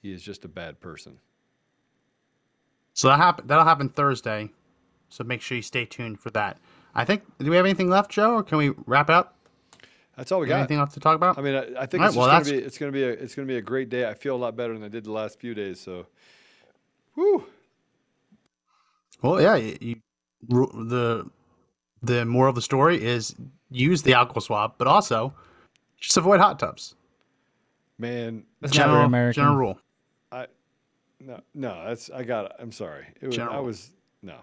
He 0.00 0.12
is 0.12 0.22
just 0.22 0.44
a 0.44 0.48
bad 0.48 0.78
person. 0.80 1.18
So 2.94 3.08
that 3.08 3.16
happen 3.18 3.46
that'll 3.48 3.64
happen 3.64 3.88
Thursday. 3.88 4.50
So 5.08 5.24
make 5.24 5.40
sure 5.42 5.56
you 5.56 5.62
stay 5.62 5.84
tuned 5.84 6.20
for 6.20 6.30
that. 6.30 6.58
I 6.94 7.04
think. 7.04 7.22
Do 7.38 7.50
we 7.50 7.56
have 7.56 7.66
anything 7.66 7.90
left, 7.90 8.10
Joe, 8.12 8.34
or 8.34 8.42
can 8.44 8.58
we 8.58 8.70
wrap 8.86 9.10
up? 9.10 9.36
That's 10.20 10.32
all 10.32 10.40
we 10.40 10.46
got. 10.48 10.58
Anything 10.58 10.78
left 10.78 10.92
to 10.92 11.00
talk 11.00 11.16
about? 11.16 11.38
I 11.38 11.40
mean, 11.40 11.54
I, 11.54 11.60
I 11.80 11.86
think 11.86 12.02
All 12.02 12.08
it's, 12.08 12.14
right, 12.14 12.26
well, 12.26 12.28
gonna 12.28 12.44
be, 12.44 12.58
it's 12.58 12.76
going 12.76 12.92
to 12.92 12.94
be 12.94 13.04
a 13.04 13.08
it's 13.08 13.34
going 13.34 13.48
to 13.48 13.50
be 13.50 13.56
a 13.56 13.62
great 13.62 13.88
day. 13.88 14.06
I 14.06 14.12
feel 14.12 14.36
a 14.36 14.36
lot 14.36 14.54
better 14.54 14.74
than 14.74 14.84
I 14.84 14.88
did 14.88 15.04
the 15.04 15.12
last 15.12 15.40
few 15.40 15.54
days. 15.54 15.80
So, 15.80 16.04
woo. 17.16 17.46
Well, 19.22 19.40
yeah. 19.40 19.54
You, 19.56 19.78
you- 19.80 20.02
the 20.46 21.30
the 22.02 22.26
moral 22.26 22.50
of 22.50 22.54
the 22.54 22.60
story 22.60 23.02
is 23.02 23.34
use 23.70 24.02
the 24.02 24.12
alcohol 24.12 24.42
swab, 24.42 24.74
but 24.76 24.86
also 24.86 25.32
just 25.98 26.18
avoid 26.18 26.38
hot 26.38 26.58
tubs. 26.58 26.96
Man, 27.98 28.44
That's 28.60 28.74
not 28.76 28.84
general 28.84 29.04
American. 29.06 29.42
general 29.42 29.56
rule. 29.56 29.78
I 30.32 30.48
no 31.18 31.40
no 31.54 31.82
that's 31.86 32.10
I 32.10 32.24
got 32.24 32.44
it. 32.44 32.52
I'm 32.58 32.72
sorry. 32.72 33.06
It 33.22 33.26
was, 33.28 33.38
I 33.38 33.58
was 33.60 33.90
no. 34.22 34.36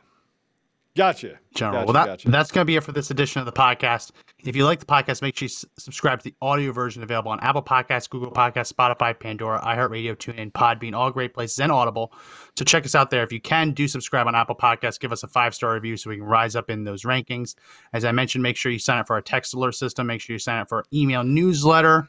Gotcha. 0.97 1.37
General. 1.53 1.73
Gotcha, 1.73 1.85
well, 1.85 1.93
that 1.93 2.05
gotcha. 2.07 2.31
that's 2.31 2.51
going 2.51 2.63
to 2.63 2.65
be 2.65 2.75
it 2.75 2.83
for 2.83 2.91
this 2.91 3.11
edition 3.11 3.39
of 3.39 3.45
the 3.45 3.51
podcast. 3.51 4.11
If 4.43 4.55
you 4.55 4.65
like 4.65 4.79
the 4.79 4.85
podcast, 4.87 5.21
make 5.21 5.37
sure 5.37 5.45
you 5.45 5.51
s- 5.51 5.63
subscribe 5.77 6.19
to 6.19 6.23
the 6.23 6.33
audio 6.41 6.71
version 6.71 7.03
available 7.03 7.31
on 7.31 7.39
Apple 7.41 7.61
Podcasts, 7.61 8.09
Google 8.09 8.31
Podcasts, 8.31 8.73
Spotify, 8.73 9.17
Pandora, 9.17 9.61
iHeartRadio, 9.61 10.15
TuneIn, 10.15 10.51
Podbean, 10.53 10.95
all 10.95 11.11
great 11.11 11.35
places, 11.35 11.59
and 11.59 11.71
Audible. 11.71 12.11
So 12.57 12.65
check 12.65 12.83
us 12.83 12.95
out 12.95 13.11
there. 13.11 13.21
If 13.21 13.31
you 13.31 13.39
can, 13.39 13.73
do 13.73 13.87
subscribe 13.87 14.25
on 14.25 14.33
Apple 14.33 14.55
Podcasts. 14.55 14.99
Give 14.99 15.11
us 15.11 15.21
a 15.21 15.27
five 15.27 15.53
star 15.53 15.75
review 15.75 15.97
so 15.97 16.09
we 16.09 16.17
can 16.17 16.25
rise 16.25 16.55
up 16.55 16.71
in 16.71 16.83
those 16.83 17.03
rankings. 17.03 17.53
As 17.93 18.03
I 18.03 18.11
mentioned, 18.11 18.41
make 18.41 18.57
sure 18.57 18.71
you 18.71 18.79
sign 18.79 18.97
up 18.97 19.05
for 19.05 19.13
our 19.13 19.21
text 19.21 19.53
alert 19.53 19.75
system. 19.75 20.07
Make 20.07 20.21
sure 20.21 20.33
you 20.33 20.39
sign 20.39 20.59
up 20.59 20.67
for 20.67 20.79
our 20.79 20.85
email 20.91 21.23
newsletter 21.23 22.07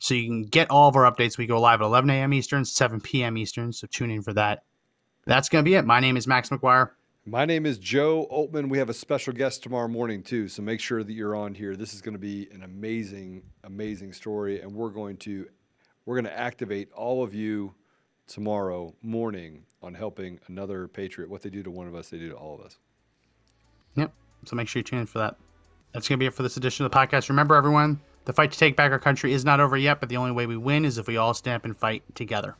so 0.00 0.12
you 0.12 0.26
can 0.26 0.42
get 0.42 0.70
all 0.70 0.88
of 0.88 0.96
our 0.96 1.10
updates. 1.10 1.38
We 1.38 1.46
go 1.46 1.58
live 1.58 1.80
at 1.80 1.86
11 1.86 2.10
a.m. 2.10 2.34
Eastern, 2.34 2.66
7 2.66 3.00
p.m. 3.00 3.38
Eastern. 3.38 3.72
So 3.72 3.86
tune 3.86 4.10
in 4.10 4.20
for 4.20 4.34
that. 4.34 4.64
That's 5.24 5.48
going 5.48 5.64
to 5.64 5.68
be 5.68 5.76
it. 5.76 5.86
My 5.86 6.00
name 6.00 6.18
is 6.18 6.26
Max 6.26 6.50
McGuire. 6.50 6.90
My 7.24 7.44
name 7.44 7.66
is 7.66 7.78
Joe 7.78 8.26
Oltmann. 8.32 8.68
We 8.68 8.78
have 8.78 8.88
a 8.88 8.94
special 8.94 9.32
guest 9.32 9.62
tomorrow 9.62 9.86
morning 9.86 10.24
too, 10.24 10.48
so 10.48 10.60
make 10.60 10.80
sure 10.80 11.04
that 11.04 11.12
you're 11.12 11.36
on 11.36 11.54
here. 11.54 11.76
This 11.76 11.94
is 11.94 12.02
going 12.02 12.14
to 12.14 12.18
be 12.18 12.48
an 12.50 12.64
amazing, 12.64 13.44
amazing 13.62 14.12
story, 14.12 14.60
and 14.60 14.74
we're 14.74 14.90
going 14.90 15.16
to 15.18 15.46
we're 16.04 16.16
going 16.16 16.24
to 16.24 16.36
activate 16.36 16.90
all 16.92 17.22
of 17.22 17.32
you 17.32 17.74
tomorrow 18.26 18.92
morning 19.02 19.62
on 19.84 19.94
helping 19.94 20.40
another 20.48 20.88
patriot. 20.88 21.30
What 21.30 21.42
they 21.42 21.50
do 21.50 21.62
to 21.62 21.70
one 21.70 21.86
of 21.86 21.94
us, 21.94 22.08
they 22.08 22.18
do 22.18 22.28
to 22.30 22.34
all 22.34 22.56
of 22.56 22.60
us. 22.60 22.78
Yep. 23.94 24.12
So 24.44 24.56
make 24.56 24.66
sure 24.66 24.80
you 24.80 24.84
tune 24.84 24.98
in 24.98 25.06
for 25.06 25.20
that. 25.20 25.36
That's 25.92 26.08
going 26.08 26.18
to 26.18 26.20
be 26.20 26.26
it 26.26 26.34
for 26.34 26.42
this 26.42 26.56
edition 26.56 26.84
of 26.84 26.90
the 26.90 26.98
podcast. 26.98 27.28
Remember, 27.28 27.54
everyone, 27.54 28.00
the 28.24 28.32
fight 28.32 28.50
to 28.50 28.58
take 28.58 28.74
back 28.74 28.90
our 28.90 28.98
country 28.98 29.32
is 29.32 29.44
not 29.44 29.60
over 29.60 29.76
yet, 29.76 30.00
but 30.00 30.08
the 30.08 30.16
only 30.16 30.32
way 30.32 30.46
we 30.46 30.56
win 30.56 30.84
is 30.84 30.98
if 30.98 31.06
we 31.06 31.18
all 31.18 31.34
stand 31.34 31.54
up 31.54 31.64
and 31.66 31.76
fight 31.76 32.02
together. 32.16 32.56